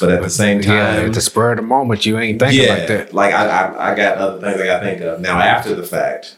but 0.00 0.10
at 0.10 0.22
the 0.22 0.30
same 0.30 0.60
Yeah, 0.60 0.66
time, 0.96 1.06
at 1.06 1.12
the 1.12 1.20
spur 1.20 1.52
of 1.52 1.56
the 1.58 1.62
moment, 1.62 2.06
you 2.06 2.18
ain't 2.18 2.40
thinking 2.40 2.60
yeah, 2.62 2.74
like 2.74 2.88
that. 2.88 3.14
like 3.14 3.34
I, 3.34 3.46
I, 3.46 3.92
I 3.92 3.94
got 3.96 4.18
other 4.18 4.40
things 4.40 4.60
I 4.60 4.66
got 4.66 4.80
to 4.80 4.84
think 4.86 5.00
of 5.02 5.20
now. 5.20 5.38
After 5.38 5.74
the 5.76 5.82
fact, 5.84 6.36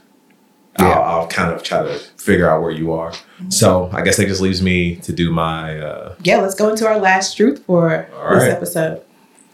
Yeah. 0.78 0.86
I'll, 0.88 1.20
I'll 1.20 1.26
kind 1.28 1.53
of 1.55 1.62
try 1.62 1.82
to 1.82 1.99
figure 2.16 2.49
out 2.49 2.61
where 2.62 2.70
you 2.72 2.93
are. 2.93 3.12
So 3.49 3.91
I 3.93 4.03
guess 4.03 4.16
that 4.18 4.26
just 4.26 4.41
leaves 4.41 4.62
me 4.62 4.97
to 4.97 5.12
do 5.12 5.30
my. 5.30 5.78
Uh, 5.78 6.14
Yeah, 6.22 6.38
let's 6.38 6.55
go 6.55 6.68
into 6.68 6.86
our 6.86 6.99
last 6.99 7.36
truth 7.36 7.64
for 7.64 8.07
this 8.11 8.43
right. 8.43 8.51
episode. 8.51 9.03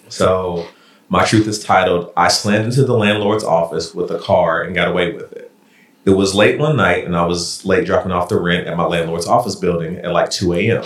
so 0.09 0.67
my 1.09 1.25
truth 1.25 1.47
is 1.47 1.63
titled 1.63 2.13
"I 2.17 2.29
slammed 2.29 2.65
into 2.67 2.85
the 2.85 2.95
landlord's 2.97 3.45
office 3.45 3.95
with 3.95 4.11
a 4.11 4.19
car 4.19 4.63
and 4.63 4.75
got 4.75 4.89
away 4.89 5.13
with 5.13 5.33
it." 5.33 5.53
It 6.05 6.11
was 6.11 6.35
late 6.35 6.59
one 6.59 6.77
night, 6.77 7.05
and 7.05 7.17
I 7.17 7.25
was 7.27 7.65
late 7.65 7.85
dropping 7.87 8.13
off 8.13 8.29
the 8.29 8.41
rent 8.41 8.67
at 8.69 8.77
my 8.77 8.85
landlord's 8.87 9.27
office 9.27 9.57
building 9.57 9.97
at 9.99 10.13
like 10.13 10.31
2 10.31 10.53
a.m. 10.55 10.85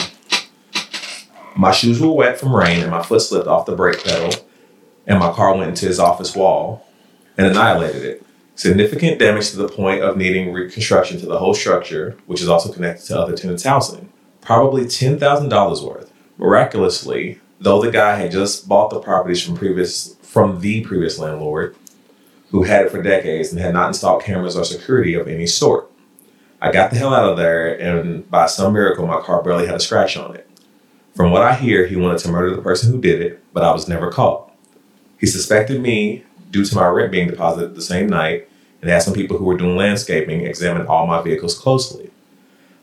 My 1.56 1.72
shoes 1.72 2.00
were 2.00 2.10
wet 2.12 2.38
from 2.38 2.54
rain, 2.54 2.80
and 2.80 2.90
my 2.90 3.02
foot 3.02 3.20
slipped 3.20 3.46
off 3.46 3.66
the 3.66 3.74
brake 3.76 4.02
pedal, 4.02 4.32
and 5.06 5.18
my 5.18 5.30
car 5.32 5.54
went 5.54 5.68
into 5.70 5.86
his 5.86 5.98
office 5.98 6.34
wall 6.34 6.86
and 7.36 7.46
annihilated 7.46 8.02
it. 8.02 8.26
Significant 8.54 9.18
damage 9.18 9.50
to 9.50 9.56
the 9.56 9.68
point 9.68 10.02
of 10.02 10.16
needing 10.16 10.52
reconstruction 10.52 11.18
to 11.20 11.26
the 11.26 11.38
whole 11.38 11.54
structure, 11.54 12.16
which 12.26 12.42
is 12.42 12.48
also 12.48 12.72
connected 12.72 13.06
to 13.06 13.18
other 13.18 13.36
tenants' 13.36 13.64
housing. 13.64 14.12
Probably 14.40 14.84
$10,000 14.84 15.86
worth. 15.86 16.12
Miraculously, 16.36 17.40
though 17.60 17.80
the 17.80 17.90
guy 17.90 18.16
had 18.16 18.32
just 18.32 18.68
bought 18.68 18.90
the 18.90 19.00
properties 19.00 19.42
from 19.42 19.56
previous 19.56 20.16
from 20.22 20.60
the 20.60 20.80
previous 20.82 21.18
landlord, 21.18 21.74
who 22.50 22.62
had 22.62 22.86
it 22.86 22.90
for 22.90 23.02
decades 23.02 23.50
and 23.50 23.60
had 23.60 23.74
not 23.74 23.88
installed 23.88 24.22
cameras 24.22 24.56
or 24.56 24.64
security 24.64 25.14
of 25.14 25.26
any 25.26 25.46
sort. 25.46 25.90
I 26.60 26.70
got 26.70 26.90
the 26.90 26.96
hell 26.96 27.14
out 27.14 27.28
of 27.28 27.36
there, 27.36 27.78
and 27.80 28.30
by 28.30 28.46
some 28.46 28.74
miracle, 28.74 29.06
my 29.06 29.20
car 29.20 29.42
barely 29.42 29.66
had 29.66 29.76
a 29.76 29.80
scratch 29.80 30.16
on 30.16 30.36
it. 30.36 30.48
From 31.14 31.32
what 31.32 31.42
I 31.42 31.54
hear, 31.54 31.86
he 31.86 31.96
wanted 31.96 32.18
to 32.18 32.28
murder 32.28 32.54
the 32.54 32.62
person 32.62 32.92
who 32.92 33.00
did 33.00 33.20
it, 33.20 33.42
but 33.52 33.64
I 33.64 33.72
was 33.72 33.88
never 33.88 34.10
caught. 34.10 34.52
He 35.18 35.26
suspected 35.26 35.80
me 35.80 36.24
due 36.50 36.64
to 36.64 36.74
my 36.74 36.86
rent 36.88 37.12
being 37.12 37.28
deposited 37.28 37.74
the 37.74 37.82
same 37.82 38.08
night 38.08 38.48
and 38.80 38.90
had 38.90 39.02
some 39.02 39.14
people 39.14 39.38
who 39.38 39.44
were 39.44 39.56
doing 39.56 39.76
landscaping 39.76 40.46
examine 40.46 40.86
all 40.86 41.06
my 41.06 41.22
vehicles 41.22 41.58
closely. 41.58 42.10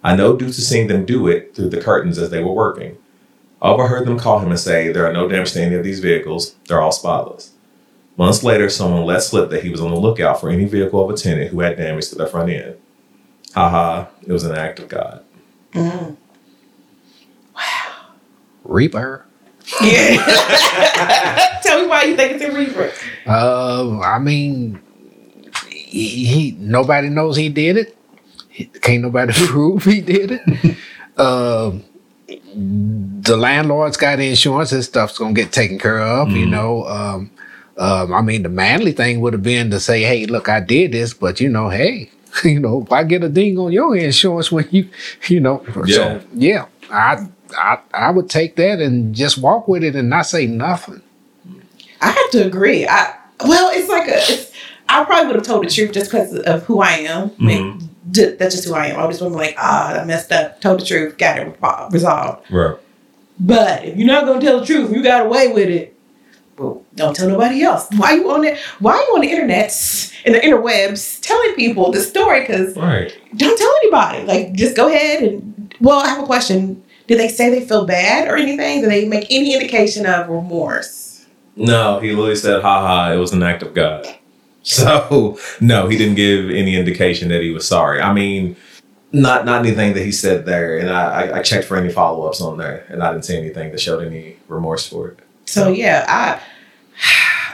I 0.03 0.15
know 0.15 0.36
due 0.36 0.47
to 0.47 0.61
seeing 0.61 0.88
them 0.88 1.05
do 1.05 1.28
it 1.28 1.55
through 1.55 1.70
the 1.70 1.82
curtains 1.82 2.18
as 2.18 2.30
they 2.30 2.43
were 2.43 2.53
working. 2.53 2.97
I 3.61 3.70
overheard 3.70 4.07
them 4.07 4.20
call 4.20 4.39
him 4.39 4.51
and 4.51 4.59
say, 4.59 4.91
There 4.91 5.05
are 5.05 5.13
no 5.13 5.28
damage 5.28 5.53
to 5.53 5.61
any 5.61 5.76
of 5.76 5.84
these 5.84 5.99
vehicles, 5.99 6.55
they're 6.68 6.82
all 6.82 6.91
spotless. 6.91 7.51
Months 8.18 8.43
later, 8.43 8.70
someone 8.70 9.05
let 9.05 9.22
slip 9.22 9.49
that 9.51 9.63
he 9.63 9.70
was 9.70 9.82
on 9.82 9.91
the 9.91 9.99
lookout 9.99 10.39
for 10.39 10.49
any 10.49 10.65
vehicle 10.65 11.03
of 11.03 11.13
a 11.13 11.18
tenant 11.18 11.51
who 11.51 11.59
had 11.59 11.78
damage 11.78 12.09
to 12.09 12.15
their 12.15 12.26
front 12.28 12.49
end. 12.49 12.76
Haha, 13.53 14.07
it 14.26 14.32
was 14.32 14.43
an 14.43 14.55
act 14.55 14.80
of 14.80 14.89
God. 14.89 15.24
Wow. 17.55 18.05
Reaper. 18.63 19.26
Yeah. 19.82 21.59
Tell 21.63 21.82
me 21.82 21.88
why 21.88 22.03
you 22.03 22.15
think 22.15 22.41
it's 22.41 22.43
a 22.43 22.51
reaper. 22.57 22.91
Uh, 23.26 23.99
I 23.99 24.20
mean, 24.20 24.80
he, 25.70 26.26
he 26.26 26.51
nobody 26.59 27.09
knows 27.09 27.36
he 27.36 27.49
did 27.49 27.78
it. 27.78 27.97
He- 28.49 28.65
Can't 28.65 29.03
nobody 29.03 29.34
prove 29.47 29.84
he 29.84 30.01
did 30.01 30.32
it. 30.32 30.78
Um, 31.18 31.84
the 32.55 33.36
landlord's 33.38 33.97
got 33.97 34.20
insurance. 34.20 34.70
His 34.70 34.86
stuff's 34.86 35.18
gonna 35.18 35.34
get 35.34 35.51
taken 35.51 35.80
care 35.80 35.99
of. 35.99 36.30
You 36.30 36.45
know. 36.45 36.86
Um, 36.86 37.32
um, 37.78 38.13
I 38.13 38.22
mean, 38.22 38.43
the 38.43 38.49
manly 38.49 38.91
thing 38.91 39.20
would 39.22 39.34
have 39.34 39.41
been 39.41 39.72
to 39.72 39.80
say, 39.80 40.03
"Hey, 40.03 40.28
look, 40.28 40.47
I 40.47 40.59
did 40.59 40.91
this," 40.91 41.15
but 41.15 41.39
you 41.39 41.49
know, 41.49 41.70
hey, 41.70 42.11
you 42.43 42.59
know, 42.59 42.84
if 42.84 42.91
I 42.91 43.03
get 43.03 43.24
a 43.24 43.30
ding 43.30 43.57
on 43.57 43.72
your 43.72 43.95
insurance 43.97 44.51
when 44.51 44.68
you, 44.70 44.88
you 45.28 45.39
know, 45.39 45.63
Yeah. 45.88 45.95
so 45.95 46.22
yeah, 46.36 46.65
I, 46.91 47.28
I, 47.57 47.79
I 47.93 48.09
would 48.11 48.29
take 48.29 48.55
that 48.57 48.79
and 48.79 49.13
just 49.15 49.37
walk 49.37 49.67
with 49.67 49.83
it 49.83 49.95
and 49.95 50.09
not 50.09 50.25
say 50.25 50.47
nothing. 50.47 51.01
I 52.01 52.09
have 52.11 52.29
to 52.31 52.45
agree. 52.45 52.87
I 52.87 53.15
well, 53.45 53.69
it's 53.73 53.89
like 53.89 54.07
a. 54.07 54.15
It's, 54.33 54.51
I 54.89 55.03
probably 55.03 55.27
would 55.27 55.35
have 55.35 55.45
told 55.45 55.65
the 55.65 55.69
truth 55.69 55.91
just 55.91 56.09
because 56.11 56.33
of 56.33 56.63
who 56.63 56.81
I 56.81 56.91
am. 56.91 57.31
I 57.39 57.43
mean, 57.43 57.89
d- 58.09 58.31
that's 58.39 58.55
just 58.55 58.67
who 58.67 58.73
I 58.73 58.87
am. 58.87 58.99
I 58.99 59.07
just 59.07 59.21
want 59.21 59.33
to 59.33 59.39
be 59.39 59.45
like, 59.45 59.55
ah, 59.59 59.99
I 59.99 60.05
messed 60.05 60.31
up. 60.31 60.61
Told 60.61 60.79
the 60.79 60.85
truth. 60.85 61.17
Got 61.17 61.39
it 61.39 61.57
resolved. 61.91 62.49
Right. 62.51 62.77
But 63.39 63.85
if 63.85 63.97
you're 63.97 64.07
not 64.07 64.25
gonna 64.25 64.41
tell 64.41 64.59
the 64.61 64.65
truth, 64.65 64.91
you 64.91 65.03
got 65.03 65.25
away 65.25 65.51
with 65.51 65.69
it. 65.69 65.93
Well, 66.57 66.83
don't 66.95 67.15
tell 67.15 67.27
nobody 67.29 67.61
else. 67.61 67.87
Why 67.97 68.13
you 68.13 68.31
on 68.31 68.43
it? 68.43 68.57
Why 68.79 68.93
you 68.95 69.15
on 69.15 69.21
the 69.21 69.29
internet 69.29 69.71
and 70.25 70.33
the 70.33 70.39
interwebs 70.39 71.21
telling 71.21 71.53
people 71.53 71.91
the 71.91 71.99
story? 71.99 72.39
Because 72.41 72.75
Right. 72.75 73.15
don't 73.35 73.57
tell 73.57 73.73
anybody. 73.83 74.23
Like, 74.25 74.53
just 74.53 74.75
go 74.75 74.87
ahead 74.87 75.21
and. 75.23 75.75
Well, 75.79 75.99
I 75.99 76.07
have 76.07 76.23
a 76.23 76.25
question. 76.25 76.81
Did 77.07 77.19
they 77.19 77.29
say 77.29 77.49
they 77.49 77.65
feel 77.65 77.85
bad 77.85 78.27
or 78.27 78.35
anything? 78.35 78.81
Do 78.81 78.87
they 78.87 79.07
make 79.07 79.27
any 79.29 79.53
indication 79.53 80.05
of 80.05 80.29
remorse? 80.29 81.25
No, 81.55 81.99
he 81.99 82.09
literally 82.09 82.35
said, 82.35 82.61
"Ha 82.61 82.81
ha! 82.81 83.11
it 83.13 83.17
was 83.17 83.33
an 83.33 83.43
act 83.43 83.63
of 83.63 83.73
God. 83.73 84.07
So, 84.67 85.39
no, 85.61 85.87
he 85.87 85.97
didn't 85.97 86.15
give 86.15 86.49
any 86.49 86.75
indication 86.75 87.29
that 87.29 87.41
he 87.41 87.51
was 87.51 87.65
sorry. 87.65 88.01
I 88.01 88.11
mean, 88.11 88.57
not 89.13 89.45
not 89.45 89.65
anything 89.65 89.93
that 89.93 90.03
he 90.03 90.11
said 90.11 90.45
there. 90.45 90.77
And 90.77 90.89
I, 90.89 91.03
I, 91.03 91.37
I 91.37 91.41
checked 91.41 91.65
for 91.65 91.77
any 91.77 91.89
follow 91.89 92.27
ups 92.27 92.41
on 92.41 92.57
there, 92.57 92.85
and 92.89 93.01
I 93.01 93.13
didn't 93.13 93.23
see 93.23 93.37
anything 93.37 93.71
that 93.71 93.79
showed 93.79 94.05
any 94.05 94.35
remorse 94.49 94.85
for 94.85 95.07
it. 95.07 95.19
So 95.45 95.69
yeah, 95.69 96.05
I 96.09 96.41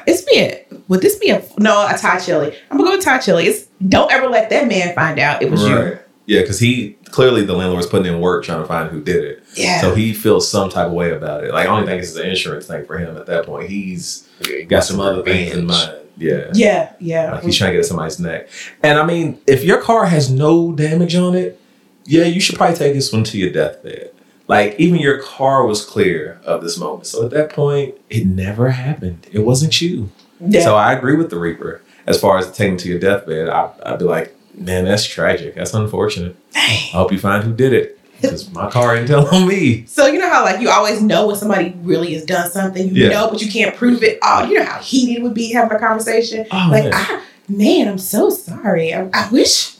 it's 0.07 0.25
a 0.35 0.65
would 0.87 1.01
this 1.01 1.17
be 1.19 1.29
a 1.29 1.43
no 1.59 1.85
a 1.87 1.95
Thai 1.97 2.19
chili? 2.19 2.55
I'm 2.71 2.77
gonna 2.77 2.89
go 2.89 2.95
with 2.95 3.05
Thai 3.05 3.19
chili. 3.19 3.45
It's 3.45 3.67
don't 3.87 4.11
ever 4.11 4.27
let 4.27 4.49
that 4.49 4.67
man 4.67 4.95
find 4.95 5.19
out 5.19 5.41
it 5.41 5.51
was 5.51 5.63
you. 5.63 5.99
Yeah, 6.25 6.41
because 6.41 6.59
he 6.59 6.93
clearly 7.11 7.45
the 7.45 7.53
landlord 7.53 7.77
was 7.77 7.87
putting 7.87 8.11
in 8.13 8.21
work 8.21 8.43
trying 8.45 8.61
to 8.61 8.67
find 8.67 8.89
who 8.89 9.01
did 9.01 9.23
it. 9.23 9.43
Yeah. 9.55 9.81
So 9.81 9.93
he 9.93 10.13
feels 10.13 10.49
some 10.49 10.69
type 10.69 10.87
of 10.87 10.93
way 10.93 11.11
about 11.11 11.43
it. 11.43 11.53
Like, 11.53 11.67
I 11.67 11.69
only 11.69 11.85
think 11.85 12.01
it's 12.01 12.15
an 12.15 12.25
insurance 12.27 12.65
thing 12.65 12.85
for 12.85 12.97
him 12.97 13.17
at 13.17 13.25
that 13.25 13.45
point. 13.45 13.69
He's 13.69 14.27
got 14.67 14.83
some 14.83 14.99
other 14.99 15.21
things 15.23 15.53
in 15.53 15.65
mind. 15.65 15.97
Yeah. 16.15 16.51
yeah, 16.53 16.93
yeah. 16.99 17.33
Like 17.33 17.43
he's 17.43 17.57
trying 17.57 17.71
to 17.71 17.73
get 17.73 17.79
at 17.79 17.85
somebody's 17.87 18.19
neck. 18.19 18.47
And 18.83 18.99
I 18.99 19.05
mean, 19.05 19.41
if 19.47 19.63
your 19.63 19.81
car 19.81 20.05
has 20.05 20.29
no 20.29 20.71
damage 20.71 21.15
on 21.15 21.35
it, 21.35 21.59
yeah, 22.05 22.25
you 22.25 22.39
should 22.39 22.55
probably 22.55 22.75
take 22.75 22.93
this 22.93 23.11
one 23.11 23.23
to 23.25 23.37
your 23.37 23.51
deathbed. 23.51 24.11
Like 24.47 24.75
even 24.79 24.99
your 24.99 25.21
car 25.23 25.65
was 25.65 25.83
clear 25.85 26.39
of 26.45 26.61
this 26.61 26.77
moment. 26.77 27.07
So 27.07 27.25
at 27.25 27.31
that 27.31 27.49
point, 27.51 27.95
it 28.09 28.25
never 28.27 28.69
happened. 28.71 29.27
It 29.31 29.39
wasn't 29.39 29.81
you. 29.81 30.11
yeah. 30.39 30.61
So 30.63 30.75
I 30.75 30.93
agree 30.93 31.15
with 31.15 31.29
the 31.29 31.39
Reaper. 31.39 31.81
As 32.05 32.19
far 32.19 32.37
as 32.37 32.51
taking 32.51 32.77
to 32.77 32.89
your 32.89 32.99
deathbed, 32.99 33.49
I, 33.49 33.71
I'd 33.85 33.99
be 33.99 34.05
like, 34.05 34.35
man, 34.55 34.85
that's 34.85 35.05
tragic. 35.05 35.55
That's 35.55 35.73
unfortunate. 35.73 36.35
I 36.55 36.89
hope 36.93 37.11
you 37.11 37.19
find 37.19 37.43
who 37.43 37.53
did 37.53 37.73
it. 37.73 37.99
Because 38.21 38.49
my 38.51 38.69
car 38.71 38.95
didn't 38.95 39.09
tell 39.09 39.27
on 39.35 39.47
me. 39.49 39.85
So 39.85 40.05
you 40.07 40.17
know 40.17 40.29
how 40.29 40.43
like 40.45 40.61
you 40.61 40.69
always 40.69 41.01
know 41.01 41.27
when 41.27 41.35
somebody 41.35 41.75
really 41.81 42.13
has 42.13 42.23
done 42.23 42.49
something, 42.49 42.87
you 42.95 43.03
Yeah. 43.03 43.09
know, 43.09 43.29
but 43.29 43.41
you 43.41 43.51
can't 43.51 43.75
prove 43.75 44.01
it. 44.01 44.17
Oh, 44.23 44.45
you 44.45 44.59
know 44.59 44.63
how 44.65 44.79
heated 44.79 45.17
it 45.17 45.23
would 45.23 45.33
be 45.33 45.51
having 45.51 45.75
a 45.75 45.79
conversation. 45.79 46.45
Oh, 46.49 46.69
like, 46.71 46.85
man. 46.85 46.93
I, 46.93 47.21
man, 47.49 47.87
I'm 47.89 47.97
so 47.97 48.29
sorry. 48.29 48.93
I, 48.93 49.09
I 49.13 49.27
wish, 49.29 49.72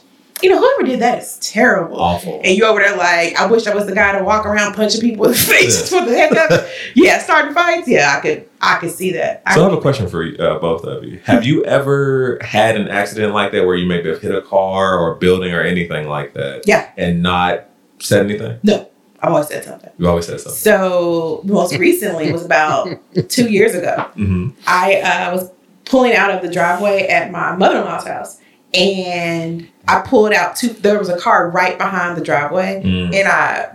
you 0.44 0.50
know, 0.50 0.58
whoever 0.58 0.82
did 0.82 1.00
that 1.00 1.22
is 1.22 1.38
terrible. 1.38 1.98
Awful. 1.98 2.38
And 2.44 2.54
you 2.54 2.66
over 2.66 2.78
there 2.78 2.94
like, 2.98 3.34
I 3.40 3.46
wish 3.46 3.66
I 3.66 3.74
was 3.74 3.86
the 3.86 3.94
guy 3.94 4.18
to 4.18 4.22
walk 4.22 4.44
around 4.44 4.74
punching 4.74 5.00
people 5.00 5.24
in 5.24 5.30
the 5.30 5.36
face 5.38 5.88
just 5.88 5.90
for 5.90 6.04
the 6.04 6.14
heck 6.14 6.32
of 6.32 6.58
it. 6.58 6.70
Yeah, 6.94 7.18
starting 7.18 7.54
fights. 7.54 7.88
Yeah, 7.88 8.14
I 8.14 8.20
could, 8.20 8.46
I 8.60 8.76
could 8.76 8.90
see 8.90 9.12
that. 9.12 9.42
I 9.46 9.54
So 9.54 9.62
I 9.62 9.70
have 9.70 9.78
a 9.78 9.80
question 9.80 10.06
for 10.06 10.22
you, 10.22 10.36
uh, 10.36 10.58
both 10.58 10.84
of 10.84 11.02
you. 11.02 11.18
Have 11.24 11.46
you 11.46 11.64
ever 11.64 12.38
had 12.42 12.76
an 12.76 12.88
accident 12.88 13.32
like 13.32 13.52
that 13.52 13.64
where 13.64 13.74
you 13.74 13.86
maybe 13.88 14.10
have 14.10 14.20
hit 14.20 14.34
a 14.34 14.42
car 14.42 14.98
or 14.98 15.14
a 15.14 15.18
building 15.18 15.54
or 15.54 15.62
anything 15.62 16.06
like 16.08 16.34
that? 16.34 16.64
Yeah. 16.66 16.90
And 16.98 17.22
not 17.22 17.64
said 18.00 18.26
anything? 18.26 18.58
no, 18.62 18.86
I've 19.20 19.30
always 19.32 19.48
said 19.48 19.64
something. 19.64 19.90
You 19.96 20.08
always 20.08 20.26
said 20.26 20.40
something. 20.40 20.58
So 20.58 21.40
most 21.44 21.74
recently 21.78 22.30
was 22.30 22.44
about 22.44 22.88
two 23.30 23.50
years 23.50 23.74
ago. 23.74 24.02
hmm 24.12 24.50
I 24.66 24.96
uh, 25.00 25.32
was 25.36 25.50
pulling 25.86 26.14
out 26.14 26.30
of 26.32 26.42
the 26.42 26.52
driveway 26.52 27.06
at 27.06 27.30
my 27.32 27.56
mother-in-law's 27.56 28.06
house, 28.06 28.40
and 28.74 29.68
I 29.86 30.00
pulled 30.00 30.32
out 30.32 30.56
two. 30.56 30.68
There 30.68 30.98
was 30.98 31.08
a 31.08 31.18
car 31.18 31.50
right 31.50 31.76
behind 31.78 32.16
the 32.16 32.22
driveway, 32.22 32.82
Mm. 32.84 33.14
and 33.14 33.28
I 33.28 33.70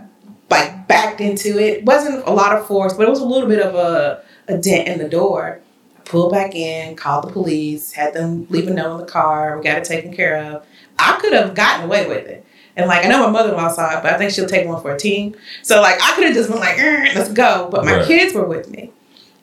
like 0.50 0.88
backed 0.88 1.20
into 1.20 1.58
it. 1.58 1.84
wasn't 1.84 2.26
a 2.26 2.32
lot 2.32 2.56
of 2.56 2.66
force, 2.66 2.94
but 2.94 3.06
it 3.06 3.10
was 3.10 3.20
a 3.20 3.24
little 3.24 3.48
bit 3.48 3.60
of 3.60 3.74
a, 3.76 4.22
a 4.48 4.56
dent 4.58 4.88
in 4.88 4.98
the 4.98 5.08
door. 5.08 5.60
I 5.96 6.00
pulled 6.02 6.32
back 6.32 6.54
in, 6.56 6.96
called 6.96 7.28
the 7.28 7.32
police, 7.32 7.92
had 7.92 8.14
them 8.14 8.46
leave 8.50 8.66
a 8.66 8.72
note 8.72 8.92
in 8.94 9.00
the 9.06 9.06
car. 9.06 9.56
We 9.56 9.62
got 9.64 9.78
it 9.78 9.84
taken 9.84 10.12
care 10.12 10.36
of. 10.36 10.66
I 10.98 11.18
could 11.20 11.32
have 11.32 11.54
gotten 11.54 11.84
away 11.86 12.08
with 12.08 12.26
it. 12.26 12.44
And 12.76 12.88
like 12.88 13.04
I 13.04 13.08
know 13.08 13.22
my 13.24 13.30
mother-in-law 13.30 13.68
saw 13.72 13.98
it, 13.98 14.02
but 14.02 14.12
I 14.12 14.18
think 14.18 14.32
she'll 14.32 14.48
take 14.48 14.66
one 14.66 14.80
for 14.82 14.92
a 14.92 14.98
team. 14.98 15.36
So 15.62 15.80
like 15.80 16.00
I 16.02 16.14
could 16.16 16.24
have 16.24 16.34
just 16.34 16.50
been 16.50 16.58
like, 16.58 16.78
"Er, 16.80 17.04
let's 17.14 17.32
go. 17.32 17.68
But 17.70 17.84
my 17.84 17.96
Right. 17.98 18.06
kids 18.06 18.34
were 18.34 18.44
with 18.46 18.68
me. 18.70 18.92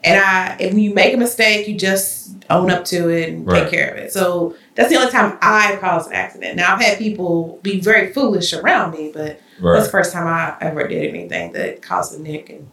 And 0.07 0.19
I 0.19 0.57
if 0.59 0.73
you 0.73 0.93
make 0.93 1.13
a 1.13 1.17
mistake, 1.17 1.67
you 1.67 1.77
just 1.77 2.35
own 2.49 2.69
up 2.71 2.85
to 2.85 3.09
it 3.09 3.29
and 3.29 3.45
Right. 3.45 3.63
take 3.63 3.71
care 3.71 3.91
of 3.91 3.97
it. 3.97 4.11
So 4.13 4.55
that's 4.75 4.89
the 4.89 4.95
only 4.95 5.11
time 5.11 5.37
I've 5.41 5.79
caused 5.79 6.07
an 6.09 6.15
accident. 6.15 6.55
Now 6.55 6.75
I've 6.75 6.81
had 6.81 6.97
people 6.97 7.59
be 7.61 7.79
very 7.81 8.13
foolish 8.13 8.53
around 8.53 8.91
me, 8.91 9.11
but 9.13 9.41
that's 9.61 9.85
the 9.85 9.91
first 9.91 10.13
time 10.13 10.27
I 10.27 10.55
ever 10.61 10.87
did 10.87 11.07
anything 11.09 11.51
that 11.53 11.81
caused 11.81 12.17
a 12.17 12.21
nick. 12.21 12.49
And 12.49 12.69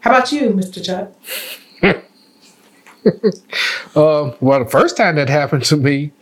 how 0.00 0.10
about 0.10 0.32
you, 0.32 0.50
Mr. 0.50 0.84
Chuck? 0.84 1.12
Um, 3.96 4.34
well, 4.40 4.62
the 4.64 4.70
first 4.70 4.96
time 4.96 5.16
that 5.16 5.28
happened 5.28 5.64
to 5.64 5.76
me, 5.76 6.12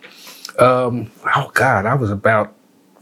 um, 0.59 1.11
oh 1.37 1.51
God, 1.55 1.87
I 1.87 1.95
was 1.95 2.11
about 2.11 2.55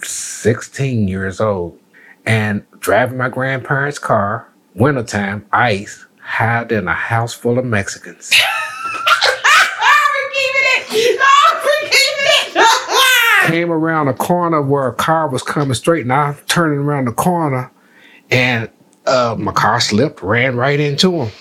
16 0.03 1.09
years 1.09 1.41
old 1.41 1.79
and 2.27 2.65
driving 2.81 3.17
my 3.19 3.29
grandparents' 3.29 3.99
car, 3.99 4.49
wintertime, 4.75 5.47
ice, 5.53 6.05
hide 6.29 6.71
in 6.73 6.87
a 6.87 6.95
house 6.95 7.33
full 7.35 7.59
of 7.59 7.65
Mexicans. 7.65 8.31
I'm 9.35 10.31
keeping 10.33 11.07
it. 11.07 11.21
I'm 11.23 11.61
keeping 11.91 12.63
it. 12.63 13.51
Came 13.51 13.73
around 13.73 14.09
a 14.09 14.15
corner 14.15 14.61
where 14.61 14.89
a 14.89 14.95
car 14.95 15.29
was 15.29 15.43
coming 15.43 15.75
straight, 15.75 16.03
and 16.03 16.13
I'm 16.13 16.35
turning 16.47 16.81
around 16.81 17.07
the 17.07 17.13
corner, 17.13 17.71
and 18.31 18.69
uh, 19.07 19.37
my 19.39 19.53
car 19.53 19.81
slipped, 19.81 20.23
ran 20.23 20.57
right 20.57 20.79
into 20.79 21.13
him. 21.13 21.33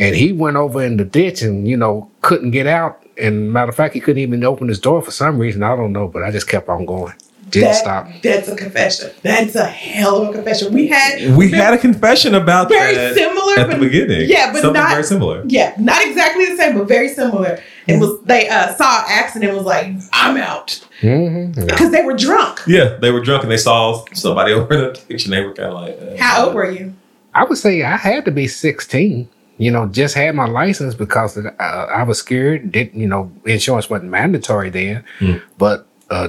And 0.00 0.16
he 0.16 0.32
went 0.32 0.56
over 0.56 0.82
in 0.82 0.96
the 0.96 1.04
ditch 1.04 1.42
and, 1.42 1.68
you 1.68 1.76
know, 1.76 2.10
couldn't 2.22 2.50
get 2.50 2.66
out. 2.66 3.04
And 3.16 3.52
matter 3.52 3.68
of 3.68 3.76
fact, 3.76 3.94
he 3.94 4.00
couldn't 4.00 4.22
even 4.22 4.42
open 4.44 4.68
his 4.68 4.80
door 4.80 5.02
for 5.02 5.10
some 5.10 5.38
reason. 5.38 5.62
I 5.62 5.76
don't 5.76 5.92
know, 5.92 6.08
but 6.08 6.22
I 6.22 6.30
just 6.30 6.48
kept 6.48 6.68
on 6.68 6.86
going. 6.86 7.14
Didn't 7.52 7.68
That- 7.68 7.76
stop. 7.76 8.08
That's 8.22 8.48
a 8.48 8.56
confession. 8.56 9.10
That's 9.22 9.54
a 9.54 9.66
hell 9.66 10.22
of 10.22 10.30
a 10.30 10.32
confession. 10.32 10.72
We 10.72 10.88
had 10.88 11.36
We 11.36 11.50
had 11.50 11.74
a 11.74 11.78
confession 11.78 12.34
about 12.34 12.68
that. 12.70 12.74
very 12.74 12.94
that 12.96 13.14
similar, 13.14 13.58
at 13.60 13.70
the 13.70 13.76
beginning. 13.76 14.28
yeah, 14.28 14.50
but 14.52 14.62
something 14.62 14.82
not- 14.82 14.90
very 14.90 15.04
similar. 15.04 15.42
yeah, 15.46 15.74
not 15.78 16.02
exactly 16.04 16.46
the 16.46 16.56
same, 16.56 16.76
but 16.78 16.88
very 16.88 17.08
similar. 17.08 17.60
It 17.86 18.00
was 18.00 18.18
they 18.24 18.48
uh, 18.48 18.74
saw 18.74 19.00
an 19.00 19.04
accident, 19.08 19.50
and 19.50 19.56
was 19.58 19.66
like, 19.66 19.86
"I'm 20.12 20.36
out," 20.38 20.80
Mm-hmm. 21.02 21.66
because 21.66 21.90
they 21.92 22.02
were 22.02 22.14
drunk. 22.16 22.60
Yeah, 22.66 22.96
they 23.00 23.10
were 23.10 23.20
drunk 23.20 23.42
and 23.42 23.52
they 23.52 23.56
saw 23.58 24.02
somebody 24.14 24.52
over 24.58 24.72
in 24.74 24.80
the 24.80 25.00
ditch 25.08 25.24
and 25.24 25.32
they 25.32 25.42
were 25.42 25.52
kind 25.52 25.68
of 25.68 25.74
like, 25.74 25.98
uh, 26.00 26.16
How 26.22 26.46
old 26.46 26.54
were 26.54 26.70
you? 26.70 26.94
I 27.34 27.44
would 27.44 27.58
say 27.58 27.82
I 27.82 27.96
had 27.96 28.24
to 28.26 28.30
be 28.30 28.46
16. 28.46 29.28
You 29.58 29.70
know, 29.70 29.86
just 29.86 30.14
had 30.14 30.34
my 30.34 30.46
license 30.46 30.94
because 30.94 31.36
uh, 31.36 31.50
I 31.60 32.02
was 32.04 32.18
scared. 32.18 32.72
Didn't 32.72 32.98
you 32.98 33.06
know? 33.06 33.30
Insurance 33.44 33.90
wasn't 33.90 34.10
mandatory 34.10 34.70
then, 34.70 35.04
Hmm. 35.18 35.34
but 35.58 35.86
uh, 36.10 36.28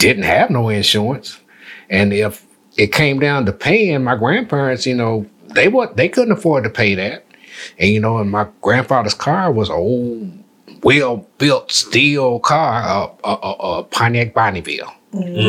didn't 0.00 0.24
have 0.24 0.50
no 0.50 0.68
insurance. 0.68 1.38
And 1.88 2.12
if 2.12 2.44
it 2.76 2.92
came 2.92 3.20
down 3.20 3.46
to 3.46 3.52
paying, 3.52 4.02
my 4.02 4.16
grandparents, 4.16 4.86
you 4.86 4.94
know, 4.94 5.26
they 5.54 5.68
what 5.68 5.96
they 5.96 6.08
couldn't 6.08 6.32
afford 6.32 6.64
to 6.64 6.70
pay 6.70 6.94
that. 6.96 7.24
And 7.78 7.90
you 7.90 8.00
know, 8.00 8.18
and 8.18 8.30
my 8.30 8.46
grandfather's 8.62 9.14
car 9.14 9.52
was 9.52 9.68
an 9.68 9.76
old, 9.76 10.32
well 10.82 11.28
built 11.38 11.70
steel 11.70 12.40
car, 12.40 12.82
a, 12.82 13.28
a, 13.28 13.32
a, 13.34 13.52
a 13.80 13.84
Pontiac 13.84 14.32
Bonneville 14.34 14.92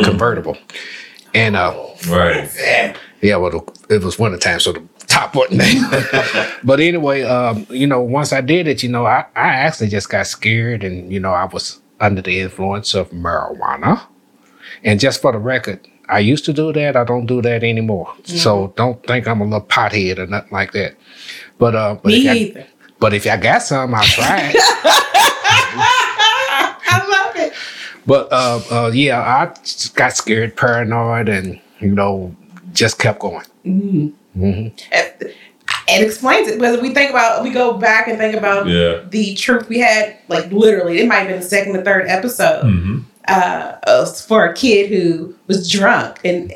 convertible, 0.04 0.58
and 1.34 1.56
uh, 1.56 1.72
Right. 2.08 2.50
yeah, 3.22 3.36
well, 3.36 3.64
it 3.88 4.02
was 4.02 4.18
winter 4.18 4.36
time, 4.38 4.58
so 4.60 4.72
the 4.72 4.82
top 5.06 5.34
wasn't 5.36 5.60
there. 5.60 6.52
but 6.64 6.80
anyway, 6.80 7.22
um, 7.22 7.64
you 7.70 7.86
know, 7.86 8.00
once 8.02 8.32
I 8.32 8.40
did 8.40 8.66
it, 8.66 8.82
you 8.82 8.88
know, 8.90 9.06
I, 9.06 9.20
I 9.36 9.48
actually 9.48 9.88
just 9.88 10.10
got 10.10 10.26
scared 10.26 10.82
and, 10.84 11.12
you 11.12 11.20
know, 11.20 11.30
I 11.32 11.44
was 11.44 11.80
under 12.00 12.20
the 12.20 12.40
influence 12.40 12.92
of 12.94 13.10
marijuana. 13.10 14.02
And 14.84 14.98
just 15.00 15.20
for 15.22 15.32
the 15.32 15.38
record, 15.38 15.80
I 16.08 16.18
used 16.18 16.44
to 16.46 16.52
do 16.52 16.72
that. 16.72 16.96
I 16.96 17.04
don't 17.04 17.26
do 17.26 17.40
that 17.42 17.62
anymore. 17.64 18.12
So 18.24 18.72
don't 18.76 19.04
think 19.06 19.26
I'm 19.28 19.40
a 19.40 19.44
little 19.44 19.60
pothead 19.66 20.18
or 20.18 20.26
nothing 20.26 20.52
like 20.52 20.72
that. 20.72 20.96
But 21.58 21.74
uh, 21.74 21.94
but 22.02 22.08
Me 22.08 22.26
if, 22.26 22.30
I, 22.30 22.34
either. 22.36 22.66
but 22.98 23.14
if 23.14 23.26
I 23.26 23.36
got 23.36 23.62
some, 23.62 23.94
I'll 23.94 24.02
try 24.04 24.50
it. 24.52 24.56
I 25.74 27.06
love 27.08 27.36
it. 27.36 27.52
but 28.06 28.28
uh, 28.32 28.60
uh, 28.70 28.90
yeah, 28.92 29.20
I 29.20 29.46
got 29.94 30.16
scared, 30.16 30.56
paranoid, 30.56 31.28
and 31.28 31.60
you 31.80 31.94
know, 31.94 32.34
just 32.72 32.98
kept 32.98 33.20
going. 33.20 33.44
Mm-hmm. 33.64 34.68
It 34.92 35.36
it 35.88 36.06
explains 36.06 36.48
it 36.48 36.58
because 36.58 36.80
we 36.80 36.94
think 36.94 37.10
about 37.10 37.42
we 37.42 37.50
go 37.50 37.74
back 37.76 38.08
and 38.08 38.18
think 38.18 38.34
about 38.36 38.66
Yeah. 38.66 39.02
the 39.08 39.34
truth 39.34 39.68
we 39.68 39.78
had 39.78 40.16
like 40.28 40.50
literally 40.50 40.98
it 41.00 41.08
might 41.08 41.20
have 41.20 41.28
been 41.28 41.40
the 41.40 41.46
second 41.46 41.76
or 41.76 41.82
third 41.82 42.06
episode 42.08 42.62
hmm 42.62 42.98
uh 43.28 43.76
uh, 43.86 44.06
for 44.06 44.44
a 44.46 44.54
kid 44.54 44.88
who 44.90 45.34
was 45.46 45.70
drunk 45.70 46.18
and 46.24 46.52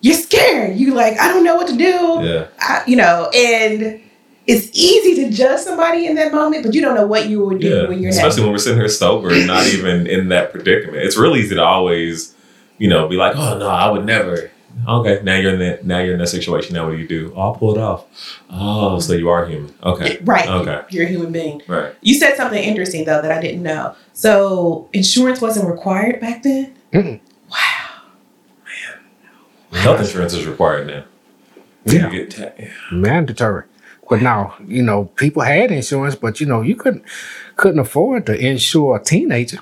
you're 0.00 0.14
scared 0.14 0.76
you 0.76 0.92
like 0.94 1.18
i 1.18 1.28
don't 1.28 1.44
know 1.44 1.56
what 1.56 1.66
to 1.68 1.76
do 1.76 2.20
Yeah. 2.22 2.46
I, 2.58 2.82
you 2.86 2.96
know 2.96 3.30
and 3.34 4.00
it's 4.46 4.68
easy 4.74 5.14
to 5.24 5.30
judge 5.30 5.60
somebody 5.60 6.06
in 6.06 6.16
that 6.16 6.32
moment 6.32 6.64
but 6.64 6.74
you 6.74 6.82
don't 6.82 6.94
know 6.94 7.06
what 7.06 7.28
you 7.30 7.42
would 7.44 7.60
do 7.60 7.68
Yeah. 7.68 7.88
when 7.88 8.00
you're 8.00 8.10
Especially 8.10 8.40
not 8.42 8.46
when 8.46 8.52
we're 8.52 8.58
sitting 8.58 8.78
here 8.78 8.88
sober 8.88 9.30
and 9.32 9.46
not 9.46 9.66
even 9.74 10.06
in 10.06 10.28
that 10.28 10.52
predicament. 10.52 10.98
It's 10.98 11.16
really 11.16 11.40
easy 11.40 11.54
to 11.54 11.64
always, 11.64 12.34
you 12.76 12.88
know, 12.88 13.08
be 13.08 13.16
like, 13.16 13.34
oh 13.36 13.56
no, 13.56 13.66
I 13.68 13.90
would 13.90 14.04
never. 14.04 14.50
Okay, 14.88 15.20
now 15.22 15.36
you're 15.36 15.54
in 15.54 15.58
that 15.60 15.84
now 15.86 16.00
you're 16.00 16.14
in 16.14 16.18
that 16.20 16.28
situation. 16.28 16.74
Now 16.74 16.86
what 16.86 16.92
do 16.92 16.98
you 16.98 17.08
do? 17.08 17.32
Oh, 17.34 17.40
I'll 17.40 17.54
pull 17.54 17.74
it 17.76 17.80
off. 17.80 18.04
Oh, 18.50 18.98
so 19.00 19.12
you 19.14 19.28
are 19.30 19.46
human. 19.46 19.72
Okay. 19.82 20.18
right 20.24 20.48
Okay. 20.48 20.82
you're 20.90 21.06
a 21.06 21.08
human 21.08 21.32
being 21.32 21.62
Right. 21.66 21.94
you 22.02 22.14
said 22.14 22.36
something 22.36 22.62
interesting 22.62 23.04
though 23.04 23.20
that 23.22 23.30
i 23.32 23.40
didn't 23.40 23.62
know 23.62 23.94
so 24.12 24.88
insurance 24.92 25.40
wasn't 25.40 25.66
required 25.68 26.20
back 26.20 26.42
then 26.42 26.74
Mm-mm. 26.92 27.20
wow 27.50 28.02
Health 29.72 30.00
insurance 30.00 30.32
is 30.34 30.46
required 30.46 30.86
now. 30.86 31.04
Yeah. 31.84 32.10
You 32.10 32.26
get 32.26 32.30
ta- 32.30 32.64
mandatory. 32.92 33.64
But 34.08 34.22
now, 34.22 34.54
you 34.66 34.82
know, 34.82 35.06
people 35.16 35.42
had 35.42 35.72
insurance, 35.72 36.14
but 36.14 36.40
you 36.40 36.46
know, 36.46 36.60
you 36.62 36.76
couldn't 36.76 37.04
couldn't 37.56 37.80
afford 37.80 38.26
to 38.26 38.36
insure 38.38 38.96
a 38.96 39.02
teenager. 39.02 39.58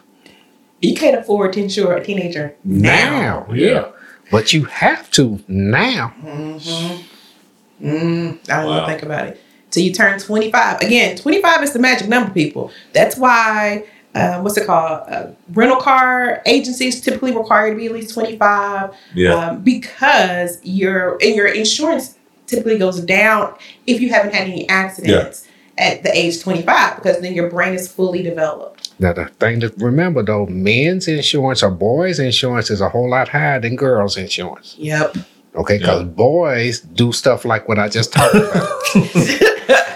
you 0.80 0.94
can't 0.94 1.16
afford 1.16 1.52
to 1.54 1.60
insure 1.62 1.94
a 1.94 2.04
teenager 2.04 2.54
Now, 2.64 3.46
yeah. 3.52 3.70
Yeah. 3.70 3.91
But 4.32 4.52
you 4.52 4.64
have 4.64 5.08
to 5.12 5.38
now. 5.46 6.12
Mm-hmm. 6.24 7.86
Mm, 7.86 8.38
I 8.50 8.62
don't 8.62 8.66
Wow. 8.66 8.76
even 8.78 8.88
think 8.88 9.02
about 9.02 9.28
it. 9.28 9.40
Till 9.70 9.82
you 9.84 9.92
turn 9.92 10.18
25. 10.18 10.80
Again, 10.80 11.16
25 11.16 11.62
is 11.62 11.72
the 11.72 11.78
magic 11.78 12.08
number, 12.08 12.30
people. 12.30 12.70
That's 12.92 13.16
why, 13.16 13.84
uh, 14.14 14.40
what's 14.40 14.56
it 14.56 14.66
called? 14.66 15.02
Uh, 15.08 15.26
rental 15.52 15.78
car 15.80 16.42
agencies 16.46 17.00
typically 17.00 17.32
require 17.36 17.68
you 17.68 17.72
to 17.74 17.78
be 17.78 17.86
at 17.86 17.92
least 17.92 18.14
25 18.14 18.90
Yeah. 19.14 19.34
um, 19.34 19.60
because 19.62 20.58
your 20.62 21.18
and 21.22 21.34
your 21.34 21.46
insurance 21.48 22.16
typically 22.46 22.78
goes 22.78 23.00
down 23.00 23.54
if 23.86 24.00
you 24.00 24.10
haven't 24.10 24.34
had 24.34 24.46
any 24.48 24.68
accidents 24.68 25.46
at 25.78 26.02
the 26.02 26.16
age 26.16 26.40
25 26.42 26.96
because 26.96 27.20
then 27.20 27.32
your 27.34 27.48
brain 27.50 27.74
is 27.74 27.90
fully 27.90 28.22
developed. 28.22 28.90
Now 28.98 29.12
the 29.12 29.26
thing 29.26 29.60
to 29.60 29.72
remember 29.78 30.22
though, 30.22 30.46
men's 30.46 31.08
insurance 31.08 31.62
or 31.62 31.70
boys' 31.70 32.18
insurance 32.18 32.70
is 32.70 32.80
a 32.80 32.88
whole 32.88 33.08
lot 33.10 33.28
higher 33.28 33.60
than 33.60 33.76
girls' 33.76 34.16
insurance. 34.16 34.76
Yep. 34.78 35.16
Okay, 35.54 35.78
because 35.78 36.02
Yeah. 36.02 36.08
boys 36.08 36.80
do 36.80 37.12
stuff 37.12 37.44
like 37.44 37.68
what 37.68 37.78
I 37.78 37.88
just 37.88 38.12
talked 38.12 38.34
about. 38.34 38.68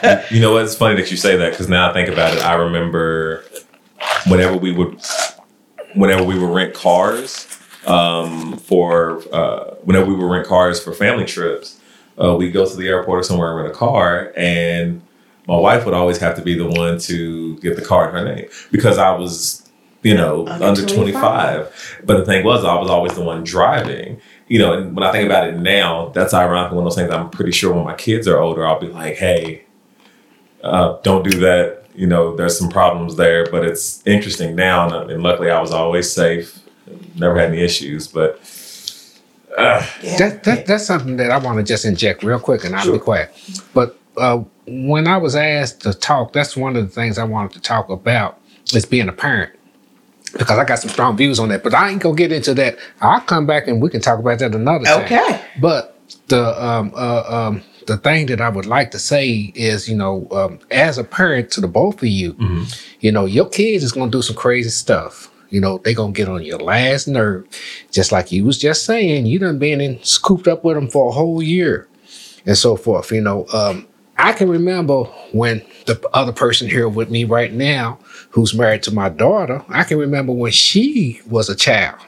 You 0.30 0.40
know 0.40 0.52
what? 0.52 0.64
It's 0.64 0.74
funny 0.76 0.94
that 1.00 1.10
you 1.10 1.16
say 1.16 1.36
that 1.36 1.50
because 1.50 1.68
now 1.68 1.90
I 1.90 1.92
think 1.92 2.08
about 2.08 2.34
it. 2.36 2.44
I 2.44 2.54
remember 2.54 3.42
whenever 4.28 4.56
we 4.56 4.70
would, 4.70 5.00
whenever 5.94 6.22
we 6.22 6.38
would 6.38 6.50
rent 6.54 6.74
cars 6.74 7.48
um, 7.86 8.56
for, 8.58 9.22
uh, 9.32 9.74
whenever 9.82 10.06
we 10.06 10.14
would 10.14 10.30
rent 10.30 10.46
cars 10.46 10.78
for 10.82 10.92
family 10.92 11.24
trips, 11.24 11.80
uh, 12.22 12.36
we 12.36 12.50
go 12.50 12.64
to 12.68 12.76
the 12.76 12.86
airport 12.88 13.20
or 13.20 13.22
somewhere 13.22 13.48
and 13.50 13.62
rent 13.64 13.74
a 13.74 13.76
car, 13.76 14.32
and 14.36 15.02
my 15.46 15.56
wife 15.56 15.84
would 15.84 15.94
always 15.94 16.18
have 16.18 16.36
to 16.36 16.42
be 16.42 16.56
the 16.56 16.66
one 16.66 16.98
to 17.00 17.56
get 17.58 17.76
the 17.76 17.84
car 17.84 18.08
in 18.08 18.14
her 18.14 18.24
name 18.34 18.48
because 18.72 18.98
I 18.98 19.10
was, 19.12 19.68
you 20.02 20.14
know, 20.14 20.46
Under 20.48 20.64
under, 20.66 20.82
25. 20.86 20.92
25. 20.92 22.02
But 22.06 22.16
the 22.18 22.24
thing 22.24 22.44
was, 22.44 22.64
I 22.64 22.74
was 22.74 22.90
always 22.90 23.14
the 23.14 23.22
one 23.22 23.44
driving. 23.44 24.20
You 24.48 24.58
know, 24.60 24.72
and 24.74 24.94
when 24.94 25.04
I 25.04 25.12
think 25.12 25.26
about 25.26 25.48
it 25.48 25.56
now, 25.58 26.10
that's 26.10 26.32
ironic. 26.34 26.70
One 26.72 26.78
of 26.78 26.84
those 26.84 26.94
things 26.96 27.10
I'm 27.12 27.30
pretty 27.30 27.52
sure 27.52 27.74
when 27.74 27.84
my 27.84 27.94
kids 27.94 28.28
are 28.28 28.38
older, 28.38 28.66
I'll 28.66 28.80
be 28.80 28.88
like, 28.88 29.16
hey, 29.16 29.64
uh, 30.62 30.98
don't 31.02 31.24
do 31.28 31.38
that. 31.40 31.84
You 31.94 32.06
know, 32.06 32.36
there's 32.36 32.58
some 32.58 32.68
problems 32.68 33.16
there, 33.16 33.46
but 33.50 33.64
it's 33.64 34.06
interesting 34.06 34.54
now. 34.54 34.86
And, 35.02 35.10
and 35.10 35.22
luckily, 35.22 35.50
I 35.50 35.60
was 35.60 35.72
always 35.72 36.10
safe, 36.12 36.58
never 37.16 37.38
had 37.38 37.50
any 37.50 37.60
issues. 37.62 38.06
But 38.08 38.40
uh, 39.56 39.86
Yeah. 40.02 40.16
that, 40.18 40.44
that 40.44 40.66
that's 40.66 40.86
something 40.86 41.16
that 41.16 41.30
I 41.30 41.38
want 41.38 41.56
to 41.58 41.62
just 41.64 41.84
inject 41.84 42.22
real 42.22 42.38
quick, 42.38 42.64
and 42.64 42.76
I'll 42.76 42.84
Sure. 42.84 42.92
be 42.94 42.98
quiet. 42.98 43.30
But 43.74 43.98
uh, 44.16 44.44
when 44.66 45.06
I 45.06 45.16
was 45.16 45.36
asked 45.36 45.82
to 45.82 45.94
talk, 45.94 46.32
that's 46.32 46.56
one 46.56 46.76
of 46.76 46.84
the 46.84 46.90
things 46.90 47.18
I 47.18 47.24
wanted 47.24 47.52
to 47.52 47.60
talk 47.60 47.88
about 47.88 48.40
is 48.74 48.84
being 48.84 49.08
a 49.08 49.12
parent 49.12 49.52
because 50.32 50.58
I 50.58 50.64
got 50.64 50.78
some 50.78 50.90
strong 50.90 51.16
views 51.16 51.38
on 51.38 51.48
that. 51.48 51.62
But 51.62 51.74
I 51.74 51.90
ain't 51.90 52.02
gonna 52.02 52.16
get 52.16 52.32
into 52.32 52.54
that. 52.54 52.76
I'll 53.00 53.20
come 53.20 53.46
back 53.46 53.68
and 53.68 53.80
we 53.80 53.90
can 53.90 54.00
talk 54.00 54.18
about 54.18 54.38
that 54.40 54.54
another 54.54 54.84
time. 54.84 55.04
Okay. 55.04 55.40
But 55.60 55.98
the 56.28 56.64
um 56.64 56.92
uh 56.94 57.22
um 57.28 57.62
the 57.86 57.96
thing 57.96 58.26
that 58.26 58.40
I 58.40 58.48
would 58.48 58.66
like 58.66 58.90
to 58.92 58.98
say 58.98 59.52
is, 59.54 59.88
you 59.88 59.96
know, 59.96 60.26
um, 60.32 60.58
as 60.72 60.98
a 60.98 61.04
parent 61.04 61.52
to 61.52 61.60
the 61.60 61.68
both 61.68 62.02
of 62.02 62.08
you, 62.08 62.34
you 63.00 63.12
know, 63.12 63.26
your 63.26 63.48
kids 63.48 63.84
is 63.84 63.92
gonna 63.92 64.10
do 64.10 64.22
some 64.22 64.36
crazy 64.36 64.70
stuff. 64.70 65.30
You 65.50 65.60
know, 65.60 65.78
they 65.78 65.94
gonna 65.94 66.12
get 66.12 66.28
on 66.28 66.42
your 66.42 66.58
last 66.58 67.06
nerve, 67.06 67.46
just 67.92 68.10
like 68.10 68.32
you 68.32 68.44
was 68.44 68.58
just 68.58 68.84
saying. 68.84 69.26
You 69.26 69.38
done 69.38 69.58
been 69.58 69.80
in 69.80 70.02
scooped 70.02 70.48
up 70.48 70.64
with 70.64 70.74
them 70.74 70.88
for 70.88 71.08
a 71.08 71.12
whole 71.12 71.40
year, 71.40 71.88
and 72.44 72.58
so 72.58 72.76
forth. 72.76 73.12
You 73.12 73.20
know, 73.20 73.46
um, 73.52 73.86
I 74.18 74.32
can 74.32 74.48
remember 74.48 75.04
when 75.32 75.62
the 75.86 76.00
other 76.12 76.32
person 76.32 76.68
here 76.68 76.88
with 76.88 77.10
me 77.10 77.24
right 77.24 77.52
now, 77.52 77.98
who's 78.30 78.54
married 78.54 78.82
to 78.84 78.94
my 78.94 79.08
daughter, 79.08 79.64
I 79.68 79.84
can 79.84 79.98
remember 79.98 80.32
when 80.32 80.52
she 80.52 81.20
was 81.28 81.48
a 81.48 81.56
child. 81.56 82.00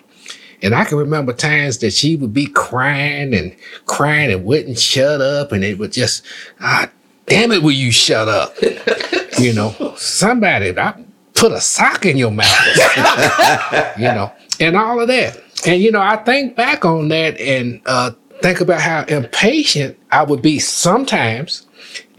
And 0.63 0.75
I 0.75 0.85
can 0.85 0.99
remember 0.99 1.33
times 1.33 1.79
that 1.79 1.93
she 1.93 2.17
would 2.17 2.33
be 2.33 2.47
crying 2.47 3.33
and 3.33 3.55
crying 3.87 4.33
and 4.33 4.45
wouldn't 4.45 4.79
shut 4.79 5.21
up. 5.21 5.53
And 5.53 5.63
it 5.63 5.79
would 5.79 5.93
just, 5.93 6.25
ah, 6.61 6.91
damn 7.27 7.53
it, 7.53 7.63
will 7.63 7.71
you 7.71 7.93
shut 7.93 8.29
up? 8.29 8.55
you 9.39 9.53
know, 9.53 9.95
somebody, 9.97 10.77
I 10.77 11.05
put 11.35 11.53
a 11.53 11.61
sock 11.61 12.07
in 12.07 12.17
your 12.17 12.33
mouth, 12.33 12.67
you 13.99 14.07
know, 14.07 14.33
and 14.59 14.77
all 14.77 15.01
of 15.01 15.09
that. 15.09 15.41
And, 15.67 15.81
you 15.81 15.93
know, 15.93 16.01
I 16.01 16.17
think 16.17 16.57
back 16.57 16.85
on 16.85 17.09
that 17.09 17.39
and 17.41 17.81
uh, 17.87 18.13
think 18.43 18.61
about 18.61 18.81
how 18.81 19.05
impatient 19.05 19.97
I 20.11 20.25
would 20.25 20.43
be 20.43 20.59
sometimes. 20.59 21.67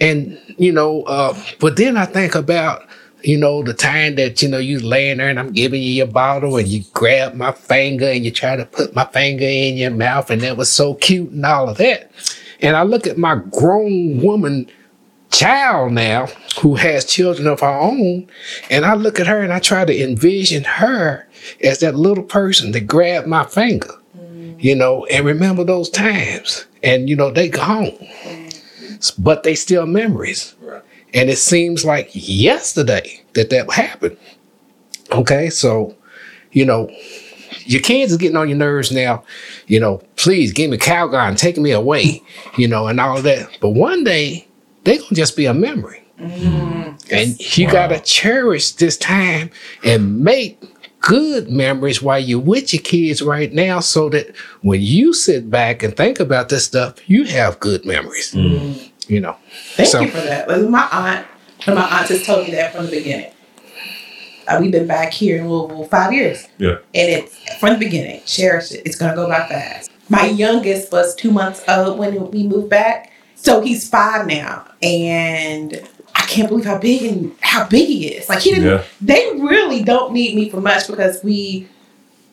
And, 0.01 0.39
you 0.57 0.71
know, 0.71 1.03
uh, 1.03 1.37
but 1.59 1.75
then 1.75 1.97
I 1.97 2.05
think 2.05 2.35
about, 2.35 2.87
you 3.21 3.37
know, 3.37 3.63
the 3.63 3.73
time 3.73 4.15
that, 4.15 4.41
you 4.41 4.47
know, 4.47 4.57
you 4.57 4.79
laying 4.79 5.17
there 5.17 5.29
and 5.29 5.39
I'm 5.39 5.51
giving 5.51 5.81
you 5.81 5.91
your 5.91 6.07
bottle 6.07 6.57
and 6.57 6.67
you 6.67 6.83
grab 6.93 7.33
my 7.33 7.51
finger 7.51 8.07
and 8.07 8.23
you 8.23 8.31
try 8.31 8.55
to 8.55 8.65
put 8.65 8.95
my 8.95 9.05
finger 9.05 9.45
in 9.45 9.75
your 9.77 9.91
mouth 9.91 10.29
and 10.29 10.41
that 10.41 10.57
was 10.57 10.71
so 10.71 10.93
cute 10.93 11.31
and 11.31 11.45
all 11.45 11.69
of 11.69 11.77
that. 11.77 12.11
And 12.61 12.75
I 12.75 12.83
look 12.83 13.07
at 13.07 13.17
my 13.17 13.35
grown 13.35 14.21
woman 14.21 14.69
child 15.31 15.91
now 15.93 16.27
who 16.59 16.75
has 16.75 17.05
children 17.05 17.47
of 17.47 17.59
her 17.59 17.67
own 17.67 18.27
and 18.69 18.85
I 18.85 18.95
look 18.95 19.19
at 19.19 19.27
her 19.27 19.41
and 19.41 19.53
I 19.53 19.59
try 19.59 19.85
to 19.85 20.03
envision 20.03 20.63
her 20.63 21.27
as 21.63 21.79
that 21.79 21.95
little 21.95 22.23
person 22.23 22.71
that 22.71 22.87
grabbed 22.87 23.27
my 23.27 23.43
finger, 23.45 23.93
you 24.57 24.75
know, 24.75 25.05
and 25.05 25.25
remember 25.25 25.63
those 25.63 25.89
times. 25.89 26.65
And, 26.83 27.09
you 27.09 27.15
know, 27.15 27.29
they 27.31 27.49
gone, 27.49 27.91
but 29.17 29.43
they 29.43 29.55
still 29.55 29.85
memories. 29.85 30.55
And 31.13 31.29
it 31.29 31.37
seems 31.37 31.83
like 31.83 32.09
yesterday 32.13 33.21
that 33.33 33.49
that 33.49 33.71
happened. 33.71 34.17
Okay, 35.11 35.49
so 35.49 35.95
you 36.51 36.65
know, 36.65 36.89
your 37.65 37.81
kids 37.81 38.11
is 38.11 38.17
getting 38.17 38.37
on 38.37 38.49
your 38.49 38.57
nerves 38.57 38.91
now. 38.91 39.23
You 39.67 39.79
know, 39.79 40.01
please 40.15 40.53
give 40.53 40.69
me 40.69 40.77
Calgon, 40.77 41.37
take 41.37 41.57
me 41.57 41.71
away. 41.71 42.21
You 42.57 42.67
know, 42.67 42.87
and 42.87 42.99
all 42.99 43.17
of 43.17 43.23
that. 43.23 43.49
But 43.59 43.71
one 43.71 44.03
day 44.03 44.47
they 44.83 44.97
gonna 44.97 45.13
just 45.13 45.35
be 45.35 45.45
a 45.45 45.53
memory, 45.53 46.03
mm-hmm. 46.19 46.95
and 47.11 47.57
you 47.57 47.69
gotta 47.69 47.99
cherish 47.99 48.71
this 48.73 48.97
time 48.97 49.49
and 49.83 50.21
make 50.23 50.61
good 51.01 51.49
memories 51.49 52.01
while 52.01 52.19
you're 52.19 52.39
with 52.39 52.73
your 52.73 52.81
kids 52.81 53.21
right 53.21 53.53
now, 53.53 53.79
so 53.79 54.09
that 54.09 54.35
when 54.61 54.81
you 54.81 55.13
sit 55.13 55.49
back 55.49 55.81
and 55.81 55.95
think 55.95 56.19
about 56.19 56.49
this 56.49 56.65
stuff, 56.65 56.95
you 57.09 57.23
have 57.23 57.59
good 57.59 57.85
memories. 57.85 58.33
Mm. 58.33 58.88
You 59.09 59.19
know. 59.21 59.35
Thank 59.75 59.89
So- 59.89 60.01
you 60.01 60.07
for 60.09 60.21
that. 60.21 60.47
My 60.69 60.87
aunt, 60.91 61.25
one 61.65 61.77
of 61.77 61.83
my 61.83 61.97
aunts 61.97 62.09
has 62.09 62.25
told 62.25 62.45
me 62.47 62.51
that 62.53 62.73
from 62.73 62.85
the 62.85 62.91
beginning. 62.91 63.31
Uh, 64.47 64.57
we've 64.61 64.71
been 64.71 64.87
back 64.87 65.11
here 65.13 65.37
in 65.37 65.49
Louisville 65.49 65.85
five 65.85 66.13
years. 66.13 66.47
Yeah. 66.57 66.77
And 66.95 67.09
it's 67.11 67.35
from 67.59 67.73
the 67.73 67.79
beginning. 67.79 68.21
Cherish 68.25 68.71
it. 68.71 68.83
It's 68.85 68.95
gonna 68.95 69.15
go 69.15 69.27
by 69.27 69.47
fast. 69.47 69.91
My 70.09 70.25
youngest 70.27 70.91
was 70.91 71.13
two 71.15 71.31
months 71.31 71.61
old 71.67 71.99
when 71.99 72.31
we 72.31 72.47
moved 72.47 72.69
back. 72.69 73.11
So 73.35 73.61
he's 73.61 73.87
five 73.87 74.25
now. 74.27 74.65
And 74.81 75.81
I 76.15 76.21
can't 76.21 76.47
believe 76.49 76.65
how 76.65 76.77
big 76.79 77.03
and 77.03 77.35
how 77.41 77.67
big 77.67 77.87
he 77.87 78.07
is. 78.07 78.27
Like 78.29 78.39
he 78.39 78.51
didn't 78.51 78.65
Yeah. 78.69 78.83
they 79.01 79.31
really 79.39 79.83
don't 79.83 80.13
need 80.13 80.35
me 80.35 80.49
for 80.49 80.61
much 80.61 80.87
because 80.87 81.23
we 81.23 81.67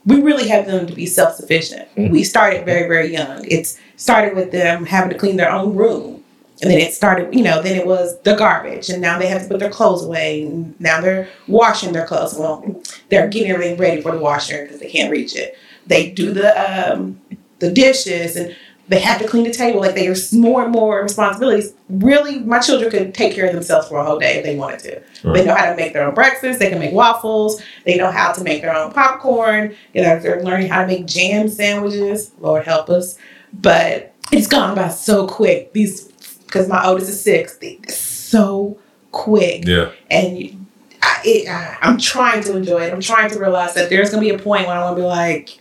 we 0.07 0.21
really 0.21 0.47
have 0.49 0.67
them 0.67 0.87
to 0.87 0.95
be 0.95 1.05
self-sufficient. 1.05 1.89
We 1.97 2.23
started 2.23 2.65
very, 2.65 2.87
very 2.89 3.13
young. 3.13 3.45
It's 3.49 3.77
started 3.97 4.37
with 4.37 4.53
them 4.53 4.87
having 4.87 5.11
to 5.11 5.19
clean 5.19 5.37
their 5.37 5.51
own 5.51 5.75
room. 5.75 6.16
And 6.63 6.71
then 6.71 6.79
it 6.79 6.95
started, 6.95 7.35
you 7.35 7.43
know, 7.43 7.61
then 7.61 7.77
it 7.77 7.87
was 7.87 8.19
the 8.21 8.35
garbage. 8.35 8.89
And 8.89 9.03
now 9.03 9.19
they 9.19 9.27
have 9.27 9.43
to 9.43 9.49
put 9.49 9.61
their 9.61 9.71
clothes 9.71 10.03
away. 10.03 10.45
And 10.45 10.79
now 10.81 11.01
they're 11.01 11.29
washing 11.49 11.93
their 11.93 12.07
clothes. 12.07 12.35
Well, 12.39 12.83
they're 13.11 13.29
getting 13.29 13.51
everything 13.51 13.77
ready 13.79 14.01
for 14.01 14.13
the 14.13 14.19
washer 14.19 14.63
because 14.63 14.81
they 14.81 14.89
can't 14.91 15.11
reach 15.11 15.37
it. 15.37 15.57
They 15.87 16.11
do 16.11 16.33
the 16.33 16.93
um, 16.93 17.21
the 17.59 17.71
dishes 17.71 18.37
and 18.37 18.57
they 18.89 19.01
have 19.01 19.21
to 19.21 19.27
clean 19.27 19.45
the 19.45 19.51
table. 19.51 19.81
Like 19.81 19.95
there's 19.95 20.33
more 20.33 20.63
and 20.63 20.73
more 20.73 21.03
responsibilities. 21.03 21.75
Really, 21.89 22.39
my 22.41 22.61
children 22.61 22.91
could 22.91 23.15
take 23.15 23.35
care 23.35 23.47
of 23.47 23.53
themselves 23.53 23.89
for 23.89 23.99
a 23.99 24.05
whole 24.05 24.19
day 24.19 24.37
if 24.39 24.45
they 24.45 24.57
wanted 24.57 24.81
to. 24.81 25.03
They 25.33 25.45
know 25.45 25.55
how 25.55 25.71
to 25.71 25.77
make 25.77 25.93
their 25.93 26.07
own 26.07 26.15
breakfast. 26.15 26.59
They 26.59 26.71
can 26.71 26.79
make 26.79 26.93
waffles. 26.93 27.61
They 27.85 27.97
know 27.97 28.11
how 28.11 28.33
to 28.33 28.43
make 28.45 28.63
their 28.63 28.75
own 28.75 28.93
popcorn. 28.93 29.75
You 29.93 30.03
know, 30.03 30.19
they're 30.21 30.43
learning 30.43 30.69
how 30.69 30.83
to 30.83 30.87
make 30.87 31.07
jam 31.07 31.49
sandwiches. 31.49 32.33
Lord 32.39 32.65
help 32.65 32.89
us. 32.89 33.19
But 33.53 34.15
it's 34.33 34.47
gone 34.47 34.77
by 34.77 34.89
so 34.89 35.27
quick. 35.27 35.73
These, 35.73 36.13
because 36.47 36.69
my 36.69 36.85
oldest 36.87 37.11
is 37.11 37.21
six, 37.21 37.57
they, 37.57 37.79
so 37.89 38.79
quick. 39.13 39.67
Yeah. 39.67 39.93
And 40.11 40.39
you, 40.39 40.59
I, 41.03 41.21
it, 41.25 41.49
I, 41.49 41.79
I'm 41.83 41.99
trying 41.99 42.43
to 42.45 42.57
enjoy 42.57 42.83
it. 42.83 42.93
I'm 42.93 43.01
trying 43.01 43.31
to 43.31 43.39
realize 43.39 43.75
that 43.75 43.91
there's 43.91 44.11
going 44.11 44.25
to 44.25 44.31
be 44.31 44.35
a 44.35 44.43
point 44.43 44.67
when 44.67 44.77
I 44.77 44.83
want 44.85 44.97
to 44.97 45.03
be 45.03 45.07
like, 45.07 45.59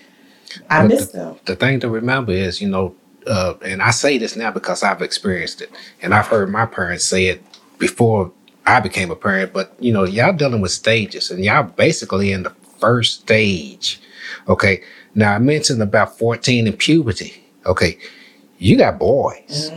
I 0.69 0.81
But 0.81 0.87
miss 0.87 1.11
them. 1.11 1.37
the 1.45 1.55
thing 1.55 1.79
to 1.81 1.89
remember 1.89 2.31
is, 2.31 2.61
you 2.61 2.69
know, 2.69 2.95
uh, 3.27 3.55
and 3.63 3.81
I 3.81 3.89
say 3.91 4.17
this 4.17 4.35
now 4.35 4.51
because 4.51 4.83
I've 4.83 5.01
experienced 5.01 5.61
it, 5.61 5.71
and 6.01 6.13
I've 6.13 6.27
heard 6.27 6.49
my 6.49 6.65
parents 6.65 7.03
say 7.03 7.25
it 7.25 7.41
before 7.79 8.31
I 8.65 8.79
became 8.79 9.09
a 9.11 9.15
parent. 9.15 9.51
But 9.51 9.75
you 9.79 9.91
know, 9.91 10.03
y'all 10.03 10.31
dealing 10.33 10.61
with 10.61 10.71
stages, 10.71 11.31
and 11.31 11.43
y'all 11.43 11.63
basically 11.63 12.31
in 12.31 12.43
the 12.43 12.51
first 12.79 13.21
stage. 13.21 13.99
Okay, 14.47 14.83
now 15.15 15.33
I 15.33 15.39
mentioned 15.39 15.81
about 15.81 16.17
fourteen 16.17 16.67
and 16.67 16.77
puberty. 16.77 17.43
Okay, 17.65 17.97
you 18.59 18.77
got 18.77 18.99
boys, 18.99 19.71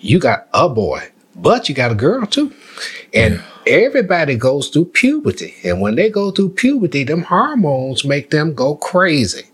you 0.00 0.18
got 0.18 0.48
a 0.54 0.68
boy, 0.68 1.10
but 1.34 1.68
you 1.68 1.74
got 1.74 1.92
a 1.92 1.94
girl 1.94 2.26
too, 2.26 2.52
and 3.12 3.42
everybody 3.66 4.36
goes 4.36 4.68
through 4.68 4.86
puberty, 4.86 5.54
and 5.64 5.80
when 5.80 5.94
they 5.94 6.10
go 6.10 6.30
through 6.30 6.50
puberty, 6.50 7.04
them 7.04 7.22
hormones 7.22 8.04
make 8.04 8.30
them 8.30 8.54
go 8.54 8.74
crazy. 8.76 9.44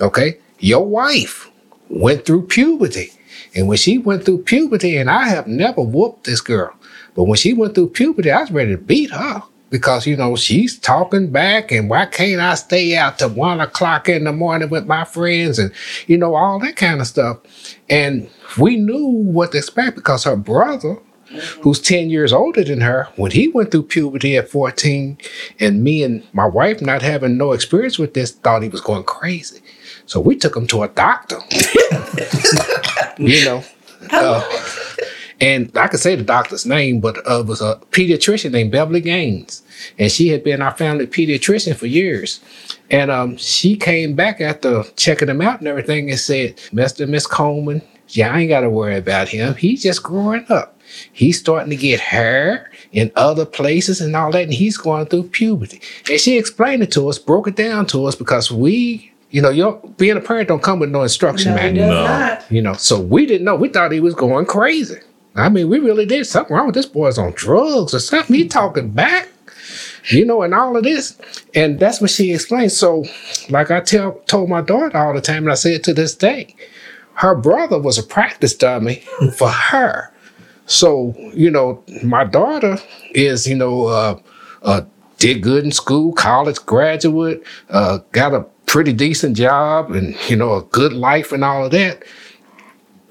Okay. 0.00 0.38
Your 0.58 0.86
wife 0.86 1.50
went 1.88 2.24
through 2.24 2.46
puberty. 2.46 3.12
And 3.54 3.68
when 3.68 3.76
she 3.76 3.98
went 3.98 4.24
through 4.24 4.44
puberty, 4.44 4.96
and 4.96 5.10
I 5.10 5.28
have 5.28 5.46
never 5.46 5.82
whooped 5.82 6.24
this 6.24 6.40
girl, 6.40 6.74
but 7.14 7.24
when 7.24 7.36
she 7.36 7.52
went 7.52 7.74
through 7.74 7.90
puberty, 7.90 8.30
I 8.30 8.40
was 8.40 8.50
ready 8.50 8.72
to 8.72 8.78
beat 8.78 9.10
her 9.10 9.42
because, 9.72 10.06
you 10.06 10.16
know, 10.18 10.36
she's 10.36 10.78
talking 10.78 11.30
back 11.30 11.72
and 11.72 11.88
why 11.88 12.04
can't 12.04 12.42
I 12.42 12.54
stay 12.54 12.94
out 12.94 13.18
till 13.18 13.30
one 13.30 13.58
o'clock 13.58 14.06
in 14.06 14.24
the 14.24 14.32
morning 14.32 14.68
with 14.68 14.86
my 14.86 15.04
friends 15.06 15.58
and, 15.58 15.72
you 16.06 16.18
know, 16.18 16.34
all 16.34 16.60
that 16.60 16.76
kind 16.76 17.00
of 17.00 17.06
stuff. 17.06 17.38
And 17.88 18.28
we 18.58 18.76
knew 18.76 19.06
what 19.06 19.52
to 19.52 19.58
expect 19.58 19.96
because 19.96 20.24
her 20.24 20.36
brother, 20.36 20.98
who's 21.62 21.80
10 21.80 22.10
years 22.10 22.34
older 22.34 22.62
than 22.62 22.82
her, 22.82 23.08
when 23.16 23.30
he 23.30 23.48
went 23.48 23.70
through 23.70 23.84
puberty 23.84 24.36
at 24.36 24.50
14, 24.50 25.16
and 25.58 25.82
me 25.82 26.04
and 26.04 26.22
my 26.34 26.44
wife, 26.44 26.82
not 26.82 27.00
having 27.00 27.38
no 27.38 27.52
experience 27.52 27.98
with 27.98 28.12
this, 28.12 28.32
thought 28.32 28.62
he 28.62 28.68
was 28.68 28.82
going 28.82 29.04
crazy. 29.04 29.62
So 30.04 30.20
we 30.20 30.36
took 30.36 30.54
him 30.54 30.66
to 30.66 30.82
a 30.82 30.88
doctor. 30.88 31.38
you 33.16 33.42
know. 33.46 33.64
Uh, 34.10 34.42
and 35.42 35.76
I 35.76 35.88
could 35.88 35.98
say 35.98 36.14
the 36.14 36.22
doctor's 36.22 36.64
name, 36.64 37.00
but 37.00 37.18
uh, 37.28 37.40
it 37.40 37.46
was 37.46 37.60
a 37.60 37.74
pediatrician 37.90 38.52
named 38.52 38.70
Beverly 38.70 39.00
Gaines. 39.00 39.62
And 39.98 40.10
she 40.10 40.28
had 40.28 40.44
been 40.44 40.62
our 40.62 40.70
family 40.70 41.04
pediatrician 41.08 41.74
for 41.74 41.86
years. 41.86 42.40
And 42.92 43.10
um, 43.10 43.36
she 43.38 43.74
came 43.74 44.14
back 44.14 44.40
after 44.40 44.84
checking 44.94 45.28
him 45.28 45.42
out 45.42 45.58
and 45.58 45.66
everything 45.66 46.08
and 46.10 46.18
said, 46.18 46.58
Mr. 46.72 47.08
Miss 47.08 47.26
Coleman, 47.26 47.82
yeah, 48.06 48.32
I 48.32 48.40
ain't 48.40 48.50
got 48.50 48.60
to 48.60 48.70
worry 48.70 48.96
about 48.96 49.30
him. 49.30 49.56
He's 49.56 49.82
just 49.82 50.04
growing 50.04 50.46
up. 50.48 50.78
He's 51.12 51.40
starting 51.40 51.70
to 51.70 51.76
get 51.76 51.98
hair 51.98 52.70
in 52.92 53.10
other 53.16 53.44
places 53.44 54.00
and 54.00 54.14
all 54.14 54.30
that, 54.30 54.44
and 54.44 54.54
he's 54.54 54.76
going 54.76 55.06
through 55.06 55.24
puberty. 55.24 55.80
And 56.08 56.20
she 56.20 56.38
explained 56.38 56.84
it 56.84 56.92
to 56.92 57.08
us, 57.08 57.18
broke 57.18 57.48
it 57.48 57.56
down 57.56 57.86
to 57.86 58.04
us 58.04 58.14
because 58.14 58.52
we, 58.52 59.12
you 59.30 59.42
know, 59.42 59.50
you're, 59.50 59.80
being 59.96 60.16
a 60.16 60.20
parent 60.20 60.48
don't 60.48 60.62
come 60.62 60.78
with 60.78 60.90
no 60.90 61.02
instruction 61.02 61.52
No, 61.52 61.56
manual. 61.56 61.88
No. 61.88 62.38
You 62.48 62.62
know, 62.62 62.74
so 62.74 63.00
we 63.00 63.26
didn't 63.26 63.44
know. 63.44 63.56
We 63.56 63.70
thought 63.70 63.90
he 63.90 63.98
was 63.98 64.14
going 64.14 64.46
crazy. 64.46 65.00
I 65.34 65.48
mean, 65.48 65.68
we 65.68 65.78
really 65.78 66.06
did 66.06 66.26
something 66.26 66.54
wrong 66.54 66.66
with 66.66 66.74
this 66.74 66.86
boy's 66.86 67.18
on 67.18 67.32
drugs 67.32 67.94
or 67.94 67.98
something. 67.98 68.36
He 68.36 68.48
talking 68.48 68.90
back, 68.90 69.28
you 70.10 70.24
know, 70.24 70.42
and 70.42 70.54
all 70.54 70.76
of 70.76 70.84
this. 70.84 71.18
And 71.54 71.78
that's 71.80 72.00
what 72.00 72.10
she 72.10 72.32
explained. 72.32 72.72
So, 72.72 73.04
like 73.48 73.70
I 73.70 73.80
tell 73.80 74.12
told 74.26 74.50
my 74.50 74.60
daughter 74.60 74.96
all 74.96 75.14
the 75.14 75.20
time, 75.20 75.44
and 75.44 75.52
I 75.52 75.54
say 75.54 75.74
it 75.74 75.84
to 75.84 75.94
this 75.94 76.14
day, 76.14 76.54
her 77.14 77.34
brother 77.34 77.78
was 77.78 77.98
a 77.98 78.02
practice 78.02 78.54
dummy 78.54 79.02
for 79.36 79.48
her. 79.48 80.12
So, 80.66 81.14
you 81.34 81.50
know, 81.50 81.82
my 82.02 82.24
daughter 82.24 82.78
is, 83.14 83.46
you 83.46 83.56
know, 83.56 83.86
uh, 83.86 84.18
uh, 84.62 84.82
did 85.18 85.42
good 85.42 85.64
in 85.64 85.70
school, 85.72 86.12
college 86.12 86.64
graduate, 86.66 87.44
uh, 87.70 87.98
got 88.12 88.34
a 88.34 88.44
pretty 88.66 88.92
decent 88.92 89.36
job, 89.36 89.92
and 89.92 90.16
you 90.28 90.36
know 90.36 90.54
a 90.54 90.62
good 90.64 90.92
life 90.92 91.30
and 91.30 91.44
all 91.44 91.64
of 91.64 91.70
that. 91.72 92.02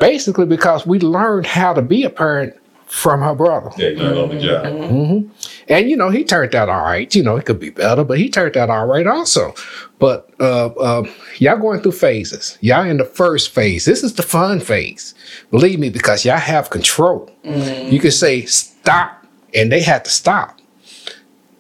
Basically, 0.02 0.47
because 0.47 0.86
we 0.86 0.99
learned 0.99 1.45
how 1.45 1.74
to 1.74 1.82
be 1.82 2.04
a 2.04 2.10
parent 2.10 2.56
from 2.88 3.22
her 3.22 3.36
brother. 3.36 3.70
Yeah, 3.78 3.89
you 3.89 3.97
learn 3.97 4.18
on 4.18 4.30
the 4.30 4.41
job. 4.41 4.89
hmm 4.89 5.30
And 5.70 5.89
you 5.89 5.95
know, 5.95 6.10
he 6.10 6.24
turned 6.26 6.56
out 6.56 6.70
all 6.70 6.82
right. 6.84 7.14
You 7.16 7.24
know, 7.24 7.38
it 7.38 7.45
could 7.45 7.60
be 7.60 7.70
better, 7.70 8.04
but 8.04 8.18
he 8.18 8.28
turned 8.30 8.58
out 8.58 8.70
all 8.72 8.88
right 8.88 9.06
also. 9.08 9.54
But 9.99 10.30
uh, 10.39 10.68
uh, 10.70 11.04
y'all 11.38 11.58
going 11.60 11.82
through 11.82 11.91
phases. 11.93 12.58
Y'all 12.62 12.84
in 12.84 12.97
the 12.97 13.06
first 13.06 13.52
phase. 13.52 13.86
This 13.86 14.04
is 14.04 14.16
the 14.16 14.24
fun 14.24 14.60
phase. 14.60 15.14
Believe 15.52 15.80
me, 15.80 15.89
because 15.89 16.26
y'all 16.26 16.38
have 16.38 16.72
control. 16.72 17.30
You 17.43 17.99
can 17.99 18.12
say 18.12 18.45
stop, 18.45 19.24
and 19.54 19.72
they 19.72 19.82
have 19.82 20.04
to 20.04 20.10
stop. 20.10 20.60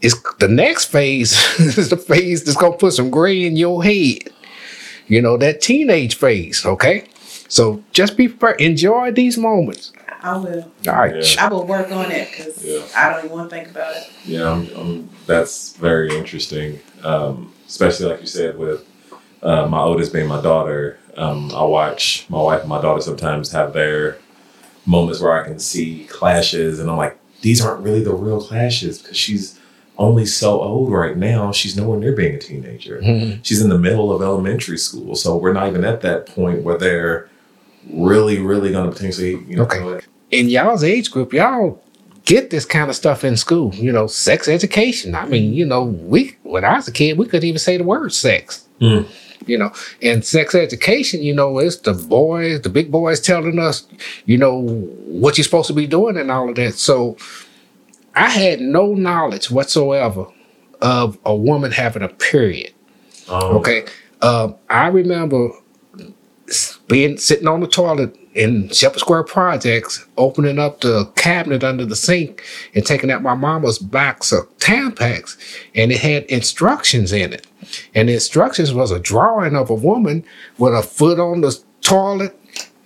It's 0.01 0.15
the 0.39 0.47
next 0.47 0.85
phase 0.85 1.31
is 1.59 1.89
the 1.89 1.97
phase 1.97 2.43
that's 2.43 2.57
gonna 2.57 2.75
put 2.75 2.93
some 2.93 3.11
gray 3.11 3.45
in 3.45 3.55
your 3.55 3.83
head. 3.83 4.23
You 5.07 5.21
know 5.21 5.37
that 5.37 5.61
teenage 5.61 6.15
phase. 6.15 6.65
Okay, 6.65 7.07
so 7.51 7.83
just 7.91 8.15
be 8.15 8.29
prepared. 8.29 8.61
Enjoy 8.61 9.11
these 9.11 9.37
moments. 9.37 9.91
I 10.21 10.37
will. 10.37 10.71
All 10.87 10.95
right. 10.95 11.15
Yeah. 11.35 11.45
I 11.45 11.49
will 11.49 11.65
work 11.67 11.91
on 11.91 12.09
it 12.11 12.29
because 12.31 12.63
Yeah. 12.63 12.81
I 12.95 13.09
don't 13.11 13.25
even 13.25 13.37
want 13.37 13.49
to 13.49 13.55
think 13.55 13.69
about 13.69 13.93
it. 13.95 14.09
Yeah, 14.23 14.49
I'm, 14.49 14.69
I'm, 14.77 15.09
that's 15.25 15.73
very 15.75 16.15
interesting. 16.15 16.79
Um, 17.03 17.53
especially 17.67 18.05
like 18.09 18.21
you 18.21 18.27
said, 18.27 18.57
with 18.57 18.85
uh, 19.43 19.65
my 19.67 19.79
oldest 19.79 20.13
being 20.13 20.27
my 20.27 20.41
daughter. 20.41 20.97
Um, 21.17 21.51
I 21.53 21.63
watch 21.63 22.25
my 22.29 22.41
wife 22.41 22.61
and 22.61 22.69
my 22.69 22.81
daughter 22.81 23.01
sometimes 23.01 23.51
have 23.51 23.73
their 23.73 24.17
moments 24.85 25.19
where 25.19 25.33
I 25.33 25.45
can 25.45 25.59
see 25.59 26.05
clashes, 26.05 26.79
and 26.79 26.89
I'm 26.89 26.95
like, 26.97 27.17
these 27.41 27.59
aren't 27.59 27.83
really 27.83 28.03
the 28.03 28.13
real 28.13 28.41
clashes 28.41 29.01
because 29.01 29.17
she's 29.17 29.59
only 29.97 30.25
so 30.25 30.61
old 30.61 30.91
right 30.91 31.17
now. 31.17 31.51
She's 31.51 31.75
nowhere 31.75 31.99
near 31.99 32.13
being 32.15 32.35
a 32.35 32.39
teenager. 32.39 33.01
Mhm. 33.01 33.39
She's 33.43 33.61
in 33.61 33.69
the 33.69 33.77
middle 33.77 34.11
of 34.13 34.21
elementary 34.21 34.77
school, 34.77 35.15
so 35.15 35.35
we're 35.35 35.51
not 35.53 35.67
even 35.67 35.83
at 35.83 35.99
that 36.01 36.27
point 36.27 36.63
where 36.63 36.77
they're 36.77 37.27
really, 37.89 38.39
really 38.39 38.71
going 38.71 38.85
to 38.89 38.91
potentially, 38.95 39.31
you 39.47 39.55
know, 39.57 39.63
Okay. 39.63 40.05
in 40.31 40.49
y'all's 40.49 40.83
age 40.83 41.11
group, 41.11 41.33
y'all 41.33 41.81
get 42.25 42.49
this 42.51 42.65
kind 42.65 42.89
of 42.89 42.95
stuff 42.95 43.23
in 43.23 43.35
school. 43.37 43.73
You 43.75 43.91
know, 43.91 44.07
sex 44.07 44.47
education. 44.47 45.15
I 45.15 45.25
mean, 45.25 45.53
you 45.53 45.65
know, 45.65 45.83
we 45.83 46.35
when 46.43 46.63
I 46.63 46.75
was 46.75 46.87
a 46.87 46.91
kid, 46.91 47.17
we 47.17 47.25
couldn't 47.25 47.47
even 47.47 47.59
say 47.59 47.77
the 47.77 47.83
word 47.83 48.13
sex. 48.13 48.65
Mm. 48.79 49.05
You 49.47 49.57
know, 49.57 49.71
and 50.03 50.23
sex 50.23 50.53
education, 50.53 51.23
you 51.23 51.33
know, 51.33 51.57
it's 51.57 51.77
the 51.77 51.93
boys, 51.93 52.61
the 52.61 52.69
big 52.69 52.91
boys 52.91 53.19
telling 53.19 53.57
us, 53.57 53.87
you 54.25 54.37
know, 54.37 54.61
what 54.61 55.37
you're 55.37 55.43
supposed 55.43 55.67
to 55.67 55.73
be 55.73 55.87
doing 55.87 56.15
and 56.15 56.29
all 56.29 56.47
of 56.47 56.55
that. 56.55 56.75
So 56.75 57.17
I 58.15 58.29
had 58.29 58.61
no 58.61 58.93
knowledge 58.93 59.49
whatsoever 59.49 60.27
of 60.81 61.17
a 61.25 61.35
woman 61.35 61.71
having 61.71 62.03
a 62.03 62.07
period. 62.09 62.71
Um, 63.29 63.55
Okay. 63.57 63.85
Um, 64.21 64.55
I 64.69 64.87
remember 64.87 65.49
being 66.87 67.17
sitting 67.17 67.47
on 67.47 67.61
the 67.61 67.67
toilet 67.67 68.15
in 68.33 68.69
Sheppard 68.69 68.99
Square 68.99 69.23
Projects, 69.23 70.05
opening 70.17 70.57
up 70.57 70.81
the 70.81 71.05
cabinet 71.15 71.63
under 71.63 71.85
the 71.85 71.95
sink 71.95 72.43
and 72.73 72.85
taking 72.85 73.11
out 73.11 73.21
my 73.21 73.33
mama's 73.33 73.77
box 73.77 74.31
of 74.31 74.47
Tampax, 74.57 75.37
and 75.75 75.91
it 75.91 75.99
had 75.99 76.23
instructions 76.25 77.11
in 77.11 77.33
it. 77.33 77.45
And 77.93 78.09
the 78.09 78.13
instructions 78.13 78.73
was 78.73 78.91
a 78.91 78.99
drawing 78.99 79.55
of 79.55 79.69
a 79.69 79.75
woman 79.75 80.23
with 80.57 80.73
a 80.73 80.81
foot 80.81 81.19
on 81.19 81.41
the 81.41 81.57
toilet, 81.81 82.37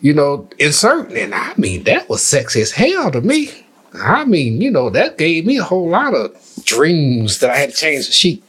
you 0.02 0.14
know, 0.14 0.50
inserting. 0.60 1.18
And 1.18 1.36
I 1.36 1.54
mean, 1.58 1.84
that 1.84 2.10
was 2.10 2.24
sexy 2.24 2.62
as 2.62 2.72
hell 2.72 3.12
to 3.12 3.22
me. 3.22 3.66
I 3.94 4.26
mean, 4.26 4.62
you 4.62 4.72
know, 4.72 4.90
that 4.90 5.18
gave 5.18 5.46
me 5.46 5.58
a 5.58 5.64
whole 5.64 5.90
lot 5.90 6.14
of 6.14 6.36
dreams 6.66 7.40
that 7.40 7.50
I 7.50 7.58
had 7.58 7.70
to 7.70 7.76
change 7.76 8.08
the 8.08 8.14
sheet. 8.14 8.44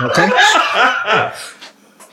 Okay. 0.00 0.28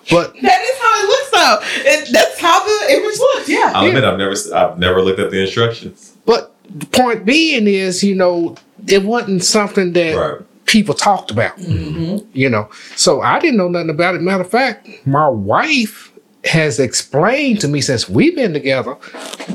But 0.10 0.34
That 0.42 0.62
is 0.62 0.80
how 0.82 1.04
it 1.04 1.08
looks, 1.08 1.32
though. 1.32 1.60
It, 1.92 2.10
that's 2.12 2.40
how 2.40 2.64
the 2.64 2.94
image 2.94 3.20
looks. 3.20 3.50
Yeah. 3.50 3.72
I'll 3.76 3.88
admit 3.88 4.04
I've 4.04 4.18
never 4.18 4.36
I've 4.56 4.80
never 4.80 5.02
looked 5.02 5.20
at 5.20 5.32
the 5.32 5.42
instructions. 5.42 6.16
but 6.26 6.56
the 6.74 6.86
point 6.86 7.26
being 7.26 7.68
is, 7.68 8.02
you 8.04 8.16
know, 8.16 8.56
it 8.88 9.04
wasn't 9.04 9.44
something 9.44 9.92
that 9.94 10.16
Right. 10.16 10.42
people 10.66 10.94
talked 10.96 11.30
about. 11.32 11.58
Mm-hmm. 11.58 12.26
You 12.34 12.50
know, 12.50 12.70
so 12.96 13.22
I 13.22 13.40
didn't 13.40 13.58
know 13.58 13.68
nothing 13.68 13.90
about 13.90 14.16
it. 14.16 14.22
Matter 14.22 14.42
of 14.44 14.50
fact, 14.50 14.88
my 15.06 15.28
wife 15.28 16.12
has 16.46 16.80
explained 16.80 17.60
to 17.62 17.68
me 17.68 17.82
since 17.82 18.10
we've 18.10 18.36
been 18.36 18.54
together 18.54 18.96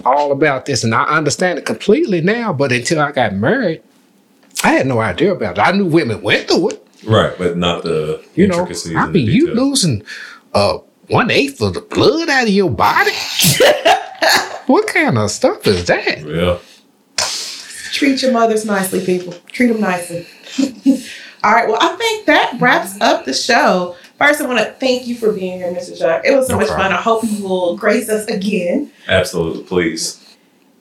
all 0.04 0.30
about 0.30 0.66
this, 0.66 0.84
and 0.84 0.94
I 0.94 1.04
understand 1.04 1.58
it 1.58 1.64
completely 1.64 2.20
now. 2.20 2.52
But 2.52 2.70
until 2.70 3.00
I 3.00 3.10
got 3.12 3.34
married, 3.34 3.82
I 4.62 4.72
had 4.72 4.86
no 4.86 5.00
idea 5.00 5.32
about 5.32 5.58
it. 5.58 5.62
I 5.62 5.72
knew 5.72 5.86
women 5.86 6.20
went 6.22 6.46
through 6.48 6.68
it. 6.70 6.86
Right, 7.04 7.36
but 7.38 7.56
not 7.56 7.82
the 7.82 8.22
You 8.34 8.46
know, 8.48 8.54
intricacies. 8.60 8.94
I 8.96 9.06
mean, 9.06 9.26
you 9.26 9.54
losing 9.54 10.02
uh 10.56 10.78
one 11.08 11.30
eighth 11.30 11.60
of 11.60 11.74
the 11.74 11.82
blood 11.82 12.28
out 12.28 12.44
of 12.44 12.48
your 12.48 12.70
body. 12.70 13.12
what 14.66 14.88
kind 14.88 15.16
of 15.18 15.30
stuff 15.30 15.66
is 15.66 15.84
that? 15.86 16.20
Yeah. 16.26 16.58
Treat 17.92 18.22
your 18.22 18.32
mothers 18.32 18.64
nicely, 18.64 19.04
people. 19.04 19.32
Treat 19.52 19.68
them 19.68 19.80
nicely. 19.80 20.26
All 21.44 21.52
right. 21.52 21.68
Well, 21.68 21.78
I 21.80 21.94
think 21.96 22.26
that 22.26 22.56
wraps 22.60 23.00
up 23.00 23.24
the 23.24 23.32
show. 23.32 23.94
First, 24.18 24.40
I 24.40 24.46
want 24.46 24.58
to 24.58 24.72
thank 24.80 25.06
you 25.06 25.14
for 25.14 25.32
being 25.32 25.58
here, 25.58 25.72
Mr. 25.72 25.96
Chuck. 25.96 26.22
It 26.24 26.34
was 26.34 26.46
so 26.48 26.54
No 26.54 26.58
much 26.60 26.68
problem. 26.68 26.88
fun. 26.88 26.98
I 26.98 27.00
hope 27.02 27.22
you 27.24 27.44
will 27.46 27.76
grace 27.76 28.08
us 28.08 28.26
again. 28.26 28.90
Absolutely. 29.08 29.62
Please. 29.64 30.36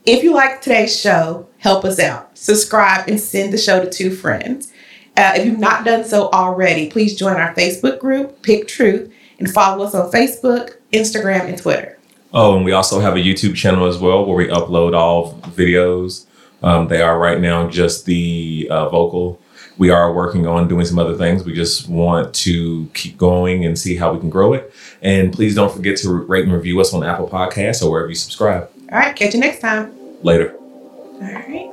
If 0.05 0.23
you 0.23 0.33
like 0.33 0.61
today's 0.61 0.97
show, 0.99 1.47
help 1.59 1.85
us 1.85 1.99
out. 1.99 2.37
Subscribe 2.37 3.07
and 3.07 3.19
send 3.19 3.53
the 3.53 3.57
show 3.57 3.83
to 3.83 3.89
two 3.89 4.11
friends. 4.15 4.71
Uh, 5.17 5.33
if 5.35 5.45
you've 5.45 5.59
not 5.59 5.85
done 5.85 6.03
so 6.03 6.29
already, 6.31 6.89
please 6.89 7.15
join 7.15 7.35
our 7.37 7.53
Facebook 7.55 7.99
group, 7.99 8.41
Pick 8.41 8.67
Truth, 8.67 9.11
and 9.39 9.51
follow 9.51 9.85
us 9.85 9.95
on 9.95 10.11
Facebook, 10.11 10.75
Instagram, 10.93 11.47
and 11.47 11.57
Twitter. 11.57 11.97
Oh, 12.33 12.55
and 12.55 12.65
we 12.65 12.73
also 12.73 12.99
have 12.99 13.15
a 13.15 13.19
YouTube 13.19 13.55
channel 13.55 13.85
as 13.85 13.97
well 13.97 14.25
where 14.25 14.35
we 14.35 14.47
upload 14.47 14.95
all 14.95 15.35
videos. 15.55 16.25
Um, 16.61 16.87
they 16.87 17.01
are 17.01 17.17
right 17.17 17.39
now 17.39 17.69
just 17.69 18.05
the 18.05 18.67
uh, 18.69 18.89
vocal. 18.89 19.39
We 19.77 19.89
are 19.89 20.13
working 20.13 20.47
on 20.47 20.67
doing 20.67 20.85
some 20.85 20.99
other 20.99 21.15
things. 21.15 21.43
We 21.43 21.53
just 21.53 21.89
want 21.89 22.33
to 22.35 22.89
keep 22.93 23.17
going 23.17 23.65
and 23.65 23.77
see 23.77 23.95
how 23.95 24.13
we 24.13 24.19
can 24.19 24.29
grow 24.29 24.53
it. 24.53 24.73
And 25.01 25.33
please 25.33 25.55
don't 25.55 25.73
forget 25.73 25.97
to 25.99 26.09
rate 26.11 26.45
and 26.45 26.53
review 26.53 26.79
us 26.79 26.93
on 26.93 27.03
Apple 27.03 27.27
Podcasts 27.27 27.83
or 27.83 27.91
wherever 27.91 28.09
you 28.09 28.15
subscribe. 28.15 28.69
All 28.91 28.99
right. 28.99 29.15
Catch 29.15 29.33
you 29.33 29.39
next 29.39 29.59
time. 29.59 29.93
Later. 30.23 30.55
All 30.55 31.19
right. 31.21 31.71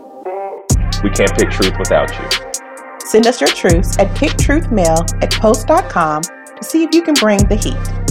We 1.03 1.11
can't 1.11 1.33
pick 1.37 1.51
truth 1.51 1.75
without 1.79 2.11
you. 2.11 2.53
Send 3.07 3.27
us 3.27 3.41
your 3.41 3.51
truths 3.51 3.99
at 3.99 4.09
picktruthmail 4.17 5.23
at 5.23 5.33
post.com 5.33 6.23
to 6.23 6.42
see 6.63 6.83
if 6.83 6.95
you 6.95 7.03
can 7.03 7.15
bring 7.15 7.39
the 7.49 7.57
heat. 7.57 8.02